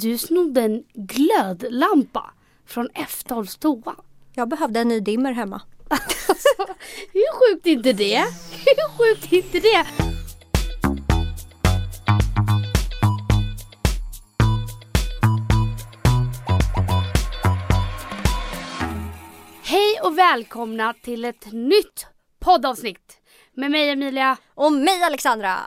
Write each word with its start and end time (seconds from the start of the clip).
du 0.00 0.18
snodde 0.18 0.60
en 0.62 0.84
glödlampa 0.94 2.34
från 2.66 2.88
F12s 2.88 3.58
toa. 3.58 3.96
Jag 4.32 4.48
behövde 4.48 4.80
en 4.80 4.88
ny 4.88 5.00
dimmer 5.00 5.32
hemma. 5.32 5.62
Hur 7.12 7.32
sjukt 7.32 7.66
är 7.66 7.70
inte 7.70 7.92
det? 7.92 8.24
Hur 8.50 8.88
sjukt 8.98 9.32
är 9.32 9.36
inte 9.36 9.60
det? 9.60 9.86
Hej 19.62 20.00
och 20.02 20.18
välkomna 20.18 20.92
till 20.92 21.24
ett 21.24 21.52
nytt 21.52 22.06
poddavsnitt 22.40 23.20
med 23.52 23.70
mig 23.70 23.90
Emilia. 23.90 24.36
Och 24.54 24.72
mig 24.72 25.02
Alexandra! 25.02 25.58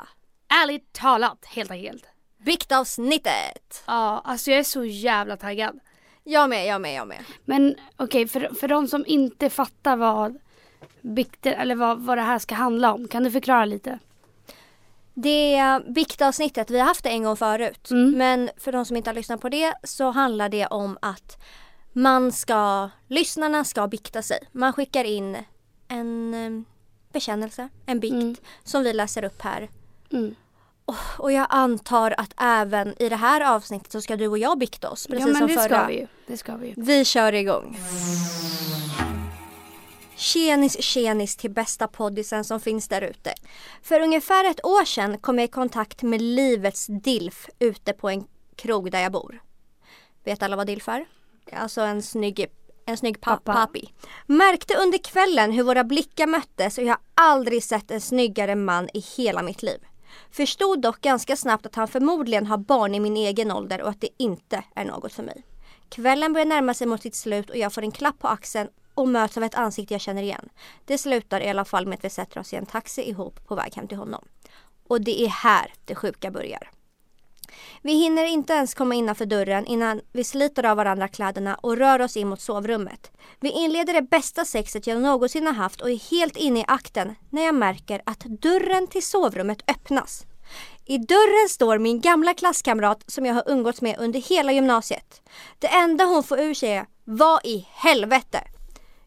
Ärligt 0.63 0.93
talat, 0.93 1.45
helt 1.45 1.71
enkelt. 1.71 2.16
Biktavsnittet! 2.37 3.83
Ja, 3.87 4.21
alltså 4.25 4.51
jag 4.51 4.59
är 4.59 4.63
så 4.63 4.85
jävla 4.85 5.37
taggad. 5.37 5.79
Jag 6.23 6.49
med, 6.49 6.65
jag 6.67 6.81
med, 6.81 6.93
jag 6.95 7.07
med. 7.07 7.23
Men 7.45 7.75
okej, 7.95 8.27
för, 8.27 8.55
för 8.59 8.67
de 8.67 8.87
som 8.87 9.05
inte 9.07 9.49
fattar 9.49 9.95
vad 9.97 10.37
bikter, 11.01 11.53
eller 11.53 11.75
vad, 11.75 11.99
vad 11.99 12.17
det 12.17 12.21
här 12.21 12.39
ska 12.39 12.55
handla 12.55 12.93
om, 12.93 13.07
kan 13.07 13.23
du 13.23 13.31
förklara 13.31 13.65
lite? 13.65 13.99
Det 15.13 15.81
biktavsnittet, 15.87 16.69
vi 16.71 16.79
har 16.79 16.85
haft 16.87 17.03
det 17.03 17.09
en 17.09 17.23
gång 17.23 17.37
förut. 17.37 17.91
Mm. 17.91 18.11
Men 18.17 18.49
för 18.57 18.71
de 18.71 18.85
som 18.85 18.97
inte 18.97 19.09
har 19.09 19.15
lyssnat 19.15 19.41
på 19.41 19.49
det 19.49 19.73
så 19.83 20.11
handlar 20.11 20.49
det 20.49 20.67
om 20.67 20.97
att 21.01 21.37
man 21.93 22.31
ska, 22.31 22.89
lyssnarna 23.07 23.63
ska 23.63 23.87
bikta 23.87 24.21
sig. 24.21 24.39
Man 24.51 24.73
skickar 24.73 25.03
in 25.03 25.37
en 25.87 26.33
eh, 26.33 26.63
bekännelse, 27.13 27.69
en 27.85 27.99
bikt, 27.99 28.13
Mm. 28.13 28.35
som 28.63 28.83
vi 28.83 28.93
läser 28.93 29.23
upp 29.23 29.41
här. 29.41 29.69
Mm. 30.11 30.35
Och 31.17 31.31
jag 31.31 31.47
antar 31.49 32.13
att 32.17 32.33
även 32.37 33.01
i 33.01 33.09
det 33.09 33.15
här 33.15 33.55
avsnittet 33.55 33.91
så 33.91 34.01
ska 34.01 34.15
du 34.15 34.27
och 34.27 34.37
jag 34.37 34.57
bikta 34.57 34.89
oss, 34.89 35.07
precis 35.07 35.19
ja 35.19 35.27
men 35.27 35.35
som 35.37 35.47
det 35.47 35.53
förra. 35.53 35.77
ska 35.79 35.87
vi 35.87 35.93
ju. 35.99 36.07
Det 36.27 36.37
ska 36.37 36.55
vi 36.55 36.67
ju. 36.67 36.73
Vi 36.77 37.05
kör 37.05 37.33
igång. 37.33 37.77
Tjenis 40.15 40.81
tjenis 40.83 41.35
till 41.35 41.51
bästa 41.51 41.87
poddisen 41.87 42.43
som 42.43 42.59
finns 42.59 42.87
där 42.87 43.01
ute. 43.01 43.33
För 43.81 43.99
ungefär 43.99 44.45
ett 44.51 44.65
år 44.65 44.85
sedan 44.85 45.17
kom 45.17 45.39
jag 45.39 45.45
i 45.45 45.51
kontakt 45.51 46.01
med 46.03 46.21
livets 46.21 46.85
DILF 46.87 47.49
ute 47.59 47.93
på 47.93 48.09
en 48.09 48.27
krog 48.55 48.91
där 48.91 49.01
jag 49.01 49.11
bor. 49.11 49.41
Vet 50.23 50.43
alla 50.43 50.55
vad 50.55 50.67
DILF 50.67 50.87
är? 50.87 51.05
Alltså 51.53 51.81
en 51.81 52.01
snygg, 52.01 52.45
en 52.85 52.97
snygg 52.97 53.21
pa- 53.21 53.31
Pappa. 53.35 53.53
papi. 53.53 53.89
Märkte 54.25 54.75
under 54.77 54.97
kvällen 54.97 55.51
hur 55.51 55.63
våra 55.63 55.83
blickar 55.83 56.27
möttes 56.27 56.77
och 56.77 56.83
jag 56.83 56.89
har 56.93 56.99
aldrig 57.31 57.63
sett 57.63 57.91
en 57.91 58.01
snyggare 58.01 58.55
man 58.55 58.89
i 58.93 58.99
hela 59.17 59.41
mitt 59.43 59.63
liv. 59.63 59.79
Förstod 60.31 60.81
dock 60.81 61.01
ganska 61.01 61.35
snabbt 61.35 61.65
att 61.65 61.75
han 61.75 61.87
förmodligen 61.87 62.45
har 62.45 62.57
barn 62.57 62.95
i 62.95 62.99
min 62.99 63.17
egen 63.17 63.51
ålder 63.51 63.81
och 63.81 63.89
att 63.89 64.01
det 64.01 64.09
inte 64.17 64.63
är 64.75 64.85
något 64.85 65.13
för 65.13 65.23
mig. 65.23 65.43
Kvällen 65.89 66.33
börjar 66.33 66.45
närma 66.45 66.73
sig 66.73 66.87
mot 66.87 67.01
sitt 67.01 67.15
slut 67.15 67.49
och 67.49 67.57
jag 67.57 67.73
får 67.73 67.81
en 67.81 67.91
klapp 67.91 68.19
på 68.19 68.27
axeln 68.27 68.69
och 68.93 69.07
möts 69.07 69.37
av 69.37 69.43
ett 69.43 69.55
ansikte 69.55 69.93
jag 69.93 70.01
känner 70.01 70.23
igen. 70.23 70.49
Det 70.85 70.97
slutar 70.97 71.41
i 71.41 71.49
alla 71.49 71.65
fall 71.65 71.85
med 71.85 71.97
att 71.97 72.05
vi 72.05 72.09
sätter 72.09 72.39
oss 72.39 72.53
i 72.53 72.55
en 72.55 72.65
taxi 72.65 73.01
ihop 73.01 73.47
på 73.47 73.55
väg 73.55 73.75
hem 73.75 73.87
till 73.87 73.97
honom. 73.97 74.25
Och 74.87 75.01
det 75.01 75.21
är 75.21 75.27
här 75.27 75.73
det 75.85 75.95
sjuka 75.95 76.31
börjar. 76.31 76.69
Vi 77.81 77.93
hinner 77.93 78.25
inte 78.25 78.53
ens 78.53 78.73
komma 78.73 78.95
innanför 78.95 79.25
dörren 79.25 79.65
innan 79.65 80.01
vi 80.11 80.23
sliter 80.23 80.65
av 80.65 80.77
varandra 80.77 81.07
kläderna 81.07 81.55
och 81.55 81.77
rör 81.77 82.01
oss 82.01 82.17
in 82.17 82.27
mot 82.27 82.41
sovrummet. 82.41 83.11
Vi 83.39 83.51
inleder 83.51 83.93
det 83.93 84.01
bästa 84.01 84.45
sexet 84.45 84.87
jag 84.87 85.01
någonsin 85.01 85.47
har 85.47 85.53
haft 85.53 85.81
och 85.81 85.91
är 85.91 86.11
helt 86.11 86.37
inne 86.37 86.59
i 86.59 86.65
akten 86.67 87.15
när 87.29 87.45
jag 87.45 87.55
märker 87.55 88.01
att 88.05 88.19
dörren 88.19 88.87
till 88.87 89.05
sovrummet 89.05 89.63
öppnas. 89.67 90.25
I 90.85 90.97
dörren 90.97 91.49
står 91.49 91.79
min 91.79 92.01
gamla 92.01 92.33
klasskamrat 92.33 93.03
som 93.07 93.25
jag 93.25 93.33
har 93.33 93.43
umgåtts 93.47 93.81
med 93.81 93.95
under 93.99 94.19
hela 94.19 94.51
gymnasiet. 94.51 95.21
Det 95.59 95.67
enda 95.67 96.03
hon 96.05 96.23
får 96.23 96.39
ur 96.39 96.53
sig 96.53 96.69
är 96.69 96.85
Vad 97.03 97.45
i 97.45 97.67
helvete? 97.71 98.43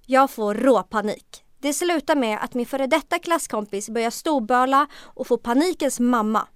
Jag 0.07 0.31
får 0.31 0.55
råpanik. 0.55 1.45
Det 1.63 1.73
slutar 1.73 2.17
med 2.17 2.39
att 2.43 2.55
min 2.55 2.67
före 2.67 2.87
detta 2.87 3.19
klasskompis 3.19 3.91
börjar 3.91 4.11
storböla 4.11 4.87
och 5.03 5.27
får 5.27 5.37
panikens 5.37 6.01
mamma. 6.01 6.49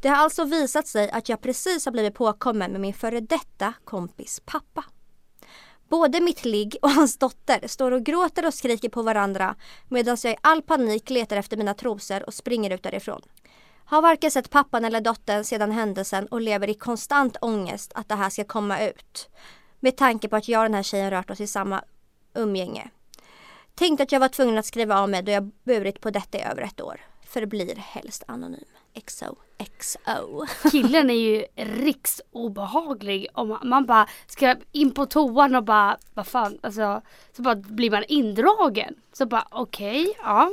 Det 0.00 0.08
har 0.08 0.16
alltså 0.16 0.44
visat 0.44 0.86
sig 0.86 1.10
att 1.10 1.28
jag 1.28 1.40
precis 1.40 1.84
har 1.84 1.92
blivit 1.92 2.14
påkommen 2.14 2.72
med 2.72 2.80
min 2.80 2.94
före 2.94 3.20
detta 3.20 3.74
kompis 3.84 4.40
pappa. 4.44 4.84
Både 5.88 6.20
mitt 6.20 6.44
ligg 6.44 6.76
och 6.82 6.90
hans 6.90 7.18
dotter 7.18 7.68
står 7.68 7.90
och 7.90 8.04
gråter 8.04 8.46
och 8.46 8.54
skriker 8.54 8.88
på 8.88 9.02
varandra 9.02 9.54
medan 9.88 10.16
jag 10.22 10.32
i 10.32 10.36
all 10.40 10.62
panik 10.62 11.10
letar 11.10 11.36
efter 11.36 11.56
mina 11.56 11.74
trosor 11.74 12.22
och 12.26 12.34
springer 12.34 12.70
ut 12.70 12.82
därifrån. 12.82 13.22
Har 13.84 14.02
varken 14.02 14.30
sett 14.30 14.50
pappan 14.50 14.84
eller 14.84 15.00
dottern 15.00 15.44
sedan 15.44 15.70
händelsen 15.70 16.26
och 16.26 16.40
lever 16.40 16.70
i 16.70 16.74
konstant 16.74 17.36
ångest 17.40 17.92
att 17.94 18.08
det 18.08 18.14
här 18.14 18.30
ska 18.30 18.44
komma 18.44 18.80
ut. 18.80 19.28
Med 19.80 19.96
tanke 19.96 20.28
på 20.28 20.36
att 20.36 20.48
jag 20.48 20.60
och 20.60 20.64
den 20.64 20.74
här 20.74 20.82
tjejen 20.82 21.10
rört 21.10 21.30
oss 21.30 21.40
i 21.40 21.46
samma 21.46 21.84
umgänge. 22.34 22.90
Tänkte 23.74 24.02
att 24.02 24.12
jag 24.12 24.20
var 24.20 24.28
tvungen 24.28 24.58
att 24.58 24.66
skriva 24.66 24.98
av 24.98 25.08
mig 25.08 25.22
då 25.22 25.32
jag 25.32 25.50
burit 25.64 26.00
på 26.00 26.10
detta 26.10 26.38
i 26.38 26.42
över 26.42 26.62
ett 26.62 26.80
år. 26.80 27.00
Förblir 27.26 27.76
helst 27.76 28.24
anonym. 28.26 28.77
XO, 29.06 29.36
XO. 29.78 30.46
Killen 30.70 31.10
är 31.10 31.14
ju 31.14 31.44
riksobehaglig 31.56 33.26
om 33.34 33.58
man, 33.62 33.86
bara 33.86 34.08
ska 34.26 34.56
in 34.72 34.90
på 34.90 35.06
toan 35.06 35.54
och 35.54 35.64
bara, 35.64 35.98
vad 36.14 36.26
fan, 36.26 36.58
alltså, 36.62 37.02
så 37.36 37.42
bara 37.42 37.54
blir 37.54 37.90
man 37.90 38.04
indragen. 38.08 38.94
Så 39.12 39.26
bara 39.26 39.48
okej, 39.50 40.14
ja. 40.22 40.50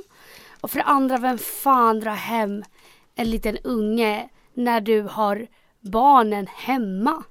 Och 0.61 0.71
för 0.71 0.79
det 0.79 0.85
andra, 0.85 1.17
vem 1.17 1.37
fan 1.37 1.99
drar 1.99 2.15
hem 2.15 2.63
en 3.15 3.29
liten 3.29 3.57
unge 3.63 4.29
när 4.53 4.81
du 4.81 5.01
har 5.01 5.47
barnen 5.79 6.47
hemma? 6.47 7.23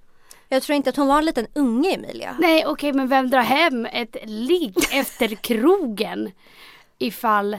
Jag 0.49 0.63
tror 0.63 0.77
inte 0.77 0.91
att 0.91 0.97
hon 0.97 1.09
var 1.09 1.19
en 1.19 1.25
liten 1.25 1.47
unge 1.55 1.95
Emilia. 1.95 2.37
Nej 2.41 2.67
okej 2.67 2.93
men 2.93 3.09
vem 3.09 3.31
drar 3.31 3.41
hem 3.41 3.87
ett 3.87 4.17
ligg 4.25 4.77
efter 4.93 5.29
krogen 5.29 6.31
ifall 6.99 7.59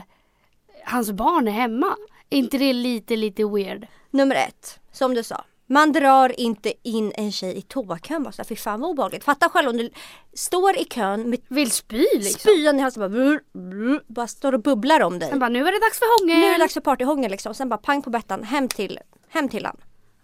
hans 0.84 1.12
barn 1.12 1.48
är 1.48 1.52
hemma? 1.52 1.96
Inte 2.28 2.58
det 2.58 2.72
lite 2.72 3.16
lite 3.16 3.44
weird? 3.44 3.86
Nummer 4.10 4.34
ett, 4.34 4.80
som 4.92 5.14
du 5.14 5.22
sa. 5.22 5.44
Man 5.68 5.92
drar 5.92 6.40
inte 6.40 6.72
in 6.82 7.12
en 7.16 7.32
tjej 7.32 7.56
i 7.56 7.62
toakön 7.62 8.22
bara 8.22 8.32
så 8.32 8.42
här, 8.42 8.44
fy 8.44 8.56
fan 8.56 8.80
vad 8.80 8.90
obehagligt. 8.90 9.24
Fatta 9.24 9.48
själv 9.48 9.68
om 9.68 9.76
du 9.76 9.90
står 10.34 10.78
i 10.78 10.84
kön 10.84 11.30
med 11.30 11.40
Vill 11.48 11.70
spy 11.70 12.06
liksom. 12.14 12.38
spyan 12.38 12.78
i 12.78 12.82
halsen 12.82 13.00
bara, 13.00 13.08
brr, 13.08 13.40
brr, 13.52 14.02
bara 14.06 14.26
står 14.26 14.52
och 14.52 14.62
bubblar 14.62 15.00
om 15.00 15.18
dig. 15.18 15.28
Sen 15.30 15.38
bara 15.38 15.48
nu 15.48 15.58
är 15.58 15.72
det 15.72 15.78
dags 15.80 15.98
för 15.98 16.20
hångel. 16.20 16.38
Nu 16.40 16.46
är 16.46 16.52
det 16.52 16.58
dags 16.58 16.74
för 16.74 16.80
partyhångel 16.80 17.30
liksom. 17.30 17.54
Sen 17.54 17.68
bara 17.68 17.78
pang 17.78 18.02
på 18.02 18.10
bettan, 18.10 18.42
hem 18.42 18.68
till, 18.68 18.98
hem 19.28 19.48
till 19.48 19.66
han. 19.66 19.76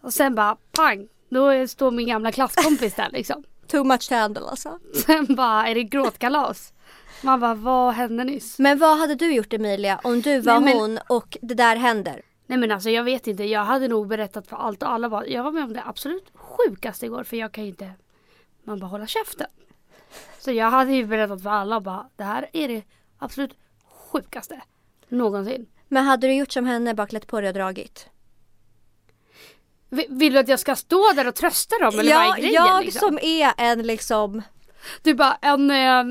Och 0.03 0.15
sen 0.15 0.34
bara 0.34 0.57
pang. 0.73 1.09
Då 1.29 1.69
står 1.69 1.91
min 1.91 2.07
gamla 2.09 2.33
klasskompis 2.33 2.95
där 2.95 3.09
liksom. 3.13 3.45
Too 3.67 3.84
much 3.84 4.09
to 4.09 4.15
handle 4.15 4.43
alltså. 4.51 4.79
Sen 5.07 5.27
bara 5.34 5.69
är 5.69 5.75
det 5.75 5.84
gråtkalas. 5.84 6.73
Man 7.22 7.41
bara 7.41 7.55
vad 7.55 7.94
hände 7.94 8.25
nyss? 8.25 8.59
Men 8.59 8.78
vad 8.78 8.99
hade 8.99 9.15
du 9.15 9.34
gjort 9.34 9.53
Emilia 9.53 10.00
om 10.05 10.21
du 10.21 10.41
var 10.41 10.60
Nej, 10.60 10.75
men- 10.75 10.81
hon 10.83 10.99
och 11.09 11.38
det 11.43 11.55
där 11.55 11.77
händer? 11.77 12.22
Nej 12.47 12.59
men 12.59 12.72
alltså 12.72 12.91
jag 12.91 13.05
vet 13.05 13.27
inte. 13.27 13.44
Jag 13.44 13.65
hade 13.65 13.88
nog 13.88 14.09
berättat 14.09 14.47
för 14.47 14.56
allt 14.56 14.83
och 14.83 14.91
alla. 14.91 15.09
Bara, 15.10 15.27
jag 15.27 15.43
var 15.43 15.50
med 15.53 15.65
om 15.65 15.72
det 15.72 15.83
absolut 15.87 16.31
sjukaste 16.34 17.06
igår. 17.06 17.25
För 17.25 17.37
jag 17.37 17.53
kan 17.53 17.65
ju 17.65 17.71
inte. 17.71 17.91
Man 18.65 18.78
bara 18.81 18.87
hålla 18.87 19.06
käften. 19.06 19.47
Så 20.38 20.53
jag 20.53 20.71
hade 20.71 20.93
ju 20.93 21.06
berättat 21.06 21.43
för 21.43 21.50
alla 21.50 21.81
bara. 21.81 22.06
Det 22.16 22.25
här 22.25 22.50
är 22.53 22.69
det 22.69 22.83
absolut 23.19 23.54
sjukaste. 24.12 24.60
Någonsin. 25.09 25.66
Men 25.89 26.04
hade 26.04 26.27
du 26.27 26.34
gjort 26.34 26.53
som 26.53 26.66
henne, 26.66 26.94
bara 26.94 27.06
klätt 27.06 27.27
på 27.27 27.41
dig 27.41 27.49
och 27.49 27.54
dragit? 27.54 28.09
Vi- 29.89 30.06
Vill 30.10 30.33
du 30.33 30.39
att 30.39 30.49
jag 30.49 30.60
ska 30.60 30.77
stå 30.77 31.12
där 31.16 31.28
och 31.28 31.34
trösta 31.34 31.78
dem 31.78 31.99
eller 32.00 32.15
vad 32.15 32.27
ja, 32.27 32.37
är 32.37 32.41
grejen 32.41 32.54
jag 32.54 32.84
liksom? 32.84 33.09
som 33.09 33.19
är 33.22 33.53
en 33.56 33.83
liksom 33.83 34.43
Du 35.03 35.15
bara 35.15 35.34
en... 35.43 35.71
Eh, 35.71 36.04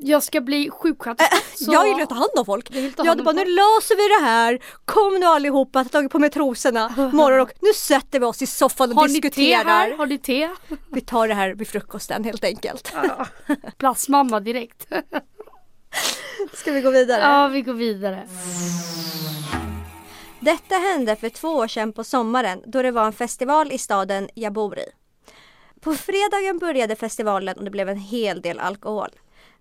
jag 0.00 0.22
ska 0.22 0.40
bli 0.40 0.70
sjuksköterska. 0.70 1.36
så- 1.54 1.72
Jag 1.72 1.84
vill 1.84 1.98
ju 1.98 2.06
ta 2.06 2.14
hand 2.14 2.30
om 2.38 2.44
folk. 2.46 2.68
ta 2.96 3.04
Jag 3.04 3.18
om 3.18 3.24
bara, 3.24 3.32
nu 3.32 3.44
löser 3.44 3.96
vi 3.96 4.20
det 4.20 4.30
här. 4.30 4.58
Kom 4.84 5.14
nu 5.20 5.26
allihopa, 5.26 5.84
ta 5.84 5.90
tagit 5.90 6.12
på 6.12 6.18
mig 6.18 6.30
trosorna. 6.30 6.88
Morgonrock. 7.12 7.50
Nu 7.60 7.72
sätter 7.72 8.20
vi 8.20 8.26
oss 8.26 8.42
i 8.42 8.46
soffan 8.46 8.90
och 8.90 8.96
Har 8.96 9.08
ni 9.08 9.14
te 9.14 9.20
diskuterar. 9.20 9.64
här? 9.64 9.96
Har 9.96 10.06
ni 10.06 10.18
te? 10.18 10.50
Vi 10.92 11.00
tar 11.00 11.28
det 11.28 11.34
här 11.34 11.54
vid 11.54 11.68
frukosten 11.68 12.24
helt 12.24 12.44
enkelt. 12.44 12.92
Plastmamma 13.78 14.40
direkt. 14.40 14.86
Ska 16.54 16.72
vi 16.72 16.80
gå 16.80 16.90
vidare? 16.90 17.20
ja 17.22 17.48
vi 17.48 17.62
går 17.62 17.72
vidare. 17.74 18.28
Detta 20.40 20.74
hände 20.74 21.16
för 21.16 21.28
två 21.28 21.48
år 21.48 21.68
sedan 21.68 21.92
på 21.92 22.04
sommaren 22.04 22.62
då 22.66 22.82
det 22.82 22.90
var 22.90 23.06
en 23.06 23.12
festival 23.12 23.72
i 23.72 23.78
staden 23.78 24.28
jag 24.34 24.52
bor 24.52 24.78
i. 24.78 24.84
På 25.80 25.94
fredagen 25.94 26.58
började 26.58 26.96
festivalen 26.96 27.56
och 27.58 27.64
det 27.64 27.70
blev 27.70 27.88
en 27.88 27.96
hel 27.98 28.40
del 28.40 28.58
alkohol. 28.58 29.08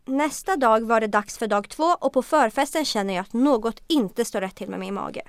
Nästa 0.07 0.56
dag 0.56 0.86
var 0.86 1.02
det 1.02 1.07
dags 1.07 1.38
för 1.38 1.48
dag 1.48 1.69
två 1.69 1.84
och 1.84 2.13
på 2.13 2.22
förfesten 2.22 2.86
känner 2.86 3.13
jag 3.13 3.22
att 3.22 3.34
något 3.34 3.84
inte 3.88 4.25
står 4.25 4.42
rätt 4.42 4.56
till 4.56 4.69
med 4.69 4.80
min 4.80 4.94
mage. 4.94 5.22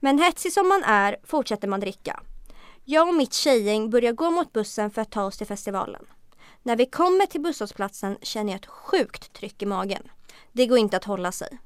Men 0.00 0.18
hetsig 0.18 0.52
som 0.52 0.68
man 0.68 0.82
är 0.84 1.16
fortsätter 1.24 1.68
man 1.68 1.80
dricka. 1.80 2.20
Jag 2.84 3.08
och 3.08 3.14
mitt 3.14 3.32
tjejgäng 3.32 3.90
börjar 3.90 4.12
gå 4.12 4.30
mot 4.30 4.52
bussen 4.52 4.90
för 4.90 5.02
att 5.02 5.10
ta 5.10 5.24
oss 5.24 5.38
till 5.38 5.46
festivalen. 5.46 6.06
När 6.62 6.76
vi 6.76 6.86
kommer 6.86 7.26
till 7.26 7.40
busshållplatsen 7.40 8.18
känner 8.22 8.52
jag 8.52 8.58
ett 8.58 8.66
sjukt 8.66 9.32
tryck 9.32 9.62
i 9.62 9.66
magen. 9.66 10.02
Det 10.52 10.66
går 10.66 10.78
inte 10.78 10.96
att 10.96 11.04
hålla 11.04 11.32
sig. 11.32 11.58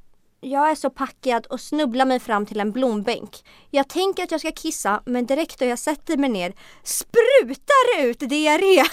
Jag 0.48 0.70
är 0.70 0.74
så 0.74 0.90
packad 0.90 1.46
och 1.46 1.60
snubblar 1.60 2.04
mig 2.04 2.20
fram 2.20 2.46
till 2.46 2.60
en 2.60 2.72
blombänk. 2.72 3.44
Jag 3.70 3.88
tänker 3.88 4.22
att 4.22 4.30
jag 4.30 4.40
ska 4.40 4.52
kissa 4.52 5.02
men 5.06 5.26
direkt 5.26 5.58
då 5.58 5.64
jag 5.64 5.78
sätter 5.78 6.16
mig 6.16 6.30
ner 6.30 6.54
sprutar 6.82 8.04
ut 8.04 8.18
diarré 8.18 8.84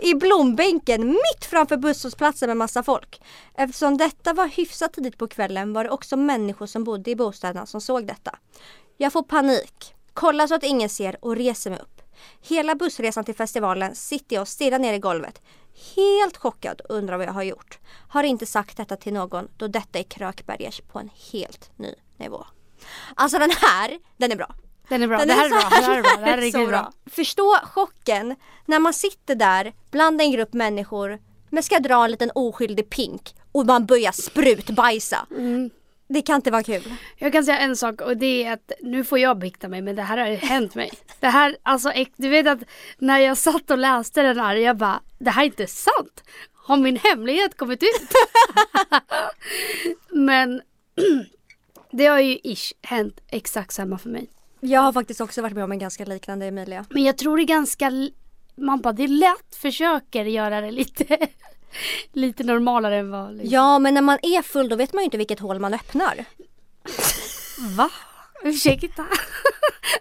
i 0.00 0.14
blombänken 0.14 1.06
mitt 1.06 1.44
framför 1.44 1.76
busshållplatsen 1.76 2.48
med 2.48 2.56
massa 2.56 2.82
folk. 2.82 3.20
Eftersom 3.54 3.96
detta 3.96 4.32
var 4.32 4.46
hyfsat 4.46 4.92
tidigt 4.92 5.18
på 5.18 5.28
kvällen 5.28 5.72
var 5.72 5.84
det 5.84 5.90
också 5.90 6.16
människor 6.16 6.66
som 6.66 6.84
bodde 6.84 7.10
i 7.10 7.16
bostäderna 7.16 7.66
som 7.66 7.80
såg 7.80 8.06
detta. 8.06 8.38
Jag 8.96 9.12
får 9.12 9.22
panik, 9.22 9.94
kollar 10.14 10.46
så 10.46 10.54
att 10.54 10.64
ingen 10.64 10.88
ser 10.88 11.24
och 11.24 11.36
reser 11.36 11.70
mig 11.70 11.78
upp. 11.80 12.02
Hela 12.42 12.74
bussresan 12.74 13.24
till 13.24 13.34
festivalen 13.34 13.94
sitter 13.94 14.36
jag 14.36 14.42
och 14.42 14.48
stirrar 14.48 14.78
ner 14.78 14.92
i 14.94 14.98
golvet. 14.98 15.42
Helt 15.96 16.36
chockad 16.36 16.80
undrar 16.88 17.16
vad 17.16 17.26
jag 17.26 17.32
har 17.32 17.42
gjort. 17.42 17.78
Har 18.08 18.22
inte 18.22 18.46
sagt 18.46 18.76
detta 18.76 18.96
till 18.96 19.12
någon 19.12 19.48
då 19.56 19.68
detta 19.68 19.98
är 19.98 20.02
Krökbergers 20.02 20.80
på 20.80 20.98
en 20.98 21.10
helt 21.32 21.70
ny 21.76 21.94
nivå. 22.16 22.46
Alltså 23.14 23.38
den 23.38 23.50
här, 23.50 23.98
den 24.16 24.32
är 24.32 24.36
bra. 24.36 24.54
Den 24.88 25.02
är 25.02 25.08
bra. 25.08 25.18
Den 25.18 25.28
det 25.28 25.34
här 25.34 25.46
är 25.46 25.50
bra. 25.50 25.68
Det 25.70 25.84
här 25.84 25.98
är 25.98 26.02
bra. 26.02 26.16
Det 26.16 26.30
här 26.30 26.38
är 26.38 26.40
så 26.40 26.44
riktigt 26.44 26.68
bra. 26.68 26.92
Förstå 27.06 27.56
chocken 27.64 28.36
när 28.64 28.78
man 28.78 28.94
sitter 28.94 29.34
där 29.34 29.72
bland 29.90 30.20
en 30.20 30.32
grupp 30.32 30.52
människor 30.52 31.18
men 31.50 31.62
ska 31.62 31.78
dra 31.78 32.04
en 32.04 32.10
liten 32.10 32.30
oskyldig 32.34 32.90
pink 32.90 33.34
och 33.52 33.66
man 33.66 33.86
börjar 33.86 34.12
sprutbajsa. 34.12 35.26
Mm. 35.30 35.70
Det 36.08 36.22
kan 36.22 36.36
inte 36.36 36.50
vara 36.50 36.62
kul. 36.62 36.94
Jag 37.16 37.32
kan 37.32 37.44
säga 37.44 37.58
en 37.58 37.76
sak 37.76 38.00
och 38.00 38.16
det 38.16 38.44
är 38.44 38.52
att 38.52 38.72
nu 38.80 39.04
får 39.04 39.18
jag 39.18 39.38
bikta 39.38 39.68
mig 39.68 39.82
men 39.82 39.96
det 39.96 40.02
här 40.02 40.18
har 40.18 40.26
ju 40.26 40.36
hänt 40.36 40.74
mig. 40.74 40.90
Det 41.20 41.28
här, 41.28 41.56
alltså 41.62 41.92
du 42.16 42.28
vet 42.28 42.46
att 42.46 42.58
när 42.98 43.18
jag 43.18 43.38
satt 43.38 43.70
och 43.70 43.78
läste 43.78 44.22
den 44.22 44.38
här 44.38 44.56
jag 44.56 44.76
bara 44.76 45.00
det 45.18 45.30
här 45.30 45.42
är 45.42 45.46
inte 45.46 45.66
sant. 45.66 46.22
Har 46.54 46.76
min 46.76 46.96
hemlighet 46.96 47.56
kommit 47.56 47.82
ut? 47.82 48.10
men 50.08 50.62
det 51.90 52.06
har 52.06 52.20
ju 52.20 52.38
ish 52.42 52.72
hänt 52.82 53.20
exakt 53.28 53.72
samma 53.72 53.98
för 53.98 54.08
mig. 54.08 54.28
Jag 54.60 54.80
har 54.80 54.92
faktiskt 54.92 55.20
också 55.20 55.42
varit 55.42 55.54
med 55.54 55.64
om 55.64 55.72
en 55.72 55.78
ganska 55.78 56.04
liknande 56.04 56.46
Emilia. 56.46 56.84
Men 56.90 57.02
jag 57.02 57.18
tror 57.18 57.36
det 57.36 57.42
är 57.42 57.46
ganska, 57.46 57.90
man 58.54 58.80
bara 58.80 58.92
det 58.92 59.04
är 59.04 59.08
lätt 59.08 59.56
försöker 59.56 60.24
göra 60.24 60.60
det 60.60 60.70
lite, 60.70 61.04
lite 62.12 62.44
normalare 62.44 62.96
än 62.96 63.10
vad 63.10 63.32
liksom. 63.32 63.50
Ja 63.50 63.78
men 63.78 63.94
när 63.94 64.02
man 64.02 64.18
är 64.22 64.42
full 64.42 64.68
då 64.68 64.76
vet 64.76 64.92
man 64.92 65.02
ju 65.02 65.04
inte 65.04 65.18
vilket 65.18 65.40
hål 65.40 65.58
man 65.58 65.74
öppnar. 65.74 66.24
Va? 67.76 67.90
Ursäkta? 68.42 69.06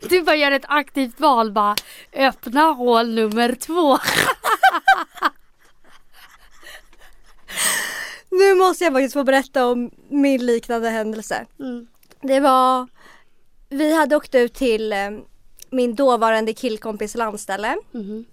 Du 0.02 0.22
bara 0.22 0.36
gör 0.36 0.52
ett 0.52 0.66
aktivt 0.68 1.20
val 1.20 1.52
bara 1.52 1.76
öppna 2.14 2.62
hål 2.62 3.10
nummer 3.10 3.56
två. 3.56 3.98
Nu 8.30 8.56
måste 8.56 8.84
jag 8.84 8.94
faktiskt 8.94 9.14
få 9.14 9.24
berätta 9.24 9.66
om 9.66 9.92
min 10.10 10.46
liknande 10.46 10.90
händelse. 10.90 11.46
Mm. 11.60 11.88
Det 12.22 12.40
var, 12.40 12.88
vi 13.70 13.96
hade 13.96 14.16
åkt 14.16 14.36
ut 14.36 14.54
till 14.54 14.94
eh, 14.94 15.10
min 15.70 15.96
dåvarande 15.96 16.54
killkompis 16.54 17.16
landställe. 17.16 17.78
Mhm. 17.92 18.26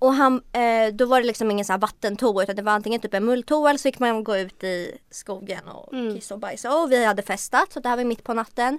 Och 0.00 0.14
han, 0.14 0.42
eh, 0.52 0.94
då 0.94 1.06
var 1.06 1.20
det 1.20 1.26
liksom 1.26 1.50
ingen 1.50 1.64
så 1.64 1.72
här 1.72 1.78
vattentoa 1.80 2.42
utan 2.42 2.56
det 2.56 2.62
var 2.62 2.72
antingen 2.72 3.00
typ 3.00 3.14
en 3.14 3.24
mulltoa 3.24 3.70
eller 3.70 3.78
så 3.78 3.82
fick 3.82 3.98
man 3.98 4.24
gå 4.24 4.36
ut 4.36 4.64
i 4.64 4.98
skogen 5.10 5.68
och 5.68 5.92
Mm. 5.94 6.14
kissa 6.14 6.34
och 6.34 6.40
bajsa. 6.40 6.76
Och 6.76 6.92
vi 6.92 7.04
hade 7.04 7.22
festat 7.22 7.72
så 7.72 7.80
det 7.80 7.88
här 7.88 7.96
var 7.96 8.04
mitt 8.04 8.24
på 8.24 8.34
natten. 8.34 8.78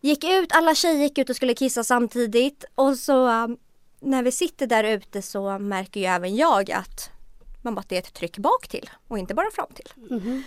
Gick 0.00 0.24
ut, 0.24 0.52
alla 0.52 0.74
tjejer 0.74 1.02
gick 1.02 1.18
ut 1.18 1.30
och 1.30 1.36
skulle 1.36 1.54
kissa 1.54 1.84
samtidigt 1.84 2.64
och 2.74 2.96
så 2.96 3.28
um, 3.28 3.56
när 4.00 4.22
vi 4.22 4.32
sitter 4.32 4.66
där 4.66 4.84
ute 4.84 5.22
så 5.22 5.58
märker 5.58 6.00
ju 6.00 6.06
även 6.06 6.36
jag 6.36 6.70
att 6.72 7.10
man 7.62 7.74
bara 7.74 7.80
att 7.80 7.88
det 7.88 7.96
är 7.96 7.98
ett 8.00 8.14
tryck 8.14 8.38
bak 8.38 8.68
till 8.68 8.90
och 9.08 9.18
inte 9.18 9.34
bara 9.34 9.50
fram 9.50 9.66
till. 9.74 9.88
Mhm. 10.10 10.42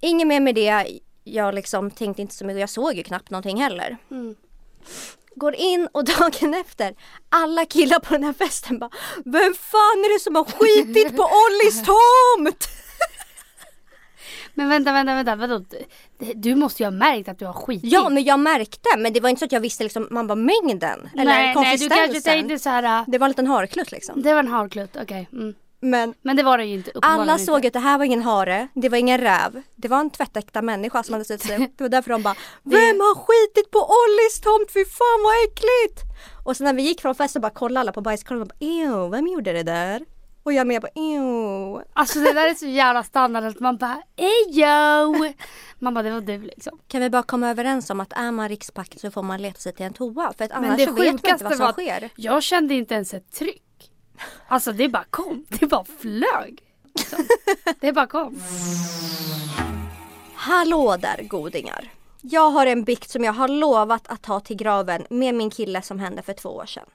Inget 0.00 0.26
mer 0.26 0.40
med 0.40 0.54
det. 0.54 0.98
Jag 1.24 1.54
liksom 1.54 1.90
tänkte 1.90 2.22
inte 2.22 2.34
så 2.34 2.44
mycket. 2.44 2.60
Jag 2.60 2.70
såg 2.70 2.94
ju 2.94 3.02
knappt 3.02 3.30
någonting 3.30 3.62
heller. 3.62 3.96
Mm. 4.10 4.34
Går 5.36 5.54
in 5.54 5.88
och 5.92 6.04
dagen 6.18 6.54
efter, 6.54 6.94
alla 7.28 7.64
killar 7.64 7.98
på 7.98 8.14
den 8.14 8.24
här 8.24 8.32
festen 8.32 8.78
bara 8.78 8.90
Vem 9.24 9.54
fan 9.54 9.98
är 10.04 10.14
det 10.14 10.20
som 10.20 10.36
har 10.36 10.44
skitit 10.44 11.16
på 11.16 11.22
Ollis 11.22 11.82
tomt? 11.86 12.68
Men 14.54 14.68
vänta, 14.68 14.92
vänta, 14.92 15.14
vänta, 15.14 15.36
vadå? 15.36 15.64
Du 16.34 16.54
måste 16.54 16.82
ju 16.82 16.86
ha 16.86 16.90
märkt 16.90 17.28
att 17.28 17.38
du 17.38 17.46
har 17.46 17.52
skitit. 17.52 17.92
Ja 17.92 18.08
men 18.08 18.24
jag 18.24 18.40
märkte 18.40 18.88
men 18.98 19.12
det 19.12 19.20
var 19.20 19.28
inte 19.28 19.38
så 19.38 19.44
att 19.44 19.52
jag 19.52 19.60
visste 19.60 19.84
liksom, 19.84 20.08
man 20.10 20.26
bara 20.26 20.34
mängden 20.34 21.08
eller 21.14 21.24
nej, 21.24 21.24
nej, 21.24 21.48
du 21.48 21.54
konsistensen. 21.54 21.98
kanske 21.98 22.30
tänkte 22.30 22.58
så 22.58 22.70
här. 22.70 23.04
Det 23.06 23.18
var 23.18 23.26
en 23.26 23.30
liten 23.30 23.46
harklutt 23.46 23.92
liksom. 23.92 24.22
Det 24.22 24.32
var 24.32 24.40
en 24.40 24.48
harklutt, 24.48 24.96
okej. 25.02 25.28
Mm. 25.32 25.54
Men 25.84 26.14
Men 26.22 26.36
det 26.36 26.42
var 26.42 26.58
det 26.58 26.64
ju 26.64 26.74
inte. 26.74 26.92
alla 27.02 27.38
såg 27.38 27.56
inte. 27.56 27.66
att 27.68 27.72
det 27.72 27.78
här 27.88 27.98
var 27.98 28.04
ingen 28.04 28.22
hare, 28.22 28.68
det 28.74 28.88
var 28.88 28.98
ingen 28.98 29.18
räv. 29.20 29.62
Det 29.76 29.88
var 29.88 30.00
en 30.00 30.10
tvättäkta 30.10 30.62
människa 30.62 31.02
som 31.02 31.12
hade 31.12 31.24
sett 31.24 31.40
sig. 31.42 31.58
Det 31.76 31.84
var 31.84 31.88
därför 31.88 32.10
de 32.10 32.22
bara 32.22 32.34
Vem 32.62 33.00
har 33.00 33.14
skitit 33.14 33.70
på 33.70 33.78
Ollis 33.78 34.40
tomt? 34.40 34.72
Fy 34.72 34.84
fan 34.84 35.22
vad 35.24 35.34
äckligt! 35.44 36.02
Och 36.44 36.56
sen 36.56 36.64
när 36.64 36.74
vi 36.74 36.82
gick 36.82 37.00
från 37.00 37.14
festen 37.14 37.42
bara 37.42 37.50
kollade 37.50 37.80
alla 37.80 37.92
på 37.92 38.00
bajskorven 38.00 38.42
och 38.42 38.48
bara 38.48 38.66
Ew, 38.66 39.10
vem 39.10 39.26
gjorde 39.26 39.52
det 39.52 39.62
där? 39.62 40.02
Och 40.44 40.52
jag 40.52 40.66
med 40.66 40.82
bara 40.82 40.92
Ew. 40.94 41.84
Alltså 41.92 42.18
det 42.18 42.32
där 42.32 42.50
är 42.50 42.54
så 42.54 42.66
jävla 42.66 43.02
standard 43.02 43.44
att 43.44 43.60
man 43.60 43.76
bara 43.76 44.02
ejo! 44.16 45.32
Man 45.78 45.94
bara 45.94 46.02
det 46.02 46.10
var 46.10 46.20
du 46.20 46.38
liksom. 46.38 46.78
Kan 46.88 47.00
vi 47.00 47.10
bara 47.10 47.22
komma 47.22 47.50
överens 47.50 47.90
om 47.90 48.00
att 48.00 48.12
är 48.12 48.30
man 48.30 48.48
rikspack 48.48 48.94
så 48.96 49.10
får 49.10 49.22
man 49.22 49.42
leta 49.42 49.60
sig 49.60 49.72
till 49.72 49.86
en 49.86 49.92
toa 49.92 50.32
för 50.38 50.44
att 50.44 50.52
annars 50.52 50.84
så 50.84 50.92
vet 50.92 50.96
man 50.96 51.06
inte 51.06 51.44
vad 51.44 51.56
som 51.56 51.72
sker. 51.72 52.10
jag 52.16 52.42
kände 52.42 52.74
inte 52.74 52.94
ens 52.94 53.14
ett 53.14 53.32
tryck. 53.32 53.61
Alltså 54.48 54.72
det 54.72 54.88
bara 54.88 55.04
kom, 55.10 55.44
det 55.48 55.66
bara 55.66 55.84
flög. 55.84 56.62
Så. 56.94 57.16
Det 57.80 57.92
bara 57.92 58.06
kom. 58.06 58.42
Hallå 60.34 60.96
där 60.96 61.22
godingar! 61.22 61.92
Jag 62.20 62.50
har 62.50 62.66
en 62.66 62.84
bikt 62.84 63.10
som 63.10 63.24
jag 63.24 63.32
har 63.32 63.48
lovat 63.48 64.08
att 64.08 64.22
ta 64.22 64.40
till 64.40 64.56
graven 64.56 65.06
med 65.10 65.34
min 65.34 65.50
kille 65.50 65.82
som 65.82 65.98
hände 65.98 66.22
för 66.22 66.32
två 66.32 66.48
år 66.48 66.66
sedan. 66.66 66.86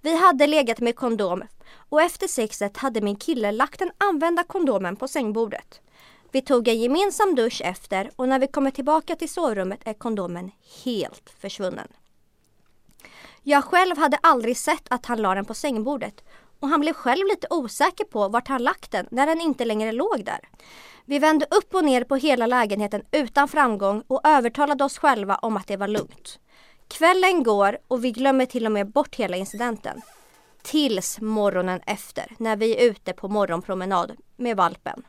Vi 0.00 0.16
hade 0.16 0.46
legat 0.46 0.80
med 0.80 0.96
kondom 0.96 1.42
och 1.88 2.02
efter 2.02 2.26
sexet 2.26 2.76
hade 2.76 3.00
min 3.00 3.16
kille 3.16 3.52
lagt 3.52 3.78
den 3.78 3.90
använda 3.98 4.44
kondomen 4.44 4.96
på 4.96 5.08
sängbordet. 5.08 5.80
Vi 6.32 6.42
tog 6.42 6.68
en 6.68 6.80
gemensam 6.80 7.34
dusch 7.34 7.60
efter 7.64 8.10
och 8.16 8.28
när 8.28 8.38
vi 8.38 8.46
kommer 8.46 8.70
tillbaka 8.70 9.16
till 9.16 9.28
sovrummet 9.28 9.80
är 9.84 9.94
kondomen 9.94 10.50
helt 10.84 11.30
försvunnen. 11.38 11.88
Jag 13.42 13.64
själv 13.64 13.98
hade 13.98 14.18
aldrig 14.22 14.56
sett 14.56 14.84
att 14.88 15.06
han 15.06 15.22
la 15.22 15.34
den 15.34 15.44
på 15.44 15.54
sängbordet 15.54 16.24
och 16.60 16.68
han 16.68 16.80
blev 16.80 16.92
själv 16.92 17.26
lite 17.26 17.46
osäker 17.50 18.04
på 18.04 18.28
vart 18.28 18.48
han 18.48 18.62
lagt 18.62 18.90
den 18.90 19.06
när 19.10 19.26
den 19.26 19.40
inte 19.40 19.64
längre 19.64 19.92
låg 19.92 20.24
där. 20.24 20.48
Vi 21.04 21.18
vände 21.18 21.46
upp 21.50 21.74
och 21.74 21.84
ner 21.84 22.04
på 22.04 22.16
hela 22.16 22.46
lägenheten 22.46 23.02
utan 23.10 23.48
framgång 23.48 24.02
och 24.06 24.20
övertalade 24.24 24.84
oss 24.84 24.98
själva 24.98 25.34
om 25.34 25.56
att 25.56 25.66
det 25.66 25.76
var 25.76 25.88
lugnt. 25.88 26.38
Kvällen 26.88 27.42
går 27.42 27.78
och 27.88 28.04
vi 28.04 28.10
glömmer 28.10 28.46
till 28.46 28.66
och 28.66 28.72
med 28.72 28.92
bort 28.92 29.14
hela 29.14 29.36
incidenten. 29.36 30.02
Tills 30.62 31.20
morgonen 31.20 31.80
efter 31.86 32.32
när 32.38 32.56
vi 32.56 32.76
är 32.76 32.90
ute 32.90 33.12
på 33.12 33.28
morgonpromenad 33.28 34.16
med 34.36 34.56
valpen. 34.56 35.02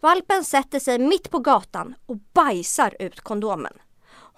Valpen 0.00 0.44
sätter 0.44 0.78
sig 0.78 0.98
mitt 0.98 1.30
på 1.30 1.38
gatan 1.38 1.94
och 2.06 2.16
bajsar 2.32 2.96
ut 2.98 3.20
kondomen. 3.20 3.72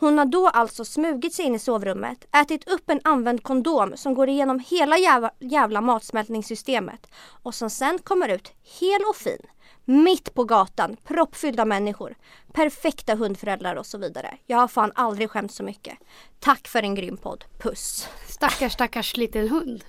Hon 0.00 0.18
har 0.18 0.24
då 0.24 0.48
alltså 0.48 0.84
smugit 0.84 1.34
sig 1.34 1.44
in 1.44 1.54
i 1.54 1.58
sovrummet, 1.58 2.36
ätit 2.36 2.68
upp 2.68 2.90
en 2.90 3.00
använd 3.04 3.42
kondom 3.42 3.96
som 3.96 4.14
går 4.14 4.28
igenom 4.28 4.58
hela 4.58 4.98
jävla, 4.98 5.30
jävla 5.38 5.80
matsmältningssystemet 5.80 7.06
och 7.42 7.54
som 7.54 7.70
sen 7.70 7.98
kommer 7.98 8.28
ut 8.28 8.52
hel 8.80 9.00
och 9.08 9.16
fin. 9.16 9.38
Mitt 9.84 10.34
på 10.34 10.44
gatan, 10.44 10.96
proppfylld 11.04 11.60
av 11.60 11.66
människor. 11.66 12.16
Perfekta 12.52 13.14
hundföräldrar 13.14 13.76
och 13.76 13.86
så 13.86 13.98
vidare. 13.98 14.38
Jag 14.46 14.56
har 14.58 14.68
fan 14.68 14.92
aldrig 14.94 15.30
skämt 15.30 15.52
så 15.52 15.62
mycket. 15.62 15.98
Tack 16.40 16.68
för 16.68 16.82
en 16.82 16.94
grym 16.94 17.16
podd. 17.16 17.44
Puss. 17.58 18.08
Stackars 18.28 18.72
stackars 18.72 19.16
liten 19.16 19.48
hund. 19.48 19.84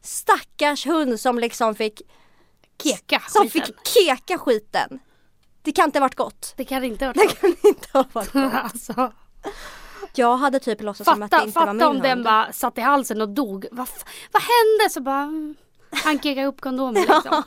Stackars 0.00 0.86
hund 0.86 1.20
som 1.20 1.38
liksom 1.38 1.74
fick, 1.74 2.02
Keka 2.82 3.20
som 3.28 3.48
skiten. 3.48 3.66
fick 3.66 3.86
keka 3.86 4.38
skiten. 4.38 4.98
Det 5.62 5.72
kan 5.72 5.84
inte 5.84 5.98
ha 5.98 6.04
varit 6.04 6.14
gott. 6.14 6.54
Det 6.56 6.64
kan 6.64 6.84
inte 6.84 7.06
ha 7.06 7.12
Det 7.12 7.18
varit 7.20 7.40
kan 7.40 7.54
inte 7.62 7.88
ha 7.92 8.04
varit 8.12 8.32
gott. 8.32 8.52
alltså, 8.54 9.12
Jag 10.14 10.36
hade 10.36 10.60
typ 10.60 10.82
låtsats 10.82 11.10
som 11.10 11.22
att 11.22 11.30
det 11.30 11.36
Fatta, 11.36 11.46
inte 11.46 11.58
var 11.58 11.66
fatta 11.66 11.72
min 11.74 11.82
om 11.86 12.00
den 12.02 12.10
hund. 12.10 12.24
bara 12.24 12.52
satt 12.52 12.78
i 12.78 12.80
halsen 12.80 13.20
och 13.20 13.28
dog. 13.28 13.66
Vad, 13.70 13.88
vad 14.32 14.42
hände? 14.42 14.90
Så 14.90 15.00
bara 15.00 15.22
mm, 15.22 15.54
han 15.90 16.20
kekade 16.20 16.46
upp 16.46 16.60
kondomen 16.60 17.02
liksom. 17.08 17.42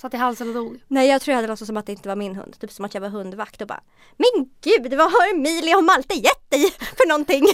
Satt 0.00 0.14
i 0.14 0.16
halsen 0.16 0.48
och 0.48 0.54
dog. 0.54 0.80
Nej 0.88 1.08
jag 1.08 1.22
tror 1.22 1.32
jag 1.32 1.36
hade 1.36 1.48
låtsats 1.48 1.66
som 1.66 1.76
att 1.76 1.86
det 1.86 1.92
inte 1.92 2.08
var 2.08 2.16
min 2.16 2.36
hund. 2.36 2.60
Typ 2.60 2.72
som 2.72 2.84
att 2.84 2.94
jag 2.94 3.00
var 3.00 3.08
hundvakt 3.08 3.60
och 3.60 3.68
bara 3.68 3.80
Men 4.16 4.50
gud 4.60 4.94
vad 4.94 5.12
har 5.12 5.34
Emilia 5.34 5.76
och 5.76 5.84
Malte 5.84 6.14
gett 6.14 6.50
dig 6.50 6.70
för 6.70 7.08
någonting? 7.08 7.42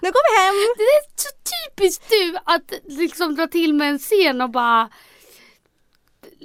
nu 0.00 0.10
går 0.10 0.22
vi 0.30 0.44
hem! 0.44 0.74
Det 0.76 0.82
är 0.82 1.02
så 1.16 1.28
typiskt 1.52 2.10
du 2.10 2.36
att 2.44 2.72
liksom 2.84 3.34
dra 3.34 3.46
till 3.46 3.74
med 3.74 3.88
en 3.90 3.98
scen 3.98 4.40
och 4.40 4.50
bara 4.50 4.88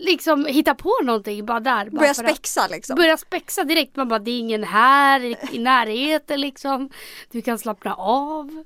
liksom 0.02 0.46
hitta 0.46 0.76
på 0.76 0.92
någonting 1.04 1.46
bara 1.46 1.60
där. 1.60 1.90
Bara 1.90 2.00
Börja 2.00 2.12
att- 2.12 2.18
spexa 2.18 2.68
liksom. 2.68 2.96
Börja 2.96 3.18
spexa 3.18 3.64
direkt. 3.64 3.96
Man 3.96 4.08
bara 4.08 4.20
det 4.20 4.32
är 4.32 4.40
ingen 4.40 4.64
här 4.64 5.24
i, 5.54 5.60
närheten 5.60 6.42
liksom. 6.42 6.90
Du 7.32 7.42
kan 7.42 7.60
slappna 7.60 7.94
av. 7.96 8.64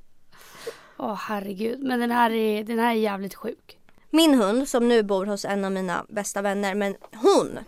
Åh 0.97 1.15
herregud. 1.15 1.79
Men 1.79 1.99
den 1.99 2.11
här 2.11 2.31
är, 2.31 2.63
den 2.63 2.79
här 2.79 2.89
är 2.91 2.93
jävligt 2.99 3.35
sjuk. 3.35 3.77
Min 4.09 4.33
hund 4.33 4.69
som 4.69 4.87
nu 4.87 5.03
bor 5.03 5.25
hos 5.25 5.45
en 5.45 5.65
av 5.65 5.71
mina 5.71 6.05
bästa 6.09 6.41
vänner 6.41 6.75
men 6.75 6.95
hon 7.13 7.59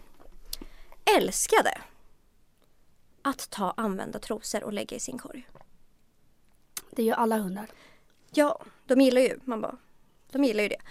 älskade 1.17 1.77
att 3.21 3.49
ta 3.49 3.73
använda 3.77 4.19
trosor 4.19 4.63
och 4.63 4.73
lägga 4.73 4.97
i 4.97 4.99
sin 4.99 5.17
korg. 5.17 5.47
Det 6.91 7.03
gör 7.03 7.15
alla 7.15 7.37
hundar. 7.37 7.65
Ja, 8.31 8.59
de 8.85 9.01
gillar 9.01 9.21
ju, 9.21 9.39
man 9.43 9.61
bara, 9.61 9.77
de 10.31 10.43
gillar 10.43 10.63
ju 10.63 10.69
det. 10.69 10.81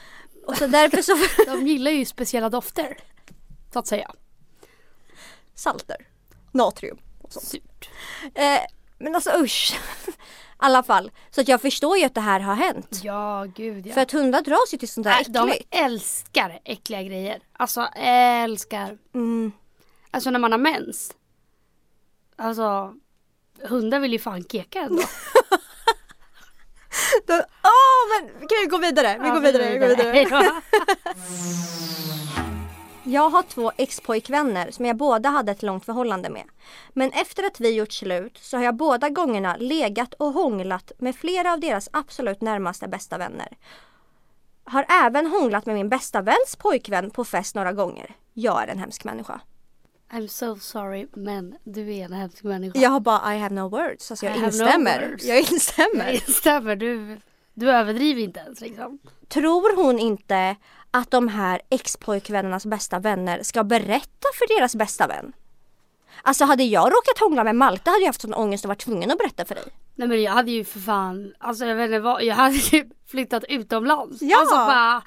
Och 0.47 0.57
så 0.57 0.67
därför 0.67 1.03
så 1.03 1.17
De 1.47 1.67
gillar 1.67 1.91
ju 1.91 2.05
speciella 2.05 2.50
dofter. 2.50 2.99
Så 3.73 3.79
att 3.79 3.87
säga. 3.87 4.11
salter, 5.55 5.97
natrium 6.53 6.99
och 7.23 7.33
sånt. 7.33 7.47
Surt. 7.47 7.91
Eh, 8.35 8.61
men 8.99 9.15
alltså 9.15 9.31
usch. 9.43 9.79
I 10.09 10.12
alla 10.57 10.83
fall. 10.83 11.11
Så 11.31 11.41
att 11.41 11.49
jag 11.49 11.62
förstår 11.62 11.99
ju 11.99 12.05
att 12.05 12.15
det 12.15 12.21
här 12.21 12.41
har 12.41 12.55
hänt. 12.55 13.00
Ja, 13.05 13.47
gud 13.55 13.87
ja. 13.87 13.95
För 13.95 14.00
att 14.00 14.12
hundar 14.12 14.43
dras 14.43 14.75
ju 14.75 14.79
till 14.79 14.88
sånt 14.88 15.05
där 15.05 15.11
Nej, 15.12 15.25
de 15.29 15.49
äckligt. 15.50 15.75
älskar 15.75 16.61
äckliga 16.65 17.03
grejer. 17.03 17.41
Alltså 17.53 17.81
älskar. 17.97 18.99
Mm. 19.15 19.53
Alltså 20.11 20.31
när 20.31 20.38
man 20.38 20.53
har 20.53 20.59
mens. 20.59 21.15
Alltså 22.37 22.95
hundar 23.62 24.00
vill 24.00 24.12
ju 24.12 24.19
fan 24.19 24.45
keka 24.45 24.81
ändå. 24.81 25.03
Åh 27.29 27.37
oh, 27.71 28.03
men 28.13 28.49
kan 28.49 28.59
vi 28.63 28.67
gå 28.67 28.79
vidare? 28.79 29.19
Vi 29.23 29.31
går 29.31 29.41
vidare, 29.41 29.73
vi 29.73 29.79
går 29.79 29.89
vidare. 29.89 30.27
Ja. 30.31 30.61
Jag 33.09 33.31
har 33.31 33.43
två 33.43 33.73
ex-pojkvänner 33.77 34.71
som 34.71 34.85
jag 34.85 34.97
båda 34.97 35.29
hade 35.29 35.53
ett 35.53 35.63
långt 35.63 35.85
förhållande 35.85 36.31
med. 36.31 36.45
Men 36.93 37.11
efter 37.11 37.43
att 37.47 37.61
vi 37.61 37.71
gjort 37.71 37.93
slut 37.93 38.39
så 38.43 38.57
har 38.57 38.65
jag 38.65 38.77
båda 38.77 39.09
gångerna 39.09 39.57
legat 39.57 40.15
och 40.15 40.33
hånglat 40.33 40.93
med 40.99 41.17
flera 41.17 41.53
av 41.53 41.61
deras 41.61 41.89
absolut 41.93 42.41
närmaste 42.41 42.89
bästa 42.89 43.19
vänner. 43.19 43.49
Har 44.65 44.87
även 45.05 45.27
hånglat 45.27 45.67
med 45.67 45.75
min 45.75 45.89
bästa 45.89 46.23
väns 46.23 46.57
pojkvän 46.59 47.11
på 47.11 47.25
fest 47.25 47.55
några 47.55 47.73
gånger. 47.73 48.15
Jag 48.33 48.63
är 48.63 48.67
en 48.67 48.79
hemsk 48.79 49.05
människa. 49.05 49.41
I'm 50.11 50.27
so 50.29 50.57
sorry 50.57 51.07
men 51.15 51.57
du 51.65 51.95
är 51.95 52.05
en 52.05 52.13
hemsk 52.13 52.43
människa. 52.43 52.79
Jag 52.79 52.91
har 52.91 53.01
bara 53.01 53.35
I 53.35 53.39
have 53.39 53.55
no 53.55 53.69
words. 53.69 54.11
Alltså 54.11 54.27
jag 54.27 54.37
I 54.37 54.41
no 54.41 54.47
instämmer. 54.47 55.09
words. 55.09 55.25
jag 55.25 55.39
instämmer. 55.39 56.05
Jag 56.05 56.15
instämmer. 56.15 56.77
Du, 56.77 57.21
du 57.55 57.71
överdriver 57.71 58.23
inte 58.23 58.41
ens 58.41 58.61
liksom. 58.61 58.99
Tror 59.29 59.77
hon 59.77 59.99
inte 59.99 60.57
att 60.91 61.11
de 61.11 61.29
här 61.29 61.61
ex-pojkvännernas 61.71 62.67
bästa 62.67 62.99
vänner 62.99 63.43
ska 63.43 63.65
berätta 63.65 64.29
för 64.39 64.59
deras 64.59 64.77
bästa 64.77 65.07
vän? 65.07 65.33
Alltså 66.23 66.45
hade 66.45 66.63
jag 66.65 66.87
råkat 66.87 67.19
hångla 67.21 67.45
med 67.45 67.57
Malte 67.57 67.91
hade 67.91 68.03
jag 68.03 68.09
haft 68.09 68.21
sån 68.21 68.35
ångest 68.35 68.65
och 68.65 68.69
varit 68.69 68.81
tvungen 68.81 69.11
att 69.11 69.19
berätta 69.19 69.45
för 69.45 69.55
dig. 69.55 69.65
Nej 69.95 70.09
men 70.09 70.23
jag 70.23 70.33
hade 70.33 70.51
ju 70.51 70.65
för 70.65 70.81
fan, 70.81 71.35
alltså 71.39 71.65
jag 71.65 71.75
vet 71.77 71.85
inte 71.85 71.99
vad, 72.01 72.23
jag 72.23 72.35
hade 72.35 72.59
typ 72.59 72.87
flyttat 73.07 73.45
utomlands. 73.49 74.23
Ja. 74.23 74.39
Alltså 74.41 74.55
bara, 74.57 75.03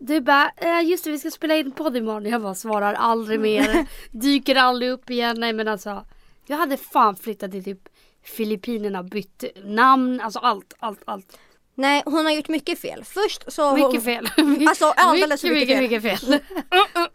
du 0.00 0.20
bara, 0.20 0.50
"Eh, 0.56 0.80
just 0.88 1.04
det 1.04 1.10
vi 1.10 1.18
ska 1.18 1.30
spela 1.30 1.56
in 1.56 1.72
podd 1.72 1.96
imorgon. 1.96 2.26
Jag 2.26 2.42
bara 2.42 2.54
svarar 2.54 2.94
aldrig 2.94 3.40
mer, 3.40 3.86
dyker 4.10 4.56
aldrig 4.56 4.90
upp 4.90 5.10
igen. 5.10 5.36
Nej 5.38 5.52
men 5.52 5.68
alltså, 5.68 6.04
jag 6.46 6.56
hade 6.56 6.76
fan 6.76 7.16
flyttat 7.16 7.50
till 7.50 7.64
typ 7.64 7.88
Filippinerna, 8.24 9.02
bytt 9.02 9.44
namn, 9.64 10.20
alltså 10.20 10.38
allt, 10.38 10.74
allt, 10.78 11.02
allt. 11.04 11.38
Nej 11.74 12.02
hon 12.04 12.24
har 12.24 12.32
gjort 12.32 12.48
mycket 12.48 12.78
fel. 12.78 13.04
Först 13.04 13.52
så... 13.52 13.74
Mycket 13.76 14.04
fel. 14.04 14.28
Alltså, 14.68 14.84
alldeles 14.96 15.42
mycket, 15.44 15.58
mycket 15.58 15.80
mycket, 15.80 16.02
mycket 16.02 16.20
fel. 16.20 16.40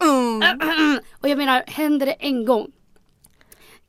Mm. 0.00 0.58
Och 1.22 1.28
jag 1.28 1.38
menar, 1.38 1.62
händer 1.66 2.06
det 2.06 2.12
en 2.12 2.44
gång. 2.44 2.72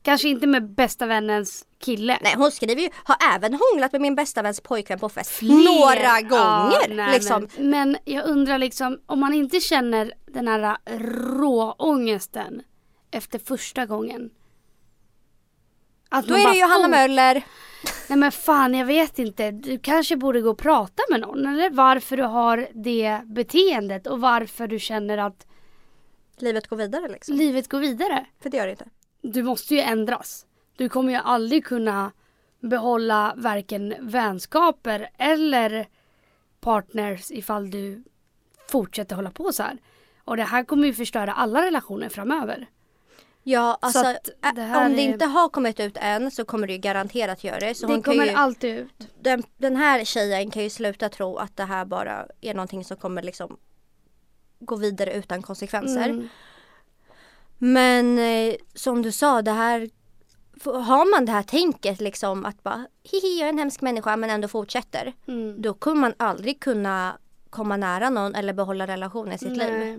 Kanske 0.02 0.28
inte 0.28 0.46
med 0.46 0.74
bästa 0.74 1.06
vännens 1.06 1.65
kille. 1.78 2.18
Nej 2.22 2.34
hon 2.36 2.50
skriver 2.52 2.82
ju, 2.82 2.88
har 3.04 3.16
även 3.34 3.54
hånglat 3.54 3.92
med 3.92 4.00
min 4.00 4.14
bästa 4.14 4.42
väns 4.42 4.60
pojkvän 4.60 4.98
på 4.98 5.08
fest. 5.08 5.30
Fler. 5.30 5.48
Några 5.80 6.20
gånger! 6.20 6.88
Ja, 6.88 6.94
nej, 6.94 7.12
liksom. 7.14 7.48
men, 7.58 7.70
men 7.70 7.96
jag 8.04 8.24
undrar 8.26 8.58
liksom 8.58 9.00
om 9.06 9.20
man 9.20 9.34
inte 9.34 9.60
känner 9.60 10.12
den 10.26 10.48
här 10.48 10.76
råångesten 11.38 12.62
efter 13.10 13.38
första 13.38 13.86
gången. 13.86 14.30
Att 16.08 16.26
Då 16.26 16.34
är 16.34 16.44
bara 16.44 16.52
det 16.52 16.58
Johanna 16.58 16.84
får- 16.84 16.88
Möller. 16.90 17.42
Nej 18.08 18.18
men 18.18 18.32
fan 18.32 18.74
jag 18.74 18.86
vet 18.86 19.18
inte. 19.18 19.50
Du 19.50 19.78
kanske 19.78 20.16
borde 20.16 20.40
gå 20.40 20.50
och 20.50 20.58
prata 20.58 21.02
med 21.10 21.20
någon. 21.20 21.46
Eller 21.46 21.70
varför 21.70 22.16
du 22.16 22.22
har 22.22 22.68
det 22.74 23.20
beteendet 23.24 24.06
och 24.06 24.20
varför 24.20 24.66
du 24.66 24.78
känner 24.78 25.18
att 25.18 25.46
Livet 26.38 26.66
går 26.66 26.76
vidare 26.76 27.08
liksom. 27.08 27.36
livet 27.36 27.68
går 27.68 27.80
vidare. 27.80 28.26
För 28.42 28.50
det 28.50 28.56
gör 28.56 28.64
det 28.66 28.70
inte. 28.70 28.88
Du 29.22 29.42
måste 29.42 29.74
ju 29.74 29.80
ändras. 29.80 30.45
Du 30.76 30.88
kommer 30.88 31.12
ju 31.12 31.18
aldrig 31.18 31.64
kunna 31.64 32.12
behålla 32.60 33.34
varken 33.36 33.94
vänskaper 34.00 35.10
eller 35.18 35.88
partners 36.60 37.30
ifall 37.30 37.70
du 37.70 38.04
fortsätter 38.68 39.16
hålla 39.16 39.30
på 39.30 39.52
så 39.52 39.62
här. 39.62 39.78
Och 40.24 40.36
det 40.36 40.42
här 40.42 40.64
kommer 40.64 40.86
ju 40.86 40.92
förstöra 40.94 41.32
alla 41.32 41.62
relationer 41.62 42.08
framöver. 42.08 42.66
Ja, 43.42 43.78
alltså 43.82 44.02
det 44.02 44.76
om 44.76 44.92
det 44.96 45.02
är- 45.02 45.12
inte 45.12 45.24
har 45.24 45.48
kommit 45.48 45.80
ut 45.80 45.96
än 45.96 46.30
så 46.30 46.44
kommer 46.44 46.66
det 46.66 46.72
ju 46.72 46.78
garanterat 46.78 47.44
göra 47.44 47.58
det. 47.58 47.74
Så 47.74 47.86
det 47.86 48.02
kommer 48.02 48.24
ju, 48.24 48.30
alltid 48.30 48.78
ut. 48.78 49.08
den, 49.20 49.42
den 49.56 49.76
här 49.76 50.04
tjejen 50.04 50.50
kan 50.50 50.62
ju 50.62 50.70
sluta 50.70 51.08
tro 51.08 51.36
att 51.36 51.56
det 51.56 51.64
här 51.64 51.84
bara 51.84 52.26
är 52.40 52.54
någonting 52.54 52.84
som 52.84 52.96
kommer 52.96 53.22
liksom 53.22 53.56
gå 54.58 54.76
vidare 54.76 55.12
utan 55.12 55.42
konsekvenser. 55.42 56.08
Mm. 56.08 56.28
Men 57.58 58.18
eh, 58.18 58.54
som 58.74 59.02
du 59.02 59.12
sa, 59.12 59.42
det 59.42 59.50
här 59.52 59.90
har 60.64 61.10
man 61.10 61.24
det 61.24 61.32
här 61.32 61.42
tänket 61.42 62.00
liksom 62.00 62.44
att 62.44 62.62
bara 62.62 62.86
hihi 63.02 63.38
jag 63.40 63.46
är 63.46 63.52
en 63.52 63.58
hemsk 63.58 63.80
människa 63.80 64.16
men 64.16 64.30
ändå 64.30 64.48
fortsätter. 64.48 65.12
Mm. 65.28 65.62
Då 65.62 65.74
kommer 65.74 66.00
man 66.00 66.14
aldrig 66.16 66.60
kunna 66.60 67.18
komma 67.50 67.76
nära 67.76 68.10
någon 68.10 68.34
eller 68.34 68.52
behålla 68.52 68.86
relationen 68.86 69.32
i 69.34 69.38
sitt 69.38 69.56
liv. 69.56 69.72
Nej. 69.72 69.98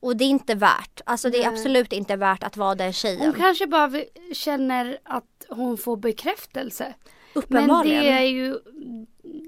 Och 0.00 0.16
det 0.16 0.24
är 0.24 0.28
inte 0.28 0.54
värt. 0.54 1.00
Alltså 1.06 1.30
det 1.30 1.38
är 1.38 1.50
Nej. 1.50 1.58
absolut 1.58 1.92
inte 1.92 2.16
värt 2.16 2.42
att 2.42 2.56
vara 2.56 2.74
den 2.74 2.86
Hon 2.86 2.92
tjejen. 2.92 3.32
kanske 3.32 3.66
bara 3.66 3.92
känner 4.32 4.98
att 5.02 5.46
hon 5.48 5.78
får 5.78 5.96
bekräftelse. 5.96 6.94
Men 7.34 7.42
Uppenbarligen. 7.42 8.02
det 8.02 8.10
är 8.10 8.22
ju 8.22 8.58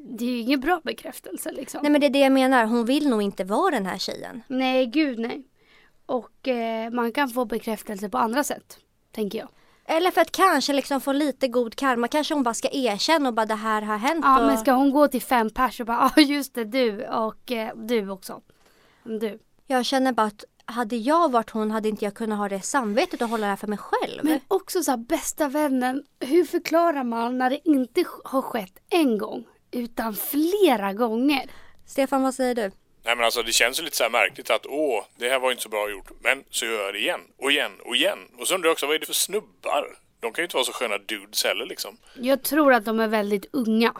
det 0.04 0.24
är 0.24 0.28
ju 0.28 0.38
ingen 0.38 0.60
bra 0.60 0.80
bekräftelse 0.84 1.52
liksom. 1.52 1.80
Nej 1.82 1.92
men 1.92 2.00
det 2.00 2.06
är 2.06 2.10
det 2.10 2.18
jag 2.18 2.32
menar. 2.32 2.64
Hon 2.64 2.84
vill 2.84 3.08
nog 3.08 3.22
inte 3.22 3.44
vara 3.44 3.70
den 3.70 3.86
här 3.86 3.98
tjejen. 3.98 4.42
Nej, 4.48 4.86
gud 4.86 5.18
nej. 5.18 5.44
Och 6.06 6.48
eh, 6.48 6.90
man 6.90 7.12
kan 7.12 7.28
få 7.28 7.44
bekräftelse 7.44 8.08
på 8.08 8.18
andra 8.18 8.44
sätt, 8.44 8.78
tänker 9.12 9.38
jag. 9.38 9.48
Eller 9.84 10.10
för 10.10 10.20
att 10.20 10.32
kanske 10.32 10.72
liksom 10.72 11.00
få 11.00 11.12
lite 11.12 11.48
god 11.48 11.74
karma. 11.74 12.08
Kanske 12.08 12.34
hon 12.34 12.42
bara 12.42 12.54
ska 12.54 12.68
erkänna 12.72 13.28
och 13.28 13.34
bara 13.34 13.46
det 13.46 13.54
här 13.54 13.82
har 13.82 13.96
hänt. 13.96 14.24
Ja, 14.24 14.40
och... 14.40 14.46
men 14.46 14.58
ska 14.58 14.72
hon 14.72 14.90
gå 14.90 15.08
till 15.08 15.22
fem 15.22 15.50
pers 15.50 15.80
och 15.80 15.86
bara, 15.86 16.12
ja 16.16 16.22
just 16.22 16.54
det, 16.54 16.64
du 16.64 17.06
och 17.06 17.52
eh, 17.52 17.76
du 17.76 18.10
också. 18.10 18.40
Du. 19.04 19.38
Jag 19.66 19.84
känner 19.84 20.12
bara 20.12 20.26
att 20.26 20.44
hade 20.64 20.96
jag 20.96 21.32
varit 21.32 21.50
hon 21.50 21.70
hade 21.70 21.88
inte 21.88 22.04
jag 22.04 22.14
kunnat 22.14 22.38
ha 22.38 22.48
det 22.48 22.60
samvetet 22.60 23.22
och 23.22 23.28
hålla 23.28 23.46
det 23.46 23.50
här 23.50 23.56
för 23.56 23.66
mig 23.66 23.78
själv. 23.78 24.24
Men 24.24 24.40
också 24.48 24.82
så 24.82 24.90
här, 24.90 24.98
bästa 24.98 25.48
vännen, 25.48 26.04
hur 26.20 26.44
förklarar 26.44 27.04
man 27.04 27.38
när 27.38 27.50
det 27.50 27.68
inte 27.68 28.04
har 28.24 28.42
skett 28.42 28.78
en 28.90 29.18
gång, 29.18 29.44
utan 29.70 30.14
flera 30.14 30.92
gånger? 30.92 31.50
Stefan 31.86 32.22
vad 32.22 32.34
säger 32.34 32.54
du? 32.54 32.70
Nej 33.04 33.16
men 33.16 33.24
alltså 33.24 33.42
det 33.42 33.52
känns 33.52 33.80
ju 33.80 33.84
lite 33.84 33.96
så 33.96 34.02
här 34.02 34.10
märkligt 34.10 34.50
att 34.50 34.66
åh, 34.66 35.04
det 35.16 35.28
här 35.28 35.38
var 35.38 35.50
inte 35.50 35.62
så 35.62 35.68
bra 35.68 35.90
gjort. 35.90 36.10
Men 36.20 36.44
så 36.50 36.66
gör 36.66 36.84
jag 36.84 36.94
det 36.94 36.98
igen 37.00 37.20
och 37.36 37.50
igen 37.52 37.72
och 37.84 37.96
igen. 37.96 38.18
Och 38.38 38.48
så 38.48 38.54
undrar 38.54 38.68
jag 38.68 38.72
också, 38.72 38.86
vad 38.86 38.94
är 38.94 38.98
det 38.98 39.06
för 39.06 39.12
snubbar? 39.12 39.96
De 40.20 40.32
kan 40.32 40.42
ju 40.42 40.44
inte 40.44 40.56
vara 40.56 40.64
så 40.64 40.72
sköna 40.72 40.98
dudes 40.98 41.44
heller 41.44 41.66
liksom. 41.66 41.96
Jag 42.14 42.42
tror 42.42 42.74
att 42.74 42.84
de 42.84 43.00
är 43.00 43.08
väldigt 43.08 43.46
unga. 43.52 43.94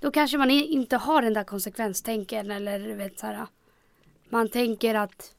Då 0.00 0.10
kanske 0.10 0.38
man 0.38 0.50
inte 0.50 0.96
har 0.96 1.22
den 1.22 1.34
där 1.34 1.44
konsekvenstänken 1.44 2.50
eller 2.50 2.78
du 2.78 2.94
vet 2.94 3.18
så 3.18 3.26
här. 3.26 3.46
Man 4.28 4.48
tänker 4.48 4.94
att 4.94 5.32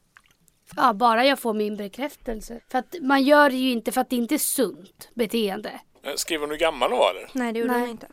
ja, 0.76 0.92
bara 0.92 1.24
jag 1.24 1.38
får 1.38 1.54
min 1.54 1.76
bekräftelse. 1.76 2.60
För 2.70 2.78
att 2.78 2.94
man 3.00 3.22
gör 3.22 3.50
det 3.50 3.56
ju 3.56 3.70
inte 3.70 3.92
för 3.92 4.00
att 4.00 4.10
det 4.10 4.16
inte 4.16 4.34
är 4.34 4.38
sunt 4.38 5.08
beteende. 5.14 5.80
Eh, 6.02 6.14
Skriver 6.16 6.40
hon 6.40 6.50
hur 6.50 6.58
gammal 6.58 6.90
hon 6.90 6.98
var 6.98 7.10
eller? 7.10 7.30
Nej 7.32 7.52
det 7.52 7.58
gjorde 7.58 7.72
Nej. 7.72 7.80
hon 7.80 7.90
inte. 7.90 8.08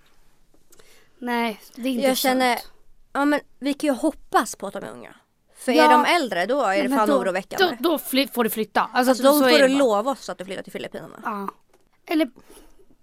Nej, 1.19 1.61
det 1.75 1.81
är 1.81 1.91
inte 1.91 2.07
Jag 2.07 2.17
känner, 2.17 2.55
sunt. 2.55 2.71
Ja 3.13 3.25
men 3.25 3.39
vi 3.59 3.73
kan 3.73 3.87
ju 3.87 3.93
hoppas 3.93 4.55
på 4.55 4.67
att 4.67 4.73
de 4.73 4.83
är 4.83 4.91
unga. 4.91 5.15
För 5.55 5.71
Ja. 5.71 5.83
är 5.83 5.89
de 5.89 6.05
äldre 6.05 6.45
då 6.45 6.61
är 6.61 6.83
det 6.83 6.89
fan 6.89 7.07
då, 7.09 7.17
oroväckande. 7.17 7.77
Då, 7.79 7.89
då 7.89 7.97
får 8.33 8.43
du 8.43 8.49
flytta. 8.49 8.81
Alltså, 8.81 9.11
alltså, 9.11 9.23
så, 9.23 9.39
då 9.39 9.49
får 9.49 9.59
du 9.59 9.67
lova 9.67 10.11
oss 10.11 10.29
att 10.29 10.37
du 10.37 10.45
flyttar 10.45 10.63
till 10.63 10.71
Filippinerna. 10.71 11.21
Ja. 11.25 11.47
Eller 12.05 12.31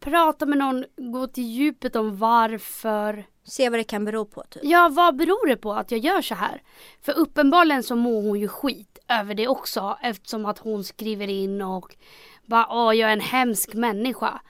prata 0.00 0.46
med 0.46 0.58
någon, 0.58 0.84
gå 0.96 1.26
till 1.26 1.44
djupet 1.44 1.96
om 1.96 2.16
varför. 2.16 3.26
Se 3.44 3.70
vad 3.70 3.78
det 3.78 3.84
kan 3.84 4.04
bero 4.04 4.24
på 4.24 4.42
typ. 4.50 4.62
Ja, 4.64 4.88
vad 4.92 5.16
beror 5.16 5.46
det 5.48 5.56
på 5.56 5.72
att 5.72 5.90
jag 5.90 6.00
gör 6.00 6.22
så 6.22 6.34
här? 6.34 6.62
För 7.02 7.12
uppenbarligen 7.18 7.82
så 7.82 7.96
mår 7.96 8.22
hon 8.22 8.40
ju 8.40 8.48
skit 8.48 8.98
över 9.08 9.34
det 9.34 9.48
också 9.48 9.98
eftersom 10.02 10.46
att 10.46 10.58
hon 10.58 10.84
skriver 10.84 11.28
in 11.28 11.62
och 11.62 11.96
bara 12.46 12.66
åh, 12.70 12.96
jag 12.96 13.08
är 13.08 13.12
en 13.12 13.20
hemsk 13.20 13.74
människa. 13.74 14.40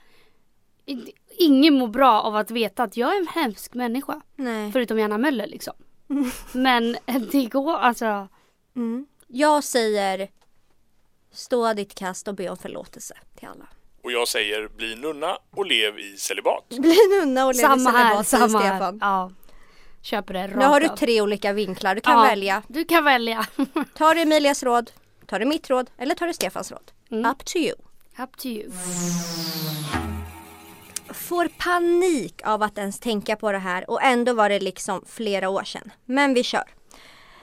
I- 0.91 1.13
Ingen 1.41 1.73
mår 1.73 1.87
bra 1.87 2.21
av 2.21 2.35
att 2.35 2.51
veta 2.51 2.83
att 2.83 2.97
jag 2.97 3.15
är 3.15 3.19
en 3.19 3.27
hemsk 3.27 3.73
människa. 3.73 4.21
Nej. 4.35 4.71
Förutom 4.71 4.99
Janna 4.99 5.17
Möller 5.17 5.47
liksom. 5.47 5.73
Men 6.51 6.97
det 7.31 7.45
går 7.45 7.75
alltså. 7.77 8.27
Mm. 8.75 9.07
Jag 9.27 9.63
säger 9.63 10.29
stå 11.31 11.73
ditt 11.73 11.95
kast 11.95 12.27
och 12.27 12.35
be 12.35 12.49
om 12.49 12.57
förlåtelse 12.57 13.13
till 13.35 13.47
alla. 13.47 13.67
Och 14.03 14.11
jag 14.11 14.27
säger 14.27 14.67
bli 14.67 14.95
nunna 14.95 15.37
och 15.51 15.65
lev 15.65 15.99
i 15.99 16.17
celibat. 16.17 16.69
Bli 16.79 16.97
nunna 17.19 17.45
och 17.45 17.53
lev 17.55 17.59
i 17.59 17.67
Samma 17.67 17.89
här, 17.89 18.03
celibat, 18.09 18.27
säger 18.27 18.47
samma 18.47 18.59
här. 18.59 18.75
Stefan. 18.77 18.97
Ja. 19.01 19.31
Köper 20.01 20.33
det 20.33 20.43
rakt 20.47 20.55
Nu 20.55 20.65
har 20.65 20.79
du 20.79 20.87
tre 20.89 21.21
olika 21.21 21.53
vinklar, 21.53 21.95
du 21.95 22.01
kan 22.01 22.13
Ja, 22.13 22.21
välja. 22.23 22.63
Du 22.67 22.85
kan 22.85 23.03
välja. 23.03 23.45
Tar 23.95 24.15
du 24.15 24.21
Emilias 24.21 24.63
råd, 24.63 24.91
tar 25.25 25.39
du 25.39 25.45
mitt 25.45 25.69
råd 25.69 25.89
eller 25.97 26.15
tar 26.15 26.27
du 26.27 26.33
Stefans 26.33 26.71
råd? 26.71 26.91
Mm. 27.11 27.31
Up 27.31 27.45
to 27.45 27.57
you. 27.57 27.75
Up 28.17 28.37
to 28.37 28.47
you. 28.47 28.71
Får 31.13 31.47
panik 31.47 32.41
av 32.45 32.63
att 32.63 32.77
ens 32.77 32.99
tänka 32.99 33.35
på 33.35 33.51
det 33.51 33.57
här 33.57 33.89
och 33.89 34.03
ändå 34.03 34.33
var 34.33 34.49
det 34.49 34.59
liksom 34.59 35.03
flera 35.07 35.49
år 35.49 35.63
sedan. 35.63 35.91
Men 36.05 36.33
vi 36.33 36.43
kör. 36.43 36.63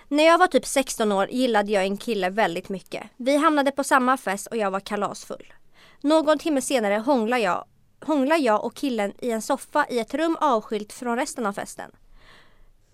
När 0.08 0.25
jag 0.25 0.38
var 0.38 0.46
typ 0.46 0.66
16 0.66 1.12
år 1.12 1.28
gillade 1.30 1.73
jag 1.73 1.85
en 1.85 1.96
kille 1.96 2.30
väldigt 2.30 2.68
mycket. 2.68 3.02
Vi 3.16 3.37
hamnade 3.37 3.70
på 3.70 3.85
samma 3.85 4.16
fest 4.16 4.46
och 4.46 4.56
jag 4.56 4.70
var 4.70 4.80
kalasfull. 4.80 5.52
Någon 6.00 6.38
timme 6.38 6.61
senare 6.61 6.94
hånglar 6.94 7.38
jag, 7.38 7.64
hånglar 8.00 8.37
jag 8.37 8.64
och 8.64 8.75
killen 8.75 9.12
i 9.18 9.30
en 9.30 9.42
soffa 9.42 9.87
i 9.90 9.99
ett 9.99 10.14
rum 10.14 10.37
avskilt 10.40 10.92
från 10.92 11.16
resten 11.16 11.46
av 11.46 11.52
festen. 11.52 11.90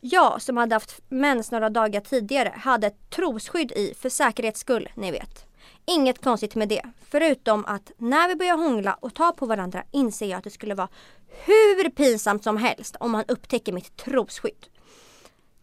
Jag 0.00 0.42
som 0.42 0.56
hade 0.56 0.74
haft 0.74 1.00
mens 1.08 1.50
några 1.50 1.70
dagar 1.70 2.00
tidigare 2.00 2.52
hade 2.56 2.86
ett 2.86 3.10
trosskydd 3.10 3.72
i 3.72 3.94
för 3.94 4.08
säkerhets 4.08 4.60
skull, 4.60 4.88
ni 4.94 5.10
vet. 5.10 5.51
Inget 5.86 6.24
konstigt 6.24 6.54
med 6.54 6.68
det, 6.68 6.82
förutom 7.10 7.64
att 7.64 7.92
när 7.96 8.28
vi 8.28 8.36
börjar 8.36 8.56
hångla 8.56 8.94
och 8.94 9.14
ta 9.14 9.32
på 9.32 9.46
varandra 9.46 9.84
inser 9.90 10.26
jag 10.26 10.38
att 10.38 10.44
det 10.44 10.50
skulle 10.50 10.74
vara 10.74 10.88
hur 11.28 11.90
pinsamt 11.90 12.44
som 12.44 12.56
helst 12.56 12.96
om 13.00 13.14
han 13.14 13.24
upptäcker 13.28 13.72
mitt 13.72 13.96
trosskydd. 13.96 14.66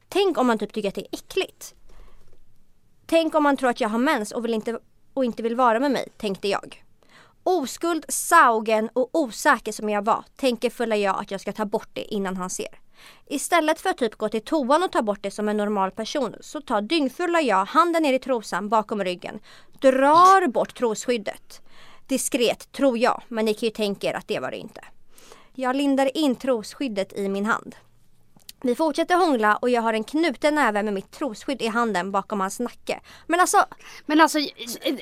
Tänk 0.10 0.38
om 0.38 0.50
han 0.50 0.60
typ 0.60 0.74
tycker 0.74 0.90
att 0.90 0.96
det 0.96 1.02
är 1.02 1.08
äckligt. 1.12 1.76
Tänk 3.06 3.36
om 3.36 3.46
han 3.46 3.58
tror 3.58 3.70
att 3.70 3.82
jag 3.82 3.90
har 3.90 4.00
mens 4.00 4.32
och, 4.32 4.46
vill 4.46 4.54
inte, 4.54 4.80
och 5.14 5.26
inte 5.26 5.44
vill 5.44 5.56
vara 5.56 5.80
med 5.80 5.92
mig, 5.92 6.08
tänkte 6.18 6.48
jag. 6.48 6.84
Oskuld, 7.44 8.06
saugen 8.10 8.90
och 8.94 9.10
osäker 9.14 9.72
som 9.72 9.90
jag 9.90 10.06
var 10.06 10.26
tänker 10.36 10.70
fulla 10.70 10.96
jag 10.96 11.20
att 11.20 11.32
jag 11.32 11.42
ska 11.42 11.52
ta 11.52 11.66
bort 11.66 11.90
det 11.94 12.14
innan 12.14 12.38
han 12.38 12.50
ser. 12.50 12.80
Istället 13.28 13.80
för 13.80 13.90
att 13.90 13.98
typ 13.98 14.16
gå 14.16 14.30
till 14.30 14.42
toan 14.42 14.84
och 14.84 14.92
ta 14.92 15.02
bort 15.02 15.20
det 15.22 15.32
som 15.32 15.50
en 15.50 15.58
normal 15.58 15.92
person 15.92 16.36
så 16.42 16.62
tar 16.62 16.82
dyngfulla 16.82 17.42
jag 17.42 17.66
handen 17.66 18.04
ner 18.04 18.14
i 18.14 18.20
trosan 18.20 18.70
bakom 18.70 19.04
ryggen, 19.04 19.40
drar 19.82 20.48
bort 20.48 20.76
trosskyddet. 20.76 21.62
Diskret, 22.08 22.72
tror 22.72 22.98
jag, 22.98 23.24
men 23.28 23.46
ni 23.46 23.54
kan 23.54 23.68
ju 23.68 23.72
tänka 23.72 24.08
er 24.08 24.14
att 24.14 24.28
det 24.28 24.40
var 24.40 24.52
det 24.52 24.58
inte. 24.58 24.82
Jag 25.54 25.76
lindar 25.76 26.18
in 26.18 26.36
trosskyddet 26.36 27.14
i 27.14 27.30
min 27.30 27.46
hand. 27.46 27.76
Vi 28.62 28.76
fortsätter 28.76 29.16
hångla 29.16 29.56
och 29.56 29.70
jag 29.70 29.82
har 29.82 29.94
en 29.94 30.04
knuten 30.04 30.56
näve 30.56 30.84
med 30.84 30.94
mitt 30.94 31.12
trosskydd 31.12 31.62
i 31.62 31.68
handen 31.68 32.12
bakom 32.12 32.40
hans 32.40 32.60
nacke. 32.60 33.00
Men 33.28 33.40
alltså, 33.40 33.66
Men 34.06 34.22
alltså 34.22 34.40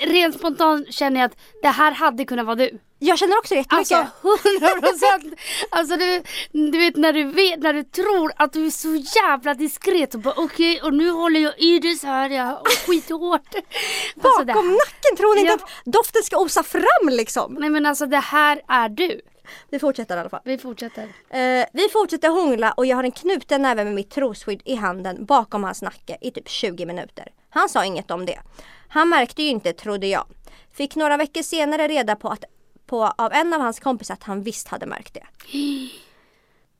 rent 0.01 0.35
spontant 0.35 0.93
känner 0.93 1.19
jag 1.21 1.31
att 1.31 1.37
det 1.61 1.67
här 1.67 1.91
hade 1.91 2.25
kunnat 2.25 2.45
vara 2.45 2.55
du. 2.55 2.79
jag 2.99 3.17
känner 3.19 3.37
också 3.37 3.53
det 3.53 3.57
jättemycket. 3.59 3.97
Alltså 3.97 4.37
100 4.61 4.81
procent. 4.81 5.39
Alltså 5.69 5.95
du, 5.95 6.23
du 6.51 6.77
vet 6.77 6.95
när 6.95 7.13
du 7.13 7.23
vet, 7.23 7.59
när 7.59 7.73
du 7.73 7.83
tror 7.83 8.31
att 8.35 8.53
du 8.53 8.65
är 8.65 8.69
så 8.69 8.95
jävla 8.95 9.53
diskret 9.53 10.13
och 10.13 10.21
bara 10.21 10.33
okej 10.37 10.81
och 10.81 10.93
nu 10.93 11.09
håller 11.09 11.39
jag 11.39 11.59
i 11.59 11.79
det 11.79 11.95
så 11.95 12.07
här 12.07 12.29
jag 12.29 12.67
skithårt. 12.87 13.55
Alltså, 13.55 14.45
bakom 14.45 14.67
nacken, 14.67 15.17
tror 15.17 15.35
ni 15.35 15.41
inte 15.41 15.53
att 15.53 15.69
doften 15.85 16.23
ska 16.23 16.37
osa 16.37 16.63
fram 16.63 17.09
liksom? 17.09 17.53
Nej 17.59 17.69
men 17.69 17.85
alltså 17.85 18.05
det 18.05 18.17
här 18.17 18.61
är 18.67 18.89
du. 18.89 19.21
Vi 19.69 19.79
fortsätter 19.79 20.17
i 20.17 20.19
alla 20.19 20.29
fall. 20.29 20.41
Vi 20.43 20.57
fortsätter. 20.57 21.03
Eh, 21.29 21.65
vi 21.73 21.89
fortsätter 21.93 22.29
hångla 22.29 22.71
och 22.71 22.85
jag 22.85 22.95
har 22.95 23.03
en 23.03 23.11
knuten 23.11 23.61
näve 23.61 23.83
med 23.83 23.93
mitt 23.93 24.09
trosskydd 24.11 24.61
i 24.65 24.75
handen 24.75 25.25
bakom 25.25 25.63
hans 25.63 25.81
nacke 25.81 26.17
i 26.21 26.31
typ 26.31 26.49
20 26.49 26.85
minuter. 26.85 27.31
Han 27.49 27.69
sa 27.69 27.85
inget 27.85 28.11
om 28.11 28.25
det. 28.25 28.39
Han 28.87 29.09
märkte 29.09 29.43
ju 29.43 29.49
inte, 29.49 29.73
trodde 29.73 30.07
jag. 30.07 30.25
Fick 30.71 30.95
några 30.95 31.17
veckor 31.17 31.41
senare 31.41 31.87
reda 31.87 32.15
på, 32.15 32.29
att, 32.29 32.43
på 32.85 33.05
av 33.17 33.33
en 33.33 33.53
av 33.53 33.61
hans 33.61 33.79
kompisar 33.79 34.13
att 34.13 34.23
han 34.23 34.43
visst 34.43 34.67
hade 34.67 34.85
märkt 34.85 35.13
det. 35.13 35.27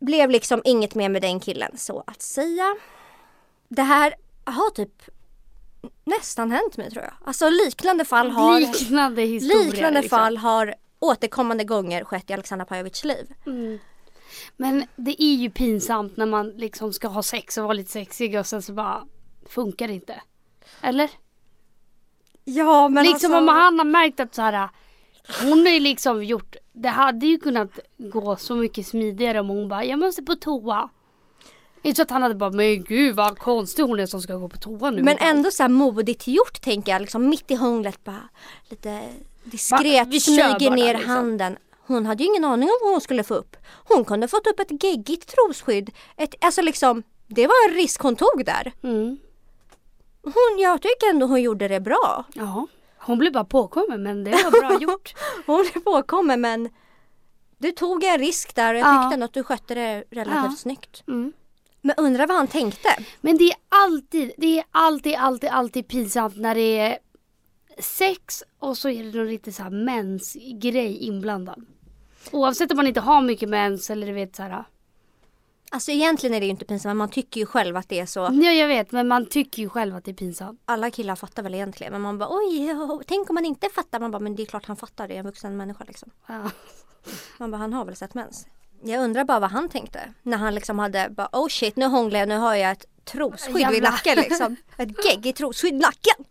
Blev 0.06 0.30
liksom 0.30 0.62
inget 0.66 0.96
mer 0.96 1.10
med 1.10 1.22
den 1.22 1.40
killen, 1.40 1.78
så 1.78 2.04
att 2.08 2.22
säga. 2.22 2.76
Det 3.70 3.82
här 3.82 4.14
har 4.46 4.70
typ 4.70 5.04
nästan 6.06 6.52
hänt 6.52 6.78
mig 6.78 6.92
tror 6.92 7.04
jag. 7.04 7.14
Alltså 7.26 7.50
liknande 7.50 8.06
fall 8.06 8.32
har, 8.32 8.60
Liknande 8.60 9.22
historia. 9.22 9.72
liknande 9.72 10.02
liksom. 10.02 10.18
fall 10.20 10.38
har 10.38 10.76
återkommande 11.00 11.64
gånger 11.64 12.04
skett 12.04 12.30
i 12.30 12.34
Alexandra 12.34 12.66
Pajovics 12.66 13.04
liv. 13.04 13.34
Mm. 13.46 13.80
Men 14.58 14.86
det 14.96 15.24
är 15.24 15.36
ju 15.36 15.50
pinsamt 15.50 16.18
när 16.18 16.26
man 16.26 16.50
liksom 16.50 16.94
ska 16.94 17.08
ha 17.08 17.24
sex 17.24 17.58
och 17.58 17.64
vara 17.64 17.74
lite 17.74 17.92
sexig 17.92 18.40
och 18.40 18.48
sen 18.48 18.62
så 18.62 18.74
bara 18.74 19.06
funkar 19.50 19.88
det 19.88 19.94
inte. 19.94 20.22
Eller? 20.82 21.10
Ja 22.44 22.90
men 22.90 23.04
liksom 23.04 23.34
alltså... 23.34 23.38
om 23.38 23.48
han 23.48 23.80
har 23.80 23.86
märkt 23.86 24.20
att 24.20 24.36
så 24.36 24.42
här 24.42 24.70
hon 25.42 25.66
har 25.66 25.74
ju 25.74 25.80
liksom 25.80 26.24
gjort, 26.24 26.56
det 26.74 26.90
hade 26.90 27.26
ju 27.26 27.38
kunnat 27.38 27.80
gå 27.98 28.36
så 28.36 28.56
mycket 28.56 28.88
smidigare 28.88 29.40
om 29.40 29.48
hon 29.48 29.70
bara, 29.70 29.86
jag 29.86 30.00
måste 30.00 30.24
på 30.24 30.36
toa. 30.36 30.90
Inte 31.82 31.96
så 31.96 32.02
att 32.02 32.10
han 32.10 32.22
hade 32.22 32.36
bara, 32.36 32.52
men 32.52 32.84
gud 32.84 33.16
vad 33.16 33.38
konstig 33.38 33.84
hon 33.84 34.00
är 34.00 34.06
som 34.06 34.22
ska 34.22 34.36
gå 34.36 34.50
på 34.50 34.58
toa 34.58 34.92
nu. 34.92 35.04
Men 35.04 35.18
ändå 35.20 35.52
så 35.52 35.64
här 35.64 35.70
modigt 35.70 36.28
gjort 36.28 36.62
tänker 36.62 36.92
jag, 36.92 37.02
liksom 37.02 37.30
mitt 37.30 37.52
i 37.52 37.56
hånglet 37.56 38.04
bara 38.04 38.30
lite? 38.70 39.10
Diskret 39.52 40.08
Vi 40.08 40.20
smyger 40.20 40.72
ner 40.72 40.94
liksom. 40.94 41.10
handen. 41.12 41.58
Hon 41.88 42.06
hade 42.06 42.24
ju 42.24 42.30
ingen 42.30 42.46
aning 42.46 42.70
om 42.70 42.78
vad 42.82 42.92
hon 42.92 43.02
skulle 43.02 43.24
få 43.24 43.34
upp. 43.34 43.56
Hon 43.84 44.06
kunde 44.06 44.28
fått 44.28 44.48
upp 44.48 44.60
ett 44.60 44.84
geggigt 44.84 45.28
trosskydd. 45.36 45.90
Ett, 46.18 46.36
alltså 46.42 46.62
liksom, 46.62 47.04
det 47.28 47.48
var 47.48 47.70
en 47.70 47.76
risk 47.76 48.02
hon 48.02 48.16
tog 48.16 48.44
där. 48.46 48.74
Mm. 48.84 49.18
Hon, 50.24 50.60
jag 50.60 50.82
tycker 50.82 51.10
ändå 51.10 51.26
hon 51.26 51.42
gjorde 51.42 51.68
det 51.68 51.80
bra. 51.80 52.26
Ja, 52.34 52.68
hon 52.98 53.18
blev 53.18 53.34
bara 53.34 53.44
påkommen 53.46 54.04
men 54.04 54.24
det 54.24 54.32
var 54.32 54.52
bra 54.52 54.78
gjort. 54.82 55.14
Hon 55.46 55.60
är 55.60 55.80
påkommen 55.80 56.42
men 56.42 56.70
du 57.58 57.72
tog 57.72 58.04
en 58.04 58.18
risk 58.18 58.56
där 58.56 58.74
och 58.74 58.80
jag 58.80 58.88
Ja. 58.96 59.02
tyckte 59.04 59.14
ändå 59.14 59.26
att 59.26 59.34
du 59.34 59.44
skötte 59.44 59.76
det 59.76 60.04
relativt 60.12 60.36
Ja. 60.44 60.56
snyggt. 60.58 61.04
Mm. 61.08 61.34
Men 61.82 61.96
undrar 61.98 62.28
vad 62.28 62.38
han 62.38 62.48
tänkte? 62.48 62.90
Men 63.22 63.38
det 63.38 63.44
är 63.44 63.56
alltid, 63.70 64.32
det 64.38 64.58
är 64.60 64.66
alltid, 64.72 65.16
alltid, 65.16 65.50
alltid 65.50 65.88
pinsamt 65.88 66.38
när 66.38 66.56
det 66.56 66.80
är 66.80 66.98
sex 67.80 68.44
och 68.60 68.78
så 68.78 68.90
är 68.90 69.04
det 69.04 69.18
någon 69.18 69.28
lite 69.28 69.52
så 69.52 69.64
här 69.64 69.70
mensgrej 69.70 70.98
inblandad. 70.98 71.66
Oavsett 72.32 72.72
om 72.72 72.78
man 72.78 72.88
inte 72.88 73.00
har 73.00 73.22
mycket 73.22 73.50
mens 73.50 73.90
eller 73.90 74.08
du 74.08 74.14
vet 74.14 74.36
så 74.36 74.44
här. 74.44 74.64
Alltså 75.72 75.92
egentligen 75.92 76.36
är 76.36 76.40
det 76.40 76.46
ju 76.46 76.50
inte 76.52 76.66
pinsamt 76.66 76.90
men 76.90 76.98
man 76.98 77.10
tycker 77.10 77.40
ju 77.40 77.46
själv 77.46 77.78
att 77.78 77.90
det 77.90 78.00
är 78.00 78.06
så. 78.06 78.20
Ja 78.20 78.52
jag 78.52 78.68
vet 78.68 78.92
men 78.92 79.08
man 79.08 79.26
tycker 79.26 79.62
ju 79.62 79.70
själv 79.70 79.96
att 79.96 80.06
det 80.06 80.12
är 80.12 80.16
pinsamt. 80.16 80.62
alla 80.66 80.92
killar 80.92 81.16
fattar 81.16 81.44
väl 81.44 81.54
egentligen 81.54 81.94
men 81.94 82.02
man 82.02 82.18
bara 82.18 82.30
oj, 82.32 82.76
tänk 83.08 83.30
om 83.30 83.34
man 83.34 83.46
inte 83.46 83.70
fattar. 83.70 84.00
Man 84.00 84.12
bara 84.12 84.20
men 84.20 84.36
det 84.36 84.44
är 84.44 84.46
klart 84.46 84.66
han 84.66 84.76
fattar, 84.76 85.08
det 85.08 85.14
är 85.14 85.20
en 85.20 85.26
vuxen 85.26 85.58
människa 85.58 85.84
liksom. 85.88 86.12
Ja. 86.28 86.42
Man 87.38 87.52
bara 87.52 87.58
han 87.58 87.74
har 87.74 87.86
väl 87.86 87.96
sett 87.96 88.14
mens. 88.14 88.48
Jag 88.84 89.04
undrar 89.04 89.24
bara 89.24 89.40
vad 89.40 89.52
han 89.52 89.70
tänkte. 89.70 90.14
När 90.24 90.38
han 90.38 90.56
liksom 90.56 90.80
hade 90.80 91.10
bara 91.10 91.30
oh 91.32 91.48
shit 91.48 91.76
nu 91.76 91.86
hånglar 91.86 92.20
jag, 92.20 92.30
nu 92.30 92.38
har 92.38 92.56
jag 92.56 92.72
ett 92.72 92.86
trosskydd 93.06 93.54
vid 93.56 93.62
Jävlar. 93.62 93.92
nacken 93.92 94.16
liksom. 94.16 94.56
Ett 94.78 95.06
geggigt 95.06 95.38
trosskydd 95.38 95.74
i 95.74 95.78
nacken. 95.78 96.26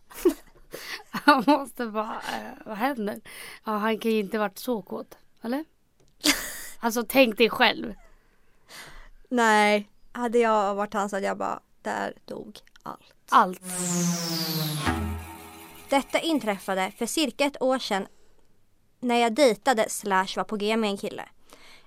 Han 1.11 1.45
måste 1.47 1.87
bara, 1.87 2.23
eh, 2.33 2.53
vad 2.67 2.77
händer? 2.77 3.21
Ja 3.65 3.73
han 3.73 3.99
kan 3.99 4.11
ju 4.11 4.21
inte 4.21 4.39
varit 4.39 4.59
så 4.59 4.83
kåt. 4.83 5.19
Eller? 5.43 5.65
Alltså 6.81 7.05
tänk 7.09 7.39
dig 7.39 7.51
själv. 7.51 7.95
Nej, 9.29 9.89
hade 10.13 10.39
jag 10.39 10.75
varit 10.75 10.95
han 10.95 11.09
så 11.11 11.17
hade 11.17 11.27
jag 11.27 11.39
bara 11.39 11.61
där 11.83 12.15
dog 12.25 12.59
allt. 12.83 13.15
Allt. 13.29 13.61
Detta 15.89 16.21
inträffade 16.21 16.93
för 16.99 17.07
cirka 17.07 17.45
ett 17.45 17.63
år 17.63 17.79
sedan 17.79 18.07
när 19.01 19.17
jag 19.17 19.35
dejtade 19.35 19.89
slash 19.89 20.37
var 20.37 20.45
på 20.45 20.57
G 20.57 20.77
med 20.77 20.91
en 20.91 20.97
kille. 20.97 21.29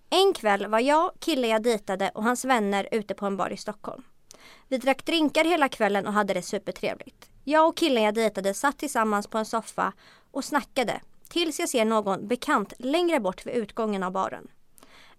En 0.10 0.34
kväll 0.34 0.68
var 0.68 0.80
jag, 0.80 1.12
kille 1.20 1.48
jag 1.48 1.64
dejtade 1.64 2.12
och 2.14 2.24
hans 2.24 2.46
vänner 2.46 2.88
ute 2.92 3.14
på 3.14 3.26
en 3.26 3.38
bar 3.38 3.50
i 3.50 3.58
Stockholm. 3.58 4.04
Vi 4.68 4.78
drack 4.78 5.06
drinkar 5.06 5.44
hela 5.44 5.70
kvällen 5.70 6.08
och 6.08 6.14
hade 6.14 6.34
det 6.34 6.42
supertrevligt. 6.42 7.29
Jag 7.50 7.68
och 7.68 7.78
killen 7.78 8.04
jag 8.04 8.14
dejtade 8.14 8.54
satt 8.54 8.78
tillsammans 8.78 9.28
på 9.28 9.38
en 9.38 9.46
soffa 9.46 9.94
och 10.32 10.46
snackade 10.46 11.02
tills 11.30 11.60
jag 11.60 11.70
ser 11.70 11.86
någon 11.86 12.28
bekant 12.28 12.74
längre 12.80 13.20
bort 13.20 13.46
vid 13.46 13.54
utgången 13.54 14.04
av 14.04 14.12
baren. 14.12 14.48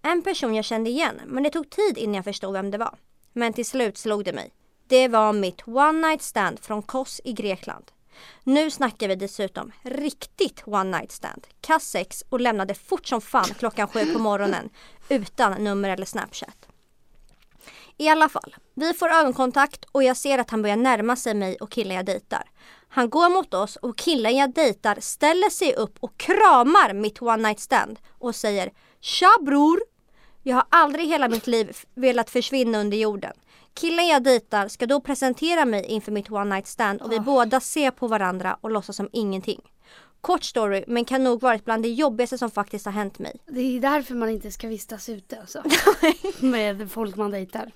En 0.03 0.23
person 0.23 0.55
jag 0.55 0.65
kände 0.65 0.91
igen 0.91 1.21
men 1.27 1.43
det 1.43 1.51
tog 1.51 1.71
tid 1.71 1.99
innan 1.99 2.15
jag 2.15 2.25
förstod 2.25 2.53
vem 2.53 2.71
det 2.71 2.79
var. 2.79 2.95
Men 3.33 3.53
till 3.53 3.67
slut 3.67 3.99
slog 3.99 4.25
det 4.25 4.33
mig. 4.33 4.53
Det 4.89 5.09
var 5.09 5.33
mitt 5.33 5.69
one 5.69 6.09
night 6.09 6.23
stand 6.23 6.61
från 6.61 6.83
Kos 6.83 7.21
i 7.25 7.33
Grekland. 7.33 7.91
Nu 8.45 8.71
snackar 8.71 9.09
vi 9.09 9.15
dessutom 9.15 9.73
riktigt 9.83 10.63
one 10.67 10.99
night 10.99 11.13
stand. 11.13 11.47
kassex 11.61 12.25
och 12.29 12.41
lämnade 12.41 12.75
fort 12.75 13.07
som 13.07 13.21
fan 13.21 13.55
klockan 13.59 13.89
sju 13.89 14.13
på 14.13 14.19
morgonen 14.19 14.71
utan 15.09 15.65
nummer 15.65 15.89
eller 15.89 16.07
snapchat. 16.07 16.70
I 18.01 18.09
alla 18.09 18.29
fall, 18.29 18.57
vi 18.75 18.95
får 18.95 19.09
ögonkontakt 19.09 19.85
och 19.93 20.03
jag 20.03 20.17
ser 20.17 20.39
att 20.39 20.51
han 20.51 20.63
börjar 20.63 20.77
närma 20.77 21.17
sig 21.17 21.35
mig 21.35 21.57
och 21.57 21.71
killen 21.71 21.97
jag 21.97 22.07
dejtar. 22.07 22.43
Han 22.89 23.11
går 23.11 23.29
mot 23.29 23.55
oss 23.55 23.77
och 23.77 23.99
killen 23.99 24.37
jag 24.37 24.55
dejtar 24.55 24.97
ställer 25.01 25.51
sig 25.51 25.75
upp 25.75 25.97
och 26.01 26.17
kramar 26.17 26.95
mitt 26.95 27.23
one 27.23 27.49
night 27.49 27.61
stand 27.61 27.99
och 28.19 28.35
säger 28.35 28.71
Tja 29.01 29.29
bror! 29.41 29.81
Jag 30.43 30.57
har 30.57 30.65
aldrig 30.69 31.09
hela 31.09 31.29
mitt 31.29 31.47
liv 31.47 31.77
velat 31.95 32.31
försvinna 32.31 32.81
under 32.81 32.97
jorden. 32.97 33.33
Killen 33.75 34.07
jag 34.07 34.23
dejtar 34.23 34.69
ska 34.69 34.87
då 34.87 35.01
presentera 35.01 35.65
mig 35.65 35.85
inför 35.85 36.13
mitt 36.13 36.31
one 36.31 36.55
night 36.55 36.67
stand 36.67 37.03
och 37.03 37.13
vi 37.13 37.21
båda 37.21 37.61
ser 37.61 37.91
på 37.91 38.07
varandra 38.07 38.57
och 38.61 38.71
låtsas 38.71 38.97
som 38.97 39.09
ingenting. 39.13 39.61
Kort 40.21 40.45
story 40.45 40.85
men 40.87 41.05
kan 41.05 41.25
nog 41.25 41.41
varit 41.41 41.65
bland 41.65 41.83
det 41.83 41.89
jobbigaste 41.89 42.39
som 42.39 42.51
faktiskt 42.51 42.85
har 42.85 42.93
hänt 42.93 43.19
mig. 43.19 43.41
Det 43.47 43.61
är 43.61 43.81
därför 43.81 44.15
man 44.15 44.29
inte 44.29 44.51
ska 44.51 44.69
vistas 44.69 45.09
ute 45.09 45.41
alltså. 45.41 45.63
Med 46.47 46.91
folk 46.91 47.17
man 47.17 47.31
dejtar. 47.31 47.73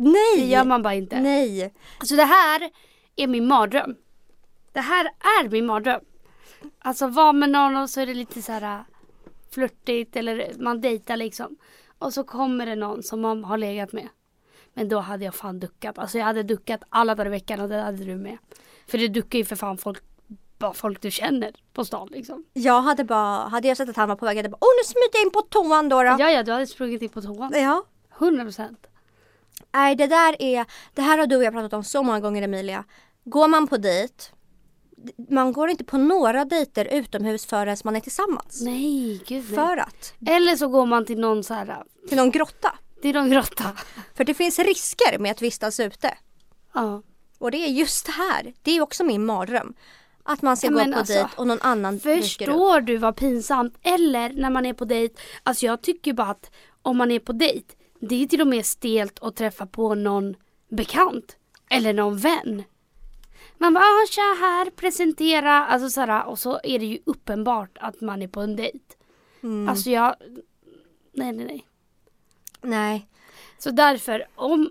Nej! 0.00 0.36
Det 0.36 0.46
gör 0.46 0.64
man 0.64 0.82
bara 0.82 0.94
inte. 0.94 1.20
Nej! 1.20 1.74
Alltså 1.98 2.16
det 2.16 2.24
här 2.24 2.70
är 3.16 3.26
min 3.26 3.46
mardröm. 3.46 3.96
Det 4.72 4.80
här 4.80 5.04
är 5.04 5.48
min 5.48 5.66
mardröm. 5.66 6.00
Alltså 6.78 7.06
vara 7.06 7.32
med 7.32 7.50
någon 7.50 7.76
och 7.76 7.90
så 7.90 8.00
är 8.00 8.06
det 8.06 8.14
lite 8.14 8.42
så 8.42 8.52
här 8.52 8.62
äh, 8.62 8.80
flörtigt 9.50 10.16
eller 10.16 10.52
man 10.58 10.80
dejtar 10.80 11.16
liksom. 11.16 11.56
Och 11.98 12.14
så 12.14 12.24
kommer 12.24 12.66
det 12.66 12.76
någon 12.76 13.02
som 13.02 13.20
man 13.20 13.44
har 13.44 13.58
legat 13.58 13.92
med. 13.92 14.08
Men 14.74 14.88
då 14.88 14.98
hade 14.98 15.24
jag 15.24 15.34
fan 15.34 15.60
duckat. 15.60 15.98
Alltså 15.98 16.18
jag 16.18 16.24
hade 16.24 16.42
duckat 16.42 16.82
alla 16.88 17.14
dagar 17.14 17.26
i 17.26 17.30
veckan 17.30 17.60
och 17.60 17.68
det 17.68 17.76
hade 17.76 18.04
du 18.04 18.16
med. 18.16 18.38
För 18.86 18.98
du 18.98 19.08
duckar 19.08 19.38
ju 19.38 19.44
för 19.44 19.56
fan 19.56 19.78
folk, 19.78 20.02
bara 20.58 20.72
folk 20.72 21.00
du 21.02 21.10
känner 21.10 21.52
på 21.72 21.84
stan 21.84 22.08
liksom. 22.12 22.44
Jag 22.52 22.80
hade 22.82 23.04
bara, 23.04 23.48
hade 23.48 23.68
jag 23.68 23.76
sett 23.76 23.88
att 23.88 23.96
han 23.96 24.08
var 24.08 24.16
på 24.16 24.26
väg, 24.26 24.36
hade 24.36 24.46
jag 24.46 24.52
bara 24.52 24.66
åh 24.66 24.74
nu 24.80 24.84
smiter 24.84 25.18
jag 25.18 25.24
in 25.26 25.30
på 25.30 25.42
toan 25.42 25.88
då. 25.88 26.02
då. 26.02 26.16
Ja, 26.18 26.30
ja, 26.30 26.42
du 26.42 26.52
hade 26.52 26.66
sprungit 26.66 27.02
in 27.02 27.08
på 27.08 27.22
toan. 27.22 27.52
ja. 27.54 27.84
100 28.18 28.44
procent. 28.44 28.86
Nej 29.72 29.96
det 29.96 30.06
där 30.06 30.36
är, 30.42 30.66
det 30.94 31.02
här 31.02 31.18
har 31.18 31.26
du 31.26 31.36
och 31.36 31.44
jag 31.44 31.52
pratat 31.52 31.72
om 31.72 31.84
så 31.84 32.02
många 32.02 32.20
gånger 32.20 32.42
Emilia. 32.42 32.84
Går 33.24 33.48
man 33.48 33.66
på 33.66 33.76
dejt, 33.76 34.14
man 35.30 35.52
går 35.52 35.70
inte 35.70 35.84
på 35.84 35.98
några 35.98 36.44
dejter 36.44 36.84
utomhus 36.84 37.46
förrän 37.46 37.76
man 37.84 37.96
är 37.96 38.00
tillsammans. 38.00 38.60
Nej, 38.64 39.22
gud 39.26 39.44
nej. 39.48 39.54
För 39.54 39.76
att, 39.76 40.14
Eller 40.26 40.56
så 40.56 40.68
går 40.68 40.86
man 40.86 41.04
till 41.06 41.18
någon 41.20 41.44
så 41.44 41.54
här, 41.54 41.82
till 42.08 42.16
någon 42.16 42.30
grotta. 42.30 42.74
till 43.02 43.14
någon 43.14 43.30
grotta. 43.30 43.72
För 44.14 44.24
det 44.24 44.34
finns 44.34 44.58
risker 44.58 45.18
med 45.18 45.30
att 45.30 45.42
vistas 45.42 45.80
ute. 45.80 46.18
Ja. 46.74 47.02
Och 47.38 47.50
det 47.50 47.56
är 47.58 47.68
just 47.68 48.06
det 48.06 48.12
här, 48.12 48.52
det 48.62 48.70
är 48.70 48.80
också 48.80 49.04
min 49.04 49.26
mardröm. 49.26 49.74
Att 50.22 50.42
man 50.42 50.56
ska 50.56 50.66
Ja, 50.66 50.72
gå 50.72 50.92
på 50.92 50.98
alltså, 50.98 51.12
dejt 51.12 51.28
och 51.36 51.46
någon 51.46 51.60
annan 51.60 51.94
upp. 51.94 52.02
Förstår 52.02 52.80
du 52.80 52.96
vad 52.96 53.16
pinsamt? 53.16 53.74
Eller 53.82 54.28
när 54.32 54.50
man 54.50 54.66
är 54.66 54.72
på 54.74 54.84
dejt. 54.84 55.14
Alltså 55.42 55.66
jag 55.66 55.82
tycker 55.82 56.12
bara 56.12 56.30
att 56.30 56.50
om 56.82 56.96
man 56.96 57.10
är 57.10 57.18
på 57.18 57.32
dejt. 57.32 57.74
Det 58.00 58.22
är 58.22 58.26
till 58.26 58.40
och 58.40 58.46
med 58.46 58.66
stelt 58.66 59.18
att 59.22 59.36
träffa 59.36 59.66
på 59.66 59.94
någon 59.94 60.34
bekant. 60.68 61.36
Eller 61.70 61.92
någon 61.92 62.16
vän. 62.16 62.62
Man 63.58 63.74
bara, 63.74 63.84
ah, 63.84 64.06
tja 64.10 64.36
här, 64.40 64.70
presentera. 64.70 65.66
Alltså 65.66 65.90
såhär, 65.90 66.26
och 66.26 66.38
så 66.38 66.60
är 66.64 66.78
det 66.78 66.86
ju 66.86 66.98
uppenbart 67.06 67.78
att 67.80 68.00
man 68.00 68.22
är 68.22 68.28
på 68.28 68.40
en 68.40 68.56
dejt. 68.56 68.78
Mm. 69.42 69.68
Alltså 69.68 69.90
jag, 69.90 70.14
nej 71.12 71.32
nej 71.32 71.46
nej. 71.46 71.66
Nej. 72.62 73.06
Så 73.58 73.70
därför, 73.70 74.26
om, 74.34 74.70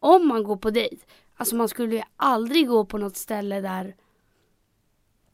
om 0.00 0.28
man 0.28 0.44
går 0.44 0.56
på 0.56 0.70
dejt. 0.70 1.06
Alltså 1.36 1.56
man 1.56 1.68
skulle 1.68 1.96
ju 1.96 2.02
aldrig 2.16 2.68
gå 2.68 2.84
på 2.84 2.98
något 2.98 3.16
ställe 3.16 3.60
där 3.60 3.94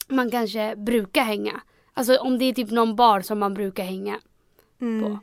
man 0.09 0.31
kanske 0.31 0.77
brukar 0.77 1.23
hänga. 1.25 1.61
Alltså 1.95 2.17
om 2.17 2.39
det 2.39 2.45
är 2.45 2.53
typ 2.55 2.71
någon 2.71 2.97
bar 2.97 3.21
som 3.21 3.39
man 3.39 3.55
brukar 3.55 3.85
hänga 3.85 4.21
Mm. 4.81 5.03
på. 5.05 5.19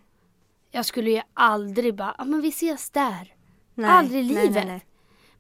Jag 0.71 0.86
skulle 0.86 1.12
ju 1.12 1.21
aldrig 1.34 1.95
bara, 1.95 2.15
ja 2.17 2.25
men 2.25 2.41
vi 2.41 2.49
ses 2.49 2.89
där. 2.89 3.36
Nej, 3.75 3.89
Aldrig 3.89 4.19
i 4.19 4.23
livet. 4.23 4.53
nej, 4.53 4.65
nej. 4.65 4.86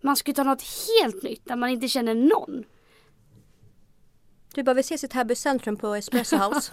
Man 0.01 0.15
skulle 0.15 0.35
ta 0.35 0.43
något 0.43 0.63
helt 1.01 1.23
nytt 1.23 1.45
där 1.45 1.55
man 1.55 1.69
inte 1.69 1.87
känner 1.87 2.15
någon. 2.15 2.63
Du 4.53 4.63
bara, 4.63 4.73
vi 4.73 4.79
ses 4.79 5.03
i 5.03 5.07
Täby 5.07 5.35
centrum 5.35 5.77
på 5.77 5.95
Espresso 5.95 6.37
House. 6.37 6.71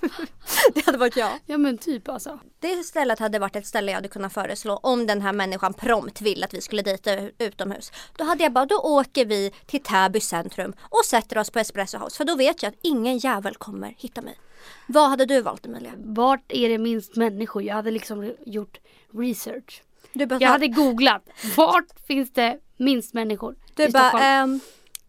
det 0.74 0.86
hade 0.86 0.98
varit 0.98 1.16
jag. 1.16 1.30
Ja 1.46 1.58
men 1.58 1.78
typ 1.78 2.08
alltså. 2.08 2.40
Det 2.60 2.84
stället 2.84 3.18
hade 3.18 3.38
varit 3.38 3.56
ett 3.56 3.66
ställe 3.66 3.90
jag 3.90 3.96
hade 3.96 4.08
kunnat 4.08 4.32
föreslå 4.32 4.76
om 4.76 5.06
den 5.06 5.22
här 5.22 5.32
människan 5.32 5.74
prompt 5.74 6.20
vill 6.20 6.44
att 6.44 6.54
vi 6.54 6.60
skulle 6.60 6.82
dejta 6.82 7.20
utomhus. 7.38 7.92
Då 8.16 8.24
hade 8.24 8.42
jag 8.42 8.52
bara, 8.52 8.66
då 8.66 8.76
åker 8.76 9.26
vi 9.26 9.52
till 9.66 9.82
Täby 9.82 10.20
centrum 10.20 10.74
och 10.80 11.04
sätter 11.04 11.38
oss 11.38 11.50
på 11.50 11.58
Espresso 11.58 11.98
House. 11.98 12.16
För 12.16 12.24
då 12.24 12.36
vet 12.36 12.62
jag 12.62 12.70
att 12.70 12.78
ingen 12.82 13.18
jävel 13.18 13.54
kommer 13.54 13.94
hitta 13.98 14.22
mig. 14.22 14.38
Vad 14.86 15.10
hade 15.10 15.26
du 15.26 15.40
valt 15.40 15.66
Emilia? 15.66 15.92
Vart 15.96 16.52
är 16.52 16.68
det 16.68 16.78
minst 16.78 17.16
människor? 17.16 17.62
Jag 17.62 17.74
hade 17.74 17.90
liksom 17.90 18.34
gjort 18.46 18.78
research. 19.12 19.82
Du 20.12 20.26
bara, 20.26 20.40
Jag 20.40 20.48
hade 20.48 20.68
googlat. 20.68 21.28
Vart 21.56 22.06
finns 22.06 22.32
det 22.32 22.58
minst 22.76 23.14
människor 23.14 23.54
du 23.74 23.82
i 23.84 23.88
bara 23.88 24.20
ehm, 24.22 24.60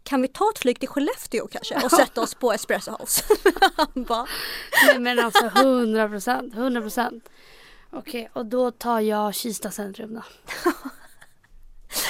kan 0.03 0.21
vi 0.21 0.27
ta 0.27 0.49
ett 0.55 0.59
flyg 0.59 0.79
till 0.79 0.89
Skellefteå 0.89 1.47
kanske 1.47 1.81
och 1.85 1.91
sätta 1.91 2.21
oss 2.21 2.33
på 2.35 2.53
Espresso 2.53 2.91
House? 2.99 3.23
Bara, 3.93 4.27
Nej 4.87 4.99
men 4.99 5.19
alltså 5.19 5.45
100 5.45 6.09
procent, 6.09 6.53
100 6.53 6.81
procent. 6.81 7.29
Okej, 7.91 8.29
och 8.33 8.45
då 8.45 8.71
tar 8.71 8.99
jag 8.99 9.35
Kista 9.35 9.71
centrum 9.71 10.13
då. 10.13 10.21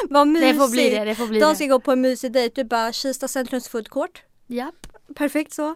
vad 0.10 0.28
mysigt. 0.28 0.54
Det 0.54 0.60
får 0.60 0.72
bli 0.72 0.90
det, 0.90 1.06
det 1.06 1.16
får 1.16 1.28
bli 1.28 1.40
De 1.40 1.50
det. 1.50 1.56
ska 1.56 1.66
gå 1.66 1.80
på 1.80 1.92
en 1.92 2.02
mysig 2.02 2.32
dejt. 2.32 2.62
Du 2.62 2.68
bara, 2.68 2.94
Kista 2.94 3.28
centrums 3.28 3.68
food 3.68 3.90
court. 3.90 4.24
Japp. 4.48 4.88
Perfekt 5.16 5.54
så. 5.54 5.76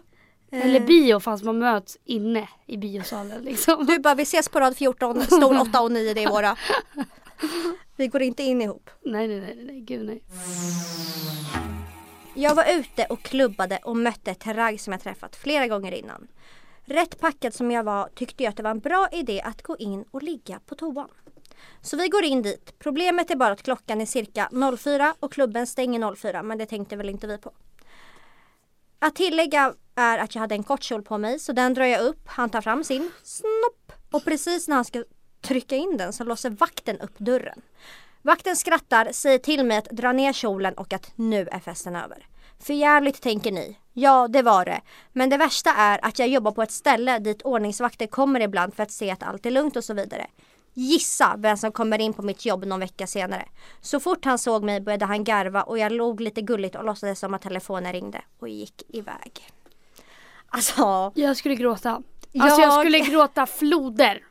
Eller 0.50 0.80
Eh, 0.80 0.86
bio 0.86 1.20
fast 1.20 1.44
man 1.44 1.58
möts 1.58 1.98
inne 2.04 2.48
i 2.66 2.76
biosalen 2.76 3.42
liksom. 3.42 3.86
Du 3.86 3.98
bara, 3.98 4.14
vi 4.14 4.22
ses 4.22 4.48
på 4.48 4.60
rad 4.60 4.76
14, 4.76 5.22
stol 5.22 5.56
8 5.60 5.80
och 5.80 5.92
9, 5.92 6.14
det 6.14 6.22
är 6.22 6.30
våra. 6.30 6.56
Vi 7.96 8.06
går 8.08 8.22
inte 8.22 8.42
in 8.42 8.62
ihop. 8.62 8.90
Nej 9.04 9.28
nej 9.28 9.40
nej 9.40 9.64
nej, 9.64 9.80
gud 9.80 10.06
nej. 10.06 10.22
Jag 12.34 12.54
var 12.54 12.64
ute 12.78 13.04
och 13.04 13.22
klubbade 13.22 13.78
och 13.84 13.96
mötte 13.96 14.30
ett 14.30 14.46
ragg 14.46 14.80
som 14.80 14.92
jag 14.92 15.02
träffat 15.02 15.36
flera 15.36 15.66
gånger 15.66 15.92
innan. 15.92 16.28
Rätt 16.84 17.20
packad 17.20 17.54
som 17.54 17.70
jag 17.70 17.84
var 17.84 18.08
tyckte 18.14 18.42
jag 18.42 18.50
att 18.50 18.56
det 18.56 18.62
var 18.62 18.70
en 18.70 18.80
bra 18.80 19.08
idé 19.12 19.42
att 19.44 19.62
gå 19.62 19.76
in 19.76 20.04
och 20.10 20.22
ligga 20.22 20.60
på 20.66 20.74
toan. 20.74 21.08
Så 21.82 21.96
vi 21.96 22.08
går 22.08 22.24
in 22.24 22.42
dit. 22.42 22.78
Problemet 22.78 23.30
är 23.30 23.36
bara 23.36 23.52
att 23.52 23.62
klockan 23.62 24.00
är 24.00 24.06
cirka 24.06 24.48
04 24.78 25.14
och 25.20 25.32
klubben 25.32 25.66
stänger 25.66 26.14
04 26.14 26.42
men 26.42 26.58
det 26.58 26.66
tänkte 26.66 26.96
väl 26.96 27.08
inte 27.08 27.26
vi 27.26 27.38
på. 27.38 27.52
Att 28.98 29.14
tillägga 29.14 29.74
är 29.98 30.18
att 30.18 30.34
jag 30.34 30.40
hade 30.40 30.54
en 30.54 30.62
kort 30.62 30.82
kjol 30.82 31.02
på 31.02 31.18
mig 31.18 31.38
så 31.38 31.52
den 31.52 31.74
drar 31.74 31.84
jag 31.84 32.00
upp. 32.00 32.22
Han 32.26 32.50
tar 32.50 32.60
fram 32.60 32.84
sin 32.84 33.10
snopp 33.22 33.92
och 34.10 34.24
precis 34.24 34.68
när 34.68 34.74
han 34.74 34.84
ska 34.84 35.04
trycka 35.40 35.76
in 35.76 35.96
den 35.96 36.12
så 36.12 36.24
låser 36.24 36.50
vakten 36.50 37.00
upp 37.00 37.18
dörren. 37.18 37.62
Vakten 38.22 38.56
skrattar, 38.56 39.08
säger 39.12 39.38
till 39.38 39.64
mig 39.64 39.76
att 39.76 39.84
dra 39.90 40.12
ner 40.12 40.32
kjolen 40.32 40.74
och 40.74 40.92
att 40.92 41.12
nu 41.14 41.48
är 41.52 41.60
festen 41.60 41.96
över. 41.96 42.26
För 42.60 42.74
jävligt 42.74 43.22
tänker 43.22 43.52
ni. 43.52 43.78
Ja, 43.92 44.28
det 44.28 44.42
var 44.42 44.64
det. 44.64 44.80
Men 45.12 45.30
det 45.30 45.36
värsta 45.36 45.70
är 45.70 46.04
att 46.04 46.18
jag 46.18 46.28
jobbar 46.28 46.52
på 46.52 46.62
ett 46.62 46.72
ställe 46.72 47.18
dit 47.18 47.42
ordningsvakter 47.42 48.06
kommer 48.06 48.40
ibland 48.40 48.74
för 48.74 48.82
att 48.82 48.90
se 48.90 49.10
att 49.10 49.22
allt 49.22 49.46
är 49.46 49.50
lugnt 49.50 49.76
och 49.76 49.84
så 49.84 49.94
vidare. 49.94 50.26
Gissa 50.74 51.34
vem 51.38 51.56
som 51.56 51.72
kommer 51.72 51.98
in 51.98 52.12
på 52.12 52.22
mitt 52.22 52.46
jobb 52.46 52.64
någon 52.64 52.80
vecka 52.80 53.06
senare. 53.06 53.48
Så 53.80 54.00
fort 54.00 54.24
han 54.24 54.38
såg 54.38 54.64
mig 54.64 54.80
började 54.80 55.04
han 55.04 55.24
garva 55.24 55.62
och 55.62 55.78
jag 55.78 55.92
log 55.92 56.20
lite 56.20 56.42
gulligt 56.42 56.76
och 56.76 56.84
låtsades 56.84 57.18
som 57.18 57.34
att 57.34 57.42
telefonen 57.42 57.92
ringde 57.92 58.22
och 58.38 58.48
gick 58.48 58.82
iväg. 58.88 59.50
Alltså, 60.48 61.12
Jag 61.14 61.36
skulle 61.36 61.54
gråta. 61.54 61.90
Alltså 61.90 62.60
jag 62.60 62.60
Jag- 62.60 62.80
skulle 62.80 62.98
gråta 62.98 63.46
floder. 63.46 64.22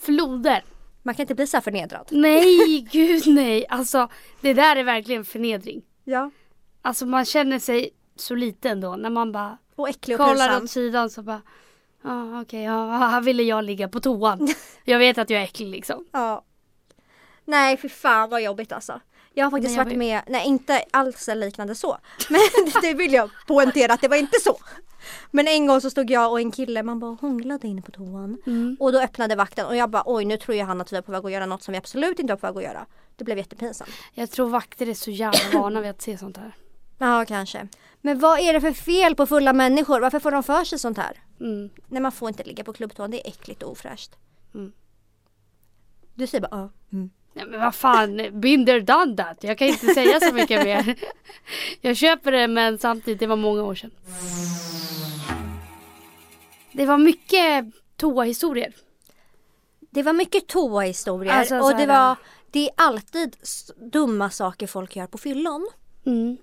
Floder. 0.00 0.64
man 1.02 1.14
kan 1.14 1.22
inte 1.22 1.34
bli 1.34 1.46
så 1.46 1.56
här 1.56 1.62
förnedrad. 1.62 2.08
Nej, 2.10 2.80
gud 2.92 3.22
nej. 3.26 3.66
Alltså 3.68 4.08
det 4.40 4.54
där 4.54 4.76
är 4.76 4.84
verkligen 4.84 5.24
förnedring. 5.24 5.82
Ja. 6.04 6.30
Alltså 6.82 7.06
man 7.06 7.24
känner 7.24 7.58
sig 7.58 7.90
så 8.16 8.34
liten 8.34 8.80
då 8.80 8.96
när 8.96 9.10
man 9.10 9.32
bara 9.32 9.58
Och 9.76 9.88
äcklig 9.88 10.20
och 10.20 10.26
kollar 10.26 10.48
pinsam. 10.48 10.64
åt 10.64 10.70
sidan 10.70 11.10
så 11.10 11.22
bara 11.22 11.42
Ja 12.04 12.40
okej, 12.42 12.62
ja, 12.62 12.86
här 12.96 13.20
ville 13.20 13.42
jag 13.42 13.64
ligga 13.64 13.88
på 13.88 14.00
toan. 14.00 14.48
Jag 14.84 14.98
vet 14.98 15.18
att 15.18 15.30
jag 15.30 15.40
är 15.40 15.44
äcklig 15.44 15.68
liksom. 15.68 16.06
Ja. 16.12 16.44
Nej 17.44 17.76
för 17.76 17.88
fan 17.88 18.30
vad 18.30 18.42
jobbigt 18.42 18.72
alltså. 18.72 19.00
Jag 19.34 19.46
har 19.46 19.50
faktiskt 19.50 19.76
jag 19.76 19.84
varit 19.84 19.98
med, 19.98 20.22
nej 20.26 20.46
inte 20.46 20.84
alls 20.90 21.28
liknande 21.34 21.74
så. 21.74 21.98
Men 22.30 22.40
det 22.82 22.94
vill 22.94 23.12
jag 23.12 23.30
poängtera 23.46 23.92
att 23.92 24.00
det 24.00 24.08
var 24.08 24.16
inte 24.16 24.40
så. 24.40 24.58
Men 25.30 25.48
en 25.48 25.66
gång 25.66 25.80
så 25.80 25.90
stod 25.90 26.10
jag 26.10 26.30
och 26.30 26.40
en 26.40 26.50
kille, 26.50 26.82
man 26.82 26.98
bara 27.00 27.16
hånglade 27.20 27.68
inne 27.68 27.82
på 27.82 27.90
toan. 27.90 28.42
Mm. 28.46 28.76
Och 28.80 28.92
då 28.92 29.00
öppnade 29.00 29.36
vakten 29.36 29.66
och 29.66 29.76
jag 29.76 29.90
bara 29.90 30.02
oj 30.06 30.24
nu 30.24 30.36
tror 30.36 30.56
ju 30.56 30.62
han 30.62 30.80
att 30.80 30.92
vi 30.92 30.96
är 30.96 31.02
på 31.02 31.12
väg 31.12 31.24
att 31.24 31.32
göra 31.32 31.46
något 31.46 31.62
som 31.62 31.72
vi 31.72 31.78
absolut 31.78 32.18
inte 32.18 32.32
var 32.32 32.38
på 32.38 32.46
väg 32.46 32.56
att 32.56 32.72
göra. 32.72 32.86
Det 33.16 33.24
blev 33.24 33.38
jättepinsamt. 33.38 33.90
Jag 34.14 34.30
tror 34.30 34.48
vakter 34.48 34.88
är 34.88 34.94
så 34.94 35.10
jävla 35.10 35.60
vana 35.60 35.80
vid 35.80 35.90
att 35.90 36.02
se 36.02 36.18
sånt 36.18 36.36
här. 36.36 36.54
Ja 36.98 37.24
kanske. 37.28 37.68
Men 38.00 38.18
vad 38.18 38.40
är 38.40 38.52
det 38.52 38.60
för 38.60 38.72
fel 38.72 39.14
på 39.14 39.26
fulla 39.26 39.52
människor? 39.52 40.00
Varför 40.00 40.20
får 40.20 40.30
de 40.30 40.42
för 40.42 40.64
sig 40.64 40.78
sånt 40.78 40.98
här? 40.98 41.22
Mm. 41.40 41.70
Nej 41.86 42.02
man 42.02 42.12
får 42.12 42.28
inte 42.28 42.44
ligga 42.44 42.64
på 42.64 42.72
klubbtoan, 42.72 43.10
det 43.10 43.26
är 43.26 43.30
äckligt 43.30 43.62
och 43.62 43.72
ofräscht. 43.72 44.16
Mm. 44.54 44.72
Du 46.14 46.26
säger 46.26 46.48
bara 46.48 46.60
ja. 46.60 46.70
Mm. 46.92 47.10
Nej 47.32 47.46
men 47.46 47.60
vad 47.60 47.74
fan, 47.74 48.40
binder 48.40 48.80
done 48.80 49.16
that. 49.16 49.44
Jag 49.44 49.58
kan 49.58 49.68
inte 49.68 49.86
säga 49.94 50.20
så 50.20 50.34
mycket 50.34 50.64
mer. 50.64 50.96
Jag 51.80 51.96
köper 51.96 52.32
det 52.32 52.48
men 52.48 52.78
samtidigt, 52.78 53.20
det 53.20 53.26
var 53.26 53.36
många 53.36 53.62
år 53.62 53.74
sedan. 53.74 53.90
Det 56.72 56.86
var 56.86 56.98
mycket 56.98 57.64
toahistorier. 57.96 58.74
Det 59.90 60.02
var 60.02 60.12
mycket 60.12 60.46
toahistorier 60.46 61.32
Alltså, 61.32 61.58
så 61.58 61.64
och 61.72 61.76
det 61.76 61.86
var 61.86 62.16
Det 62.50 62.64
är 62.68 62.70
alltid 62.76 63.36
dumma 63.92 64.30
saker 64.30 64.66
folk 64.66 64.96
gör 64.96 65.06
på 65.06 65.18
fyllon. 65.18 65.68
Mm. 66.06 66.36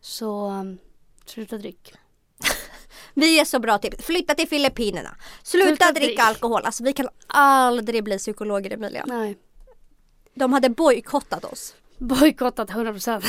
Så 0.00 0.46
um, 0.46 0.78
sluta 1.24 1.58
drick. 1.58 1.92
Vi 3.14 3.40
är 3.40 3.44
så 3.44 3.58
bra 3.58 3.78
tips. 3.78 4.04
Flytta 4.06 4.34
till 4.34 4.48
Filippinerna. 4.48 5.16
Sluta, 5.42 5.66
Sluta 5.66 5.92
dricka 5.92 6.06
drick. 6.06 6.20
alkohol. 6.20 6.62
Alltså 6.64 6.84
vi 6.84 6.92
kan 6.92 7.08
aldrig 7.26 8.04
bli 8.04 8.18
psykologer 8.18 8.70
Emilia. 8.70 9.04
Nej. 9.06 9.36
De 10.34 10.52
hade 10.52 10.70
bojkottat 10.70 11.44
oss. 11.44 11.74
Bojkottat 11.98 12.70
100%. 12.70 13.24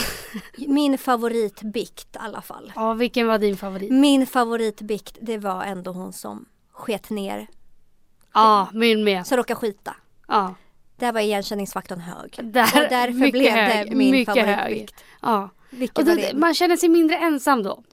Min 0.68 0.98
favoritbikt 0.98 2.16
i 2.16 2.20
alla 2.20 2.42
fall. 2.42 2.74
ja, 2.76 2.94
vilken 2.94 3.28
var 3.28 3.38
din 3.38 3.58
favorit? 3.58 3.92
Min 3.92 4.28
favoritbikt 4.28 5.18
det 5.22 5.38
var 5.38 5.64
ändå 5.64 5.92
hon 5.92 6.14
som 6.14 6.46
sket 6.72 7.10
ner. 7.10 7.48
Ja, 8.34 8.68
min 8.74 9.04
med. 9.04 9.28
Så 9.28 9.36
råkade 9.36 9.60
skita. 9.60 9.96
Ja. 10.28 10.56
Där 10.98 11.12
var 11.14 11.20
igenkänningsfaktorn 11.20 12.00
hög. 12.00 12.40
Där, 12.44 12.64
och 12.64 12.90
därför 12.90 13.32
blev 13.32 13.54
hög, 13.54 13.90
det 13.90 13.96
min 13.96 14.26
favoritbikt. 14.26 14.60
hög. 14.62 14.90
Ja. 15.22 15.50
Vilken 15.70 16.10
Och 16.10 16.16
då, 16.18 16.38
man 16.40 16.54
känner 16.54 16.78
sig 16.78 16.90
mindre 16.90 17.18
ensam 17.18 17.64
då. 17.64 17.84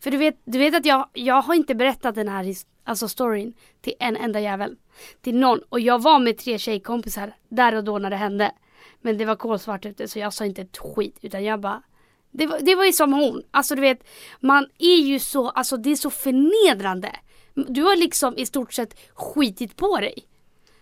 För 0.00 0.10
du 0.10 0.16
vet, 0.16 0.40
du 0.44 0.58
vet 0.58 0.74
att 0.74 0.86
jag, 0.86 1.08
jag 1.12 1.42
har 1.42 1.54
inte 1.54 1.74
berättat 1.74 2.14
den 2.14 2.28
här 2.28 2.54
alltså 2.84 3.08
storyn 3.08 3.54
till 3.80 3.94
en 3.98 4.16
enda 4.16 4.40
jävel. 4.40 4.76
Till 5.22 5.36
någon. 5.36 5.60
Och 5.68 5.80
jag 5.80 6.02
var 6.02 6.18
med 6.18 6.38
tre 6.38 6.58
tjejkompisar 6.58 7.32
där 7.48 7.74
och 7.74 7.84
då 7.84 7.98
när 7.98 8.10
det 8.10 8.16
hände. 8.16 8.52
Men 9.00 9.18
det 9.18 9.24
var 9.24 9.36
kolsvart 9.36 9.86
ute 9.86 10.08
så 10.08 10.18
jag 10.18 10.32
sa 10.32 10.44
inte 10.44 10.62
ett 10.62 10.78
skit. 10.78 11.18
Utan 11.22 11.44
jag 11.44 11.60
bara 11.60 11.82
det 12.30 12.46
var, 12.46 12.60
det 12.60 12.74
var 12.74 12.84
ju 12.84 12.92
som 12.92 13.12
hon. 13.12 13.42
Alltså 13.50 13.74
du 13.74 13.80
vet, 13.80 14.06
man 14.40 14.66
är 14.78 14.96
ju 14.96 15.18
så, 15.18 15.48
alltså 15.48 15.76
det 15.76 15.90
är 15.90 15.96
så 15.96 16.10
förnedrande. 16.10 17.16
Du 17.54 17.82
har 17.82 17.96
liksom 17.96 18.38
i 18.38 18.46
stort 18.46 18.72
sett 18.72 18.98
skitit 19.14 19.76
på 19.76 20.00
dig. 20.00 20.14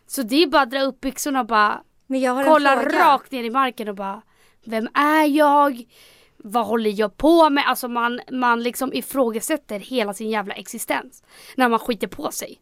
Så 0.07 0.22
det 0.22 0.42
är 0.42 0.46
bara 0.46 0.62
att 0.62 0.70
dra 0.70 0.83
upp 0.83 1.00
byxorna 1.00 1.40
och 1.40 1.46
bara 1.46 1.83
kolla 2.44 2.88
rakt 2.88 3.31
ner 3.31 3.44
i 3.44 3.50
marken 3.50 3.88
och 3.88 3.94
bara 3.94 4.22
Vem 4.64 4.88
är 4.94 5.24
jag? 5.24 5.85
Vad 6.42 6.66
håller 6.66 7.00
jag 7.00 7.16
på 7.16 7.50
med? 7.50 7.68
Alltså 7.68 7.88
man, 7.88 8.20
man 8.31 8.62
liksom 8.62 8.92
ifrågasätter 8.92 9.78
hela 9.78 10.14
sin 10.14 10.31
jävla 10.31 10.55
existens. 10.55 11.22
När 11.57 11.68
man 11.68 11.78
skiter 11.78 12.07
på 12.07 12.31
sig. 12.31 12.61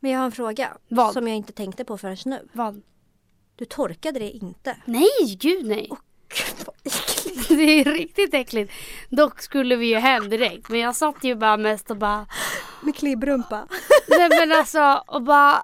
Men 0.00 0.10
jag 0.10 0.18
har 0.18 0.26
en 0.26 0.32
fråga. 0.32 0.76
Vad? 0.88 1.12
Som 1.12 1.28
jag 1.28 1.36
inte 1.36 1.52
tänkte 1.52 1.84
på 1.84 1.98
förrän 1.98 2.16
nu. 2.24 2.48
Vad? 2.52 2.82
Du 3.56 3.64
torkade 3.64 4.18
det 4.18 4.30
inte. 4.30 4.76
Nej, 4.84 5.36
gud 5.40 5.66
nej. 5.66 5.88
Gud 6.28 6.66
vad 6.66 6.76
äckligt. 6.84 7.48
Det 7.48 7.80
är 7.80 7.84
riktigt 7.84 8.34
äckligt. 8.34 8.72
Dock 9.08 9.42
skulle 9.42 9.76
vi 9.76 9.86
ju 9.86 9.96
hem 9.96 10.28
direkt. 10.28 10.68
Men 10.68 10.80
jag 10.80 10.96
satt 10.96 11.24
ju 11.24 11.34
bara 11.34 11.56
mest 11.56 11.90
och 11.90 11.96
bara 11.96 12.26
Med 12.80 12.96
klibbrumpa. 12.96 13.66
Nej 14.08 14.28
men 14.38 14.52
alltså 14.52 15.04
och 15.06 15.22
bara 15.22 15.62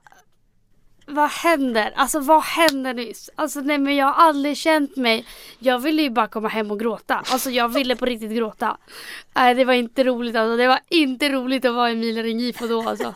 vad 1.07 1.31
händer? 1.31 1.93
Alltså 1.97 2.21
vad 2.21 2.43
hände 2.43 2.93
nyss? 2.93 3.31
Alltså 3.35 3.61
nej 3.61 3.79
men 3.79 3.97
jag 3.97 4.07
har 4.07 4.13
aldrig 4.25 4.57
känt 4.57 4.97
mig 4.97 5.27
Jag 5.59 5.79
ville 5.79 6.03
ju 6.03 6.11
bara 6.11 6.27
komma 6.29 6.49
hem 6.49 6.71
och 6.71 6.81
gråta. 6.81 7.23
Alltså 7.33 7.51
jag 7.51 7.69
ville 7.69 7.97
på 7.97 8.07
riktigt 8.07 8.31
gråta. 8.31 8.77
Nej 9.35 9.55
det 9.55 9.65
var 9.65 9.73
inte 9.75 10.05
roligt 10.05 10.37
alltså. 10.37 10.57
Det 10.57 10.69
var 10.69 10.81
inte 10.89 11.29
roligt 11.29 11.65
att 11.65 11.75
vara 11.75 11.91
Emilia 11.91 12.23
Ringifo 12.23 12.67
då 12.67 12.89
alltså. 12.89 13.15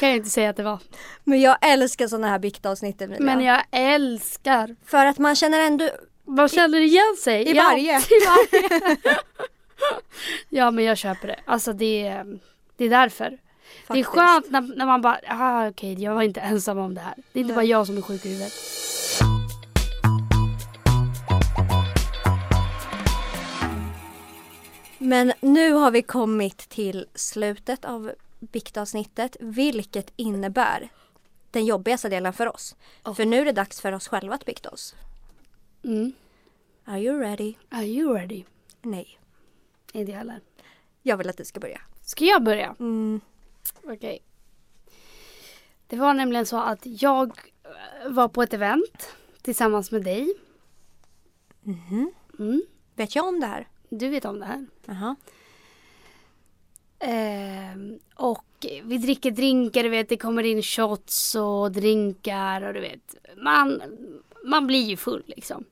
Kan 0.00 0.08
jag 0.08 0.16
inte 0.18 0.30
säga 0.30 0.50
att 0.50 0.56
det 0.56 0.62
var. 0.62 0.78
Men 1.24 1.40
jag 1.40 1.56
älskar 1.60 2.06
sådana 2.08 2.28
här 2.28 2.38
biktavsnitt 2.38 3.02
Emilia. 3.02 3.24
Men 3.24 3.40
jag 3.44 3.62
älskar. 3.70 4.76
För 4.86 5.06
att 5.06 5.18
man 5.18 5.36
känner 5.36 5.60
ändå 5.60 5.90
Man 6.26 6.48
känner 6.48 6.80
igen 6.80 7.16
sig. 7.22 7.42
i 7.48 7.52
Ja, 7.56 7.62
varje. 7.64 7.98
i 7.98 8.02
varje. 8.26 8.96
ja 10.48 10.70
men 10.70 10.84
jag 10.84 10.98
köper 10.98 11.28
det. 11.28 11.40
Alltså 11.44 11.72
det 11.72 12.06
är, 12.06 12.38
det 12.76 12.84
är 12.84 12.90
därför. 12.90 13.38
Det 13.86 13.98
är 13.98 14.04
Faktiskt. 14.04 14.08
skönt 14.08 14.50
när, 14.50 14.76
när 14.76 14.86
man 14.86 15.00
bara, 15.02 15.20
ah, 15.28 15.68
okej 15.68 16.02
jag 16.02 16.14
var 16.14 16.22
inte 16.22 16.40
ensam 16.40 16.78
om 16.78 16.94
det 16.94 17.00
här. 17.00 17.14
Det 17.32 17.38
är 17.38 17.40
inte 17.40 17.48
Nej. 17.48 17.54
bara 17.54 17.64
jag 17.64 17.86
som 17.86 17.96
är 17.96 18.02
sjuk 18.02 18.26
i 18.26 18.28
huvudet. 18.28 18.52
Men 24.98 25.32
nu 25.40 25.72
har 25.72 25.90
vi 25.90 26.02
kommit 26.02 26.58
till 26.58 27.06
slutet 27.14 27.84
av 27.84 28.12
biktavsnittet 28.40 29.36
vilket 29.40 30.12
innebär 30.16 30.88
den 31.50 31.64
jobbigaste 31.64 32.08
delen 32.08 32.32
för 32.32 32.54
oss. 32.54 32.76
Oh. 33.04 33.14
För 33.14 33.24
nu 33.24 33.40
är 33.40 33.44
det 33.44 33.52
dags 33.52 33.80
för 33.80 33.92
oss 33.92 34.08
själva 34.08 34.34
att 34.34 34.44
bikta 34.44 34.70
oss. 34.70 34.94
Mm. 35.84 36.12
Are 36.84 37.00
you 37.00 37.20
ready? 37.20 37.54
Are 37.70 37.84
you 37.84 38.14
ready? 38.14 38.44
Nej. 38.82 39.18
Inte 39.92 40.10
jag 40.12 40.18
heller. 40.18 40.40
Jag 41.02 41.16
vill 41.16 41.28
att 41.28 41.36
du 41.36 41.44
ska 41.44 41.60
börja. 41.60 41.80
Ska 42.00 42.24
jag 42.24 42.42
börja? 42.42 42.74
Mm. 42.80 43.20
Okej. 43.84 44.22
Det 45.86 45.96
var 45.96 46.14
nämligen 46.14 46.46
så 46.46 46.56
att 46.56 46.80
jag 46.84 47.28
eh, 47.64 48.10
var 48.12 48.28
på 48.28 48.42
ett 48.42 48.54
event 48.54 49.16
tillsammans 49.42 49.90
med 49.90 50.04
dig. 50.04 50.34
Mhm. 51.62 52.12
Mm. 52.38 52.62
Vet 52.94 53.16
jag 53.16 53.26
om 53.26 53.40
det 53.40 53.46
här? 53.46 53.68
Du 53.88 54.08
vet 54.08 54.24
om 54.24 54.40
det 54.40 54.46
här. 54.46 54.66
Jaha. 54.86 55.16
Ehm, 56.98 57.98
och 58.14 58.66
vi 58.82 58.98
dricker 58.98 59.30
drinkar, 59.30 59.82
du 59.82 59.88
vet 59.88 60.08
det 60.08 60.16
kommer 60.16 60.42
in 60.42 60.62
shots 60.62 61.34
och 61.34 61.72
drinkar 61.72 62.62
och 62.62 62.74
du 62.74 62.80
vet. 62.80 63.14
Man, 63.36 63.82
man 64.44 64.66
blir 64.66 64.84
ju 64.84 64.96
full 64.96 65.22
liksom. 65.26 65.64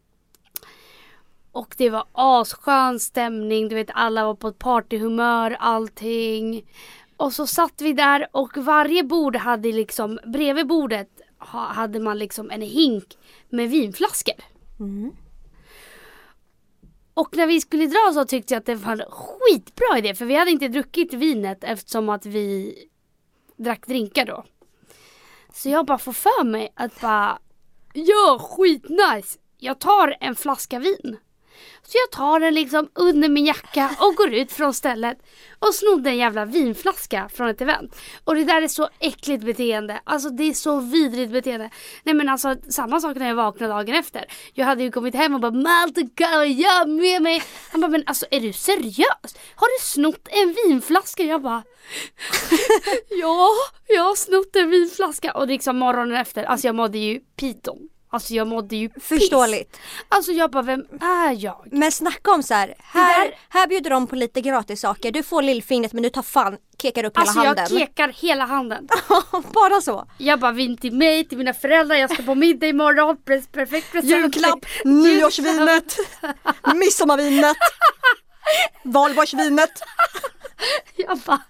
Och 1.52 1.74
det 1.78 1.90
var 1.90 2.04
asskön 2.12 3.00
stämning, 3.00 3.68
du 3.68 3.74
vet 3.74 3.90
alla 3.92 4.24
var 4.24 4.34
på 4.34 4.48
ett 4.48 4.58
partyhumör, 4.58 5.56
allting. 5.60 6.64
Och 7.20 7.32
så 7.32 7.46
satt 7.46 7.80
vi 7.80 7.92
där 7.92 8.28
och 8.32 8.56
varje 8.56 9.04
bord 9.04 9.36
hade 9.36 9.72
liksom, 9.72 10.18
bredvid 10.26 10.66
bordet 10.66 11.08
ha- 11.38 11.72
hade 11.72 12.00
man 12.00 12.18
liksom 12.18 12.50
en 12.50 12.62
hink 12.62 13.18
med 13.48 13.70
vinflaskor. 13.70 14.34
Mm. 14.80 15.12
Och 17.14 17.36
när 17.36 17.46
vi 17.46 17.60
skulle 17.60 17.86
dra 17.86 18.12
så 18.14 18.24
tyckte 18.24 18.54
jag 18.54 18.60
att 18.60 18.66
det 18.66 18.74
var 18.74 18.92
en 18.92 19.02
skitbra 19.10 19.98
idé 19.98 20.14
för 20.14 20.24
vi 20.24 20.34
hade 20.34 20.50
inte 20.50 20.68
druckit 20.68 21.14
vinet 21.14 21.64
eftersom 21.64 22.08
att 22.08 22.26
vi 22.26 22.74
drack 23.56 23.86
drinkar 23.86 24.26
då. 24.26 24.44
Så 25.52 25.68
jag 25.68 25.86
bara 25.86 25.98
får 25.98 26.12
för 26.12 26.44
mig 26.44 26.72
att 26.74 27.00
bara 27.00 27.38
Ja 27.92 28.38
skitnice! 28.40 29.38
Jag 29.58 29.78
tar 29.78 30.16
en 30.20 30.36
flaska 30.36 30.78
vin. 30.78 31.16
Så 31.82 31.98
jag 31.98 32.10
tar 32.10 32.40
den 32.40 32.54
liksom 32.54 32.88
under 32.94 33.28
min 33.28 33.46
jacka 33.46 33.90
och 33.98 34.14
går 34.14 34.34
ut 34.34 34.52
från 34.52 34.74
stället 34.74 35.18
och 35.58 35.74
snodde 35.74 36.10
en 36.10 36.16
jävla 36.16 36.44
vinflaska 36.44 37.28
från 37.34 37.48
ett 37.48 37.60
event. 37.60 37.96
Och 38.24 38.34
det 38.34 38.44
där 38.44 38.62
är 38.62 38.68
så 38.68 38.88
äckligt 38.98 39.44
beteende. 39.44 40.00
Alltså 40.04 40.30
det 40.30 40.44
är 40.44 40.52
så 40.52 40.80
vidrigt 40.80 41.32
beteende. 41.32 41.70
Nej 42.04 42.14
men 42.14 42.28
alltså 42.28 42.56
samma 42.68 43.00
sak 43.00 43.16
när 43.16 43.28
jag 43.28 43.34
vaknade 43.34 43.72
dagen 43.72 43.94
efter. 43.94 44.24
Jag 44.54 44.66
hade 44.66 44.82
ju 44.82 44.90
kommit 44.90 45.14
hem 45.14 45.34
och 45.34 45.40
bara 45.40 45.52
Malte 45.52 46.08
kan 46.14 46.58
jag 46.58 46.88
med 46.88 47.22
mig? 47.22 47.42
Han 47.72 47.80
bara 47.80 47.90
men 47.90 48.02
alltså 48.06 48.26
är 48.30 48.40
du 48.40 48.52
seriös? 48.52 49.36
Har 49.54 49.78
du 49.78 49.84
snott 49.84 50.28
en 50.30 50.54
vinflaska? 50.64 51.22
Jag 51.22 51.42
bara 51.42 51.62
Ja, 53.08 53.48
jag 53.88 54.02
har 54.02 54.14
snott 54.14 54.56
en 54.56 54.70
vinflaska. 54.70 55.32
Och 55.32 55.46
liksom 55.46 55.76
morgonen 55.78 56.16
efter, 56.16 56.44
alltså 56.44 56.66
jag 56.66 56.74
mådde 56.74 56.98
ju 56.98 57.20
piton. 57.20 57.78
Alltså 58.12 58.34
jag 58.34 58.46
mådde 58.46 58.76
ju 58.76 58.88
piss. 58.88 59.04
Förståeligt. 59.04 59.76
Alltså 60.08 60.32
jag 60.32 60.50
bara, 60.50 60.62
vem 60.62 60.80
är 61.00 61.44
jag? 61.44 61.68
Men 61.72 61.92
snacka 61.92 62.30
om 62.30 62.42
så 62.42 62.54
här. 62.54 62.74
Här, 62.78 63.24
där- 63.24 63.34
här 63.48 63.66
bjuder 63.66 63.90
de 63.90 64.06
på 64.06 64.16
lite 64.16 64.40
gratis 64.40 64.80
saker. 64.80 65.10
Du 65.12 65.22
får 65.22 65.42
lillfingret 65.42 65.92
men 65.92 66.02
du 66.02 66.10
tar 66.10 66.22
fan, 66.22 66.56
kekar 66.82 67.04
upp 67.04 67.18
Alltså 67.18 67.40
hela 67.40 67.44
jag 67.50 67.56
handen. 67.60 67.78
kekar 67.78 68.08
hela 68.08 68.44
handen. 68.44 68.88
Bara 69.54 69.80
så. 69.80 70.06
Jag 70.18 70.40
bara, 70.40 70.52
vin 70.52 70.76
till 70.76 70.92
mig, 70.92 71.24
till 71.28 71.38
mina 71.38 71.54
föräldrar, 71.54 71.96
jag 71.96 72.12
ska 72.14 72.22
på 72.22 72.34
middag 72.34 72.66
imorgon, 72.66 73.16
perfekt 73.52 73.92
present. 73.92 74.10
Julklapp, 74.12 74.58
nyårsvinet, 74.84 75.96
midsommarvinet, 76.74 77.56
valborgsvinet. 78.82 79.70
Jag 80.96 81.18
bara, 81.18 81.42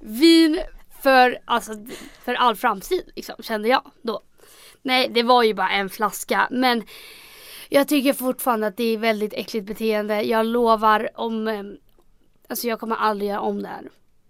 vin 0.00 0.60
för, 1.02 1.38
alltså, 1.44 1.72
för 2.24 2.34
all 2.34 2.56
framtid 2.56 3.10
liksom, 3.16 3.34
kände 3.40 3.68
jag 3.68 3.82
då. 4.02 4.20
Nej, 4.88 5.08
det 5.08 5.22
var 5.22 5.42
ju 5.42 5.54
bara 5.54 5.68
en 5.70 5.88
flaska, 5.90 6.48
men 6.50 6.82
jag 7.68 7.88
tycker 7.88 8.12
fortfarande 8.12 8.66
att 8.66 8.76
det 8.76 8.84
är 8.84 8.98
väldigt 8.98 9.32
äckligt 9.34 9.66
beteende. 9.66 10.22
Jag 10.22 10.46
lovar 10.46 11.08
om, 11.14 11.48
eh, 11.48 11.62
alltså 12.48 12.66
jag 12.68 12.80
kommer 12.80 12.96
aldrig 12.96 13.30
göra 13.30 13.40
om 13.40 13.62
det 13.62 13.68
här. 13.68 13.82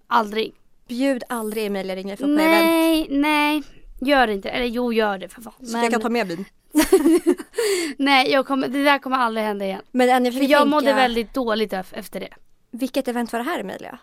Aldrig. 0.07 0.55
Bjud 0.88 1.23
aldrig 1.29 1.66
Emilia 1.66 1.97
Ringner 1.97 2.16
på 2.16 2.25
event. 2.25 2.38
Nej, 2.40 3.07
nej. 3.11 3.62
Gör 4.01 4.29
inte 4.29 4.51
Eller 4.51 4.66
jo, 4.66 4.92
gör 4.92 5.18
det 5.18 5.29
för 5.29 5.42
fan. 5.42 5.53
Så 5.66 5.77
jag 5.79 5.90
kan 5.90 6.01
ta 6.01 6.09
med 6.09 6.27
vin. 6.27 6.44
Nej, 7.97 8.31
jag 8.31 8.47
kommer, 8.47 8.68
det 8.68 8.85
där 8.85 8.99
kommer 8.99 9.16
aldrig 9.16 9.47
hända 9.47 9.64
igen. 9.64 9.83
Men 9.90 10.11
Annie, 10.11 10.33
För 10.33 10.40
jag 10.40 10.49
tänka, 10.49 10.64
mådde 10.64 10.92
väldigt 10.92 11.35
dåligt 11.35 11.73
ef- 11.73 11.92
efter 11.94 12.21
det. 12.21 12.35
Vilket 12.71 13.09
event 13.09 13.33
var 13.33 13.40
det 13.40 13.44
här 13.51 13.61
Emilia? 13.61 13.99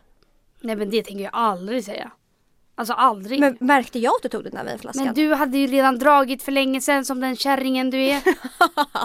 Nej 0.61 0.75
men 0.75 0.89
det 0.89 1.03
tänker 1.03 1.23
jag 1.23 1.33
aldrig 1.33 1.85
säga. 1.85 2.11
Alltså 2.75 2.93
aldrig. 2.93 3.39
Men 3.39 3.57
Men, 3.59 3.67
märkte 3.67 3.99
jag 3.99 4.15
att 4.15 4.23
du 4.23 4.29
tog 4.29 4.43
den 4.43 4.57
här 4.57 4.65
vinflaskan? 4.65 5.13
du 5.13 5.33
hade 5.33 5.57
ju 5.57 5.67
redan 5.67 5.99
dragit 5.99 6.43
för 6.43 6.51
länge 6.51 6.81
sedan 6.81 7.05
som 7.05 7.19
den 7.19 7.35
kärringen 7.35 7.89
du 7.89 7.97
är. 7.97 8.21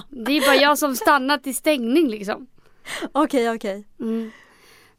det 0.27 0.33
är 0.33 0.41
bara 0.41 0.57
jag 0.57 0.79
som 0.79 0.97
stannat 0.97 1.47
i 1.47 1.55
stängning 1.55 2.09
liksom. 2.09 2.47
Okej, 3.13 3.51
okej. 3.51 3.87
Mm. 4.01 4.31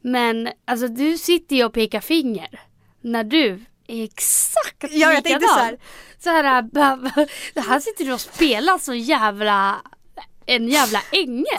Men 0.00 0.48
alltså 0.64 0.88
du 0.88 1.18
sitter 1.18 1.56
ju 1.56 1.64
och 1.64 1.72
pekar 1.72 2.00
finger. 2.00 2.60
När 3.00 3.24
du 3.24 3.64
är 3.86 4.04
exakt 4.04 4.82
Ja, 4.82 4.88
jag 5.12 5.24
tänkte 5.24 5.28
likadan. 5.28 5.48
så 5.48 5.60
här. 5.60 5.78
Så 6.18 6.30
här, 6.30 6.62
det 7.54 7.60
här 7.60 7.80
sitter 7.80 8.04
du 8.04 8.12
och 8.12 8.20
spelar 8.20 8.78
så 8.78 8.94
jävla 8.94 9.82
en 10.46 10.68
jävla 10.68 11.02
ängel. 11.12 11.58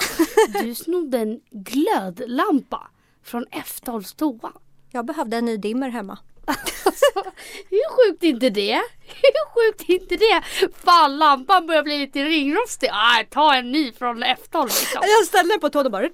Du 0.64 0.76
snodde 0.76 1.18
en 1.18 1.40
glödlampa 1.52 2.88
från 3.24 3.46
F12s 3.46 4.16
toa. 4.16 4.52
Jag 4.92 5.06
behövde 5.06 5.38
en 5.38 5.46
ny 5.46 5.58
dimmer 5.58 5.90
hemma. 5.90 6.18
Alltså, 6.46 7.32
hur 7.70 7.90
sjukt 7.90 8.24
är 8.24 8.28
inte 8.28 8.50
det? 8.50 8.82
Hur 9.22 9.46
sjukt 9.54 9.90
är 9.90 9.94
inte 9.94 10.16
det? 10.16 10.42
Fan 10.86 11.18
lampan 11.18 11.68
börjar 11.68 11.84
bli 11.84 11.98
lite 11.98 12.24
ringrostig. 12.24 12.90
Ah, 12.92 13.24
ta 13.32 13.56
en 13.56 13.72
ny 13.72 13.94
från 13.94 14.24
F12 14.24 14.64
liksom. 14.66 15.02
Jag 15.02 15.28
ställde 15.28 15.54
den 15.54 15.60
på 15.60 15.70
tån 15.70 15.86
och 15.86 15.92
bara... 15.92 16.10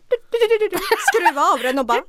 skruva 1.08 1.42
av 1.42 1.60
den 1.60 1.80
och 1.80 1.86
bara. 1.86 2.02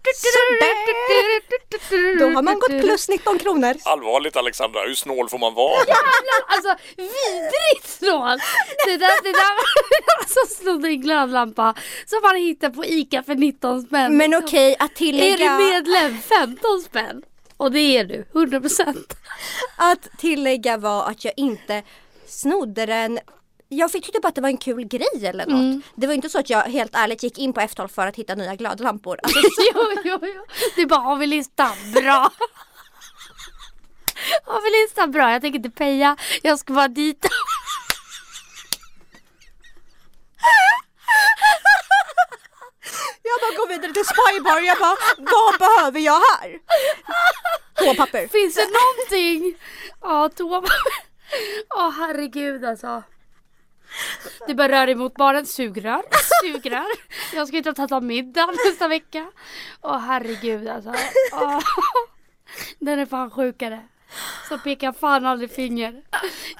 Då 2.18 2.24
har 2.24 2.42
man 2.42 2.54
gått 2.54 2.80
plus 2.80 3.08
19 3.08 3.38
kronor. 3.38 3.74
Allvarligt 3.84 4.36
Alexandra, 4.36 4.80
hur 4.80 4.94
snål 4.94 5.28
får 5.28 5.38
man 5.38 5.54
vara? 5.54 5.76
Alltså 6.46 6.76
vidrigt 6.96 7.88
snål! 7.88 8.38
Det 8.86 8.96
där, 8.96 9.22
det 9.22 9.32
där 9.32 9.54
var 10.06 10.24
som 10.28 10.56
snodde 10.56 10.88
en 10.88 11.00
glödlampa 11.00 11.74
som 12.06 12.18
man 12.22 12.36
hittade 12.36 12.74
på 12.74 12.84
ICA 12.84 13.22
för 13.22 13.34
19 13.34 13.82
spänn. 13.82 14.16
Men 14.16 14.34
okej 14.34 14.76
att 14.78 14.90
Är 14.90 14.94
tillägga, 14.94 15.56
du 15.58 15.64
medlem 15.64 16.18
15 16.22 16.80
spänn? 16.80 17.22
Och 17.60 17.72
det 17.72 17.78
är 17.78 18.04
du, 18.04 18.24
100%. 18.32 19.16
att 19.76 20.18
tillägga 20.18 20.76
var 20.76 21.10
att 21.10 21.24
jag 21.24 21.34
inte 21.36 21.82
snodde 22.26 22.86
den 22.86 23.18
jag 23.68 23.92
fick 23.92 24.04
tyckte 24.04 24.20
bara 24.20 24.28
att 24.28 24.34
det 24.34 24.40
var 24.40 24.48
en 24.48 24.56
kul 24.56 24.84
grej 24.84 25.26
eller 25.26 25.46
något. 25.46 25.60
Mm. 25.60 25.82
Det 25.94 26.06
var 26.06 26.14
inte 26.14 26.28
så 26.28 26.38
att 26.38 26.50
jag 26.50 26.62
helt 26.62 26.94
ärligt 26.94 27.22
gick 27.22 27.38
in 27.38 27.52
på 27.52 27.60
F12 27.60 27.88
för 27.88 28.06
att 28.06 28.16
hitta 28.16 28.34
nya 28.34 28.54
glödlampor. 28.54 29.18
Alltså, 29.22 29.40
jo, 29.74 29.82
jo, 30.04 30.18
jo. 30.22 30.44
Du 30.76 30.86
bara, 30.86 31.00
har 31.00 31.16
vi 31.16 31.26
listan? 31.26 31.76
Bra! 31.94 32.30
Har 34.44 34.62
vi 34.62 34.84
listan? 34.84 35.10
Bra, 35.10 35.32
jag 35.32 35.42
tänker 35.42 35.58
inte 35.58 35.70
peja. 35.70 36.16
Jag 36.42 36.58
ska 36.58 36.72
bara 36.72 36.88
dit. 36.88 37.26
Jag 43.30 43.38
bara 43.44 43.56
går 43.58 43.68
vidare 43.68 43.92
till 43.92 44.04
Spybar 44.04 44.60
jag 44.60 44.78
bara, 44.78 44.96
vad 45.16 45.58
behöver 45.58 46.00
jag 46.00 46.20
här? 46.30 46.58
Toapapper. 47.74 48.28
Finns 48.28 48.54
det 48.54 48.68
någonting? 48.80 49.58
Ja, 50.00 50.28
toapapper. 50.28 51.10
Åh 51.76 51.90
herregud 51.90 52.64
alltså. 52.64 53.02
Det 54.46 54.54
bara 54.54 54.68
rör 54.68 54.88
emot 54.88 55.14
barnen, 55.14 55.46
sugrör, 55.46 56.02
sugrör. 56.42 56.86
Jag 57.34 57.48
ska 57.48 57.56
inte 57.56 57.72
ta 57.74 58.00
middag 58.00 58.54
nästa 58.66 58.88
vecka. 58.88 59.32
Åh 59.82 59.98
herregud 59.98 60.68
alltså. 60.68 60.90
Oh. 61.32 61.60
Den 62.78 62.98
är 62.98 63.06
fan 63.06 63.30
sjukare. 63.30 63.80
Så 64.48 64.58
pekar 64.58 64.92
fan 64.92 65.26
aldrig 65.26 65.50
finger. 65.50 66.02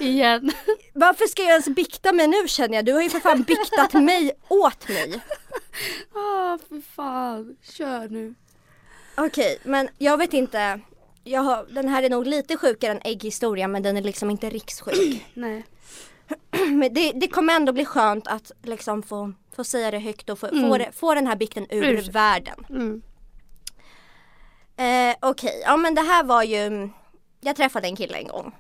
Igen. 0.01 0.53
Varför 0.95 1.27
ska 1.27 1.43
jag 1.43 1.51
ens 1.51 1.69
bikta 1.69 2.13
mig 2.13 2.27
nu 2.29 2.49
känner 2.49 2.75
jag? 2.75 2.85
Du 2.85 2.93
har 2.93 3.03
ju 3.03 3.11
för 3.11 3.21
fan 3.21 3.43
biktat 3.43 3.93
mig 3.93 4.33
åt 4.49 4.89
mig. 4.89 5.21
Åh 6.15 6.57
fy 6.69 6.83
fan. 6.83 7.57
Kör 7.63 8.09
nu. 8.09 8.35
Okej, 9.17 9.59
men 9.63 9.89
jag 9.99 10.17
vet 10.19 10.33
inte. 10.35 10.81
Jag 11.25 11.41
har, 11.41 11.67
den 11.71 11.89
här 11.89 12.03
är 12.03 12.11
nog 12.11 12.27
lite 12.27 12.57
sjukare 12.57 12.93
än 12.93 13.01
ägghistorien 13.05 13.73
men 13.73 13.83
den 13.83 13.97
är 13.97 14.03
liksom 14.03 14.31
inte 14.31 14.51
rikssjuk. 14.51 15.27
Nej. 15.35 15.65
Men 16.69 16.95
det, 16.95 17.13
det 17.13 17.29
kommer 17.29 17.55
ändå 17.57 17.73
bli 17.73 17.85
skönt 17.85 18.27
att 18.27 18.53
liksom 18.63 19.03
få, 19.03 19.33
få 19.57 19.65
säga 19.65 19.91
det 19.91 19.99
högt 19.99 20.31
och 20.31 20.39
få, 20.39 20.49
få, 20.49 20.79
det, 20.79 20.93
få 20.93 21.15
den 21.15 21.27
här 21.27 21.37
bikten 21.37 21.67
ur 21.71 21.85
Ur. 21.85 22.13
världen. 22.13 22.65
Mm. 22.71 23.03
Eh, 24.77 25.17
Okej, 25.21 25.63
ja 25.65 25.77
men 25.77 25.95
det 25.95 26.01
här 26.01 26.25
var 26.25 26.43
ju 26.43 26.89
Jag 27.41 27.57
träffade 27.57 27.89
en 27.89 27.97
kille 27.97 28.19
en 28.19 28.29
gång. 28.29 28.53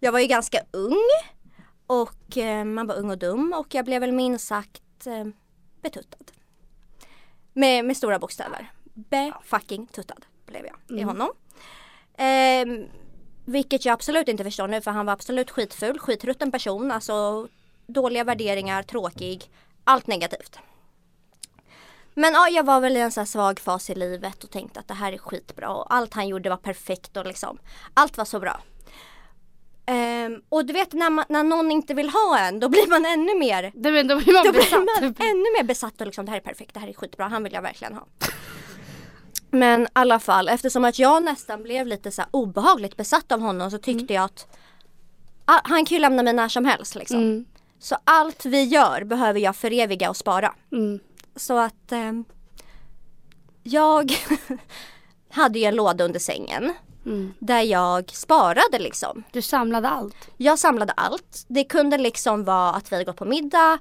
Jag 0.00 0.12
var 0.12 0.18
ju 0.18 0.26
ganska 0.26 0.60
ung 0.70 1.02
Och 1.86 2.36
eh, 2.36 2.64
man 2.64 2.86
var 2.86 2.94
ung 2.94 3.10
och 3.10 3.18
dum 3.18 3.54
och 3.58 3.74
jag 3.74 3.84
blev 3.84 4.00
väl 4.00 4.12
minst 4.12 4.46
sagt 4.46 5.06
eh, 5.06 5.24
betuttad. 5.82 6.24
Med, 7.52 7.84
med 7.84 7.96
stora 7.96 8.18
bokstäver. 8.18 8.72
Be-fucking 8.94 9.86
tuttad 9.86 10.26
blev 10.46 10.66
jag 10.66 10.98
i 10.98 11.02
honom. 11.02 11.28
Eh, 12.18 12.86
Vilket 13.44 13.84
jag 13.84 13.92
absolut 13.92 14.28
inte 14.28 14.44
förstår 14.44 14.68
nu 14.68 14.80
för 14.80 14.90
han 14.90 15.06
var 15.06 15.12
absolut 15.12 15.50
skitful, 15.50 15.98
skitrutten 15.98 16.52
person 16.52 16.90
Alltså 16.90 17.48
dåliga 17.86 18.24
värderingar, 18.24 18.82
tråkig 18.82 19.50
Allt 19.84 20.06
negativt 20.06 20.58
men 22.18 22.32
ja, 22.32 22.48
jag 22.48 22.64
var 22.64 22.80
väl 22.80 22.96
i 22.96 23.00
en 23.00 23.12
så 23.12 23.26
svag 23.26 23.60
fas 23.60 23.90
i 23.90 23.94
livet 23.94 24.44
och 24.44 24.50
tänkte 24.50 24.80
att 24.80 24.88
det 24.88 24.94
här 24.94 25.12
är 25.12 25.18
skitbra 25.18 25.68
och 25.70 25.94
allt 25.94 26.14
han 26.14 26.28
gjorde 26.28 26.50
var 26.50 26.56
perfekt 26.56 27.16
och 27.16 27.26
liksom 27.26 27.58
allt 27.94 28.16
var 28.16 28.24
så 28.24 28.40
bra. 28.40 28.60
Ehm, 29.86 30.42
och 30.48 30.66
du 30.66 30.72
vet 30.72 30.92
när, 30.92 31.10
man, 31.10 31.24
när 31.28 31.42
någon 31.42 31.70
inte 31.70 31.94
vill 31.94 32.10
ha 32.10 32.38
en 32.38 32.60
då 32.60 32.68
blir 32.68 32.90
man 32.90 33.06
ännu 33.06 33.38
mer 33.38 33.72
Det 33.74 33.90
men 33.92 34.08
då 34.08 34.16
blir 34.16 34.32
man 34.32 34.44
då 34.44 34.52
blir 34.52 34.70
man 34.70 35.14
ännu 35.18 35.58
mer 35.58 35.64
besatt 35.64 36.00
och 36.00 36.06
liksom 36.06 36.24
det 36.24 36.30
här 36.30 36.38
är 36.38 36.42
perfekt, 36.42 36.74
det 36.74 36.80
här 36.80 36.88
är 36.88 36.92
skitbra, 36.92 37.28
han 37.28 37.42
vill 37.42 37.52
jag 37.52 37.62
verkligen 37.62 37.94
ha. 37.94 38.06
Men 39.50 39.82
i 39.82 39.86
alla 39.92 40.18
fall 40.18 40.48
eftersom 40.48 40.84
att 40.84 40.98
jag 40.98 41.22
nästan 41.22 41.62
blev 41.62 41.86
lite 41.86 42.10
så 42.10 42.22
obehagligt 42.30 42.96
besatt 42.96 43.32
av 43.32 43.40
honom 43.40 43.70
så 43.70 43.78
tyckte 43.78 44.14
jag 44.14 44.24
att 44.24 44.46
ah, 45.44 45.60
han 45.64 45.84
kan 45.84 45.96
ju 45.96 46.00
lämna 46.00 46.22
mig 46.22 46.32
när 46.32 46.48
som 46.48 46.64
helst 46.64 46.94
liksom. 46.94 47.18
Mm. 47.18 47.44
Så 47.78 47.96
allt 48.04 48.44
vi 48.46 48.62
gör 48.62 49.04
behöver 49.04 49.40
jag 49.40 49.56
föreviga 49.56 50.10
och 50.10 50.16
spara. 50.16 50.54
Mm. 50.72 51.00
Så 51.36 51.58
att 51.58 51.92
ehm, 51.92 52.24
jag 53.62 54.12
hade 55.30 55.58
ju 55.58 55.64
en 55.64 55.74
låda 55.76 56.04
under 56.04 56.20
sängen 56.20 56.72
Mm. 57.06 57.34
där 57.38 57.60
jag 57.60 58.10
sparade 58.10 58.78
liksom. 58.78 59.22
Du 59.32 59.42
samlade 59.42 59.88
allt. 59.88 60.28
Jag 60.36 60.58
samlade 60.58 60.92
allt. 60.92 61.44
Det 61.48 61.64
kunde 61.64 61.98
liksom 61.98 62.44
vara 62.44 62.70
att 62.70 62.92
vi 62.92 62.96
hade 62.96 63.04
gått 63.04 63.16
på 63.16 63.24
middag. 63.24 63.78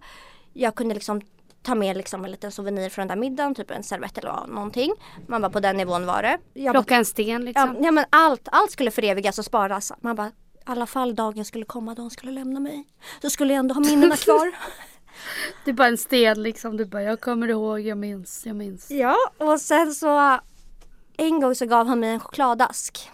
Jag 0.53 0.75
kunde 0.75 0.93
liksom 0.95 1.21
ta 1.63 1.75
med 1.75 1.97
liksom 1.97 2.25
en 2.25 2.31
liten 2.31 2.51
souvenir 2.51 2.89
från 2.89 3.07
den 3.07 3.17
där 3.17 3.21
middagen, 3.29 3.55
typ 3.55 3.71
en 3.71 3.83
servett 3.83 4.17
eller 4.17 4.47
någonting. 4.47 4.93
Man 5.27 5.41
bara 5.41 5.49
på 5.51 5.59
den 5.59 5.77
nivån 5.77 6.05
var 6.05 6.21
det. 6.21 6.37
Jag 6.53 6.73
bara, 6.73 6.83
Plocka 6.83 6.95
en 6.95 7.05
sten 7.05 7.45
liksom. 7.45 7.77
ja 7.81 7.91
men 7.91 8.05
allt, 8.09 8.47
allt 8.51 8.71
skulle 8.71 8.91
förevigas 8.91 9.39
och 9.39 9.45
sparas. 9.45 9.91
Man 10.01 10.15
bara, 10.15 10.27
i 10.27 10.31
alla 10.65 10.85
fall 10.85 11.15
dagen 11.15 11.45
skulle 11.45 11.65
komma 11.65 11.95
då 11.95 12.01
hon 12.01 12.11
skulle 12.11 12.31
lämna 12.31 12.59
mig. 12.59 12.87
Så 13.21 13.29
skulle 13.29 13.53
jag 13.53 13.59
ändå 13.59 13.73
ha 13.75 13.81
minnena 13.81 14.15
kvar. 14.25 14.51
Det 15.63 15.71
är 15.71 15.73
bara 15.73 15.87
en 15.87 15.97
sten 15.97 16.43
liksom. 16.43 16.77
Du 16.77 16.85
bara, 16.85 17.03
jag 17.03 17.21
kommer 17.21 17.47
ihåg, 17.47 17.79
jag 17.79 17.97
minns, 17.97 18.45
jag 18.45 18.55
minns. 18.55 18.91
Ja, 18.91 19.15
och 19.37 19.61
sen 19.61 19.93
så 19.93 20.39
en 21.17 21.41
gång 21.41 21.55
så 21.55 21.65
gav 21.65 21.87
han 21.87 21.99
mig 21.99 22.09
en 22.09 22.19
chokladask. 22.19 23.11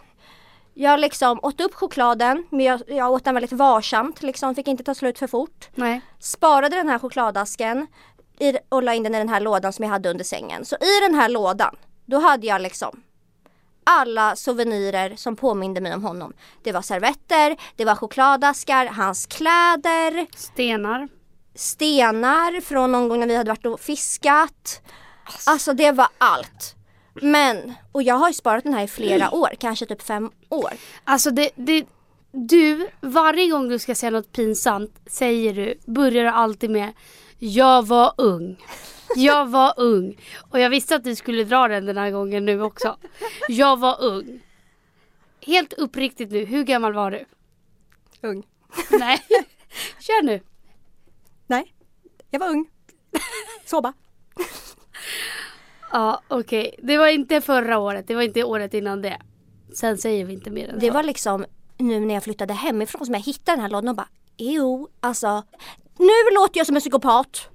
Jag 0.73 0.99
liksom 0.99 1.39
åt 1.43 1.61
upp 1.61 1.73
chokladen, 1.73 2.47
men 2.49 2.65
jag, 2.65 2.81
jag 2.87 3.11
åt 3.11 3.23
den 3.23 3.33
väldigt 3.33 3.51
varsamt, 3.51 4.23
liksom 4.23 4.55
fick 4.55 4.67
inte 4.67 4.83
ta 4.83 4.95
slut 4.95 5.19
för 5.19 5.27
fort. 5.27 5.69
Nej. 5.75 6.01
Sparade 6.19 6.75
den 6.75 6.89
här 6.89 6.99
chokladasken 6.99 7.87
i, 8.39 8.53
och 8.69 8.83
la 8.83 8.93
in 8.93 9.03
den 9.03 9.15
i 9.15 9.17
den 9.17 9.29
här 9.29 9.39
lådan 9.41 9.73
som 9.73 9.83
jag 9.83 9.91
hade 9.91 10.09
under 10.09 10.23
sängen. 10.23 10.65
Så 10.65 10.75
i 10.75 10.99
den 11.01 11.15
här 11.15 11.29
lådan, 11.29 11.75
då 12.05 12.19
hade 12.19 12.47
jag 12.47 12.61
liksom 12.61 13.03
alla 13.83 14.35
souvenirer 14.35 15.15
som 15.15 15.35
påminde 15.35 15.81
mig 15.81 15.93
om 15.93 16.03
honom. 16.03 16.33
Det 16.63 16.71
var 16.71 16.81
servetter, 16.81 17.57
det 17.75 17.85
var 17.85 17.95
chokladaskar, 17.95 18.85
hans 18.85 19.25
kläder, 19.25 20.27
Stenar. 20.35 21.07
Stenar 21.61 22.61
från 22.61 22.91
någon 22.91 23.09
gång 23.09 23.19
när 23.19 23.27
vi 23.27 23.35
hade 23.35 23.49
varit 23.51 23.65
och 23.65 23.79
fiskat. 23.79 24.81
Alltså 25.47 25.73
det 25.73 25.91
var 25.91 26.07
allt. 26.17 26.75
Men, 27.13 27.73
och 27.91 28.03
jag 28.03 28.15
har 28.15 28.27
ju 28.27 28.33
sparat 28.33 28.63
den 28.63 28.73
här 28.73 28.83
i 28.83 28.87
flera 28.87 29.31
år, 29.31 29.49
kanske 29.59 29.85
typ 29.85 30.01
fem 30.01 30.31
år. 30.49 30.71
Alltså 31.03 31.31
det, 31.31 31.49
det, 31.55 31.85
du, 32.31 32.87
varje 33.01 33.47
gång 33.47 33.69
du 33.69 33.79
ska 33.79 33.95
säga 33.95 34.09
något 34.09 34.31
pinsamt 34.31 34.93
säger 35.05 35.53
du, 35.53 35.79
börjar 35.85 36.23
du 36.23 36.29
alltid 36.29 36.69
med 36.69 36.93
Jag 37.39 37.87
var 37.87 38.13
ung. 38.17 38.57
Jag 39.15 39.49
var 39.49 39.73
ung. 39.77 40.17
Och 40.49 40.59
jag 40.59 40.69
visste 40.69 40.95
att 40.95 41.03
du 41.03 41.15
skulle 41.15 41.43
dra 41.43 41.67
den 41.67 41.85
den 41.85 41.97
här 41.97 42.11
gången 42.11 42.45
nu 42.45 42.61
också. 42.61 42.97
Jag 43.47 43.79
var 43.79 44.01
ung. 44.03 44.41
Helt 45.45 45.73
uppriktigt 45.73 46.31
nu, 46.31 46.45
hur 46.45 46.63
gammal 46.63 46.93
var 46.93 47.11
du? 47.11 47.25
Ung. 48.21 48.43
Nej, 48.91 49.19
kör 49.99 50.23
nu. 50.23 50.39
Jag 52.31 52.39
var 52.39 52.49
ung. 52.49 52.69
Sova. 53.65 53.93
Ja 55.91 56.21
okej, 56.27 56.75
det 56.83 56.97
var 56.97 57.07
inte 57.07 57.41
förra 57.41 57.77
året, 57.79 58.07
det 58.07 58.15
var 58.15 58.21
inte 58.21 58.43
året 58.43 58.73
innan 58.73 59.01
det. 59.01 59.21
Sen 59.73 59.97
säger 59.97 60.25
vi 60.25 60.33
inte 60.33 60.51
mer 60.51 60.69
än 60.69 60.79
Det 60.79 60.87
så. 60.87 60.93
var 60.93 61.03
liksom 61.03 61.45
nu 61.77 61.99
när 61.99 62.13
jag 62.13 62.23
flyttade 62.23 62.53
hemifrån 62.53 63.05
som 63.05 63.13
jag 63.13 63.21
hittade 63.21 63.55
den 63.55 63.61
här 63.61 63.69
lådan 63.69 63.87
och 63.87 63.95
bara 63.95 64.07
jo, 64.37 64.89
alltså 64.99 65.43
nu 65.97 66.35
låter 66.35 66.57
jag 66.59 66.67
som 66.67 66.75
en 66.75 66.79
psykopat. 66.81 67.49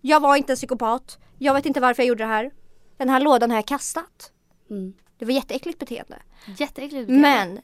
Jag 0.00 0.20
var 0.20 0.36
inte 0.36 0.52
en 0.52 0.56
psykopat. 0.56 1.18
Jag 1.38 1.54
vet 1.54 1.66
inte 1.66 1.80
varför 1.80 2.02
jag 2.02 2.08
gjorde 2.08 2.24
det 2.24 2.28
här. 2.28 2.50
Den 2.96 3.08
här 3.08 3.20
lådan 3.20 3.50
har 3.50 3.58
jag 3.58 3.66
kastat. 3.66 4.32
Mm. 4.70 4.92
Det 5.18 5.24
var 5.24 5.32
jätteäckligt 5.32 5.78
beteende. 5.78 6.22
Jätteäckligt. 6.58 7.08
Men 7.10 7.60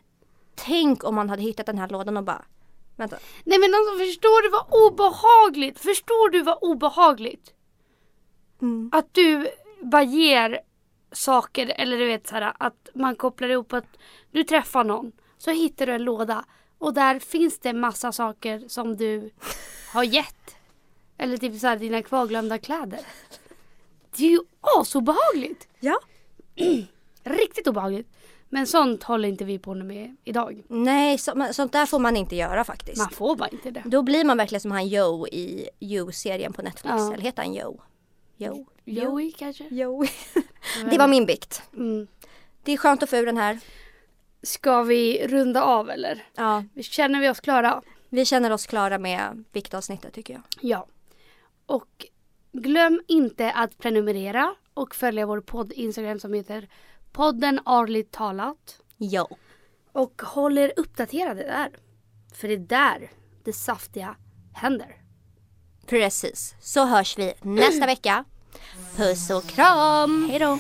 tänk 0.55 1.05
om 1.05 1.15
man 1.15 1.31
hade 1.31 1.43
hittat 1.43 1.67
den 1.67 1.79
här 1.79 1.89
lådan 1.89 2.17
och 2.17 2.25
bara 2.25 2.45
Vänta. 2.97 3.19
Nej 3.45 3.59
men 3.59 3.75
alltså 3.75 3.99
förstår 3.99 4.43
du 4.43 4.49
vad 4.49 4.67
obehagligt? 4.87 5.81
Förstår 5.81 6.31
du 6.31 6.43
vad 6.43 6.59
obehagligt? 6.61 7.55
Mm. 8.63 8.91
Att 8.93 9.15
du 9.15 9.49
bara 9.81 10.03
ger 10.03 10.61
saker 11.13 11.73
eller 11.77 11.99
du 11.99 12.07
vet 12.07 12.27
så 12.27 12.35
här 12.35 12.53
att 12.59 12.89
man 12.95 13.17
kopplar 13.17 13.49
ihop 13.49 13.73
att 13.73 13.99
du 14.31 14.45
träffar 14.45 14.85
någon 14.85 15.13
så 15.39 15.51
hittar 15.51 15.87
du 15.87 15.93
en 15.93 16.05
låda 16.05 16.45
och 16.79 16.95
där 16.95 17.19
finns 17.19 17.59
det 17.59 17.73
massa 17.73 18.13
saker 18.13 18.65
som 18.69 18.97
du 18.97 19.31
har 19.93 20.05
gett. 20.05 20.57
Eller 21.19 21.37
typ 21.37 21.61
så 21.61 21.67
här 21.67 21.77
dina 21.77 22.03
kvarglömda 22.03 22.59
kläder. 22.59 23.01
Det 24.17 24.25
är 24.25 24.31
ju 24.31 24.41
asobehagligt! 24.61 25.69
Ja. 25.81 25.99
Riktigt 27.25 27.67
obehagligt. 27.67 28.09
Men 28.55 28.67
sånt 28.67 29.03
håller 29.03 29.29
inte 29.29 29.45
vi 29.45 29.59
på 29.59 29.75
med 29.75 30.17
idag. 30.25 30.63
Nej, 30.69 31.19
så, 31.19 31.49
sånt 31.53 31.73
där 31.73 31.87
får 31.87 31.99
man 31.99 32.17
inte 32.17 32.37
göra 32.37 32.65
faktiskt. 32.65 32.99
Man 32.99 33.11
får 33.11 33.37
bara 33.37 33.49
inte 33.49 33.71
det. 33.71 33.83
Då 33.85 34.03
blir 34.03 34.25
man 34.25 34.37
verkligen 34.37 34.61
som 34.61 34.71
han 34.71 34.89
Joe 34.89 35.27
i 35.27 35.69
You-serien 35.81 36.53
på 36.53 36.63
Netflix. 36.63 36.95
Ja. 36.99 37.13
Eller 37.13 37.23
heter 37.23 37.43
han 37.43 37.55
Joe? 37.55 37.81
Jo. 38.37 38.67
Joey 38.85 39.33
kanske? 39.33 39.65
Jo. 39.71 40.05
Det 40.91 40.99
var 40.99 41.09
min 41.09 41.27
bikt. 41.27 41.63
Mm. 41.77 42.07
Det 42.63 42.73
är 42.73 42.77
skönt 42.77 43.03
att 43.03 43.11
få 43.11 43.17
ur 43.17 43.27
den 43.27 43.37
här. 43.37 43.61
Ska 44.43 44.83
vi 44.83 45.27
runda 45.29 45.63
av 45.63 45.91
eller? 45.91 46.25
Ja, 46.35 46.65
Känner 46.83 47.21
vi 47.21 47.29
oss 47.29 47.41
klara? 47.41 47.83
vi 48.09 48.25
känner 48.25 48.51
oss 48.53 48.67
klara 48.67 48.99
med 48.99 49.45
viktavsnittet 49.53 50.15
tycker 50.15 50.35
jag. 50.35 50.43
Ja. 50.61 50.87
Och 51.67 52.07
glöm 52.53 53.01
inte 53.09 53.53
att 53.53 53.79
prenumerera 53.79 54.55
och 54.75 54.95
följa 54.95 55.27
vår 55.27 55.41
podd 55.41 55.73
Instagram 55.73 56.21
som 56.21 56.35
heter 56.35 56.69
podden 57.15 57.61
Arligt 57.65 58.13
talat. 58.13 58.79
Jo. 58.97 59.39
Och 59.93 60.23
håll 60.23 60.59
er 60.59 60.73
uppdaterade 60.77 61.43
där. 61.43 61.71
För 62.35 62.49
det 62.49 62.55
är 62.55 62.59
där 62.59 63.11
det 63.45 63.53
saftiga 63.53 64.17
händer. 64.55 64.97
Precis. 65.87 66.55
Så 66.61 66.85
hörs 66.85 67.19
vi 67.19 67.35
nästa 67.43 67.87
vecka. 67.87 68.25
Puss 68.97 69.31
och 69.31 69.47
kram! 69.47 70.29
Hej 70.31 70.39
då! 70.39 70.59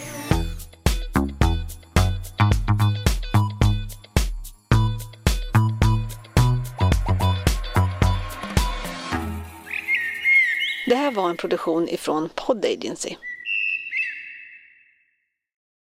Det 10.86 10.94
här 10.94 11.12
var 11.12 11.30
en 11.30 11.36
produktion 11.36 11.88
ifrån 11.88 12.28
Pod 12.34 12.64
Agency. 12.64 13.16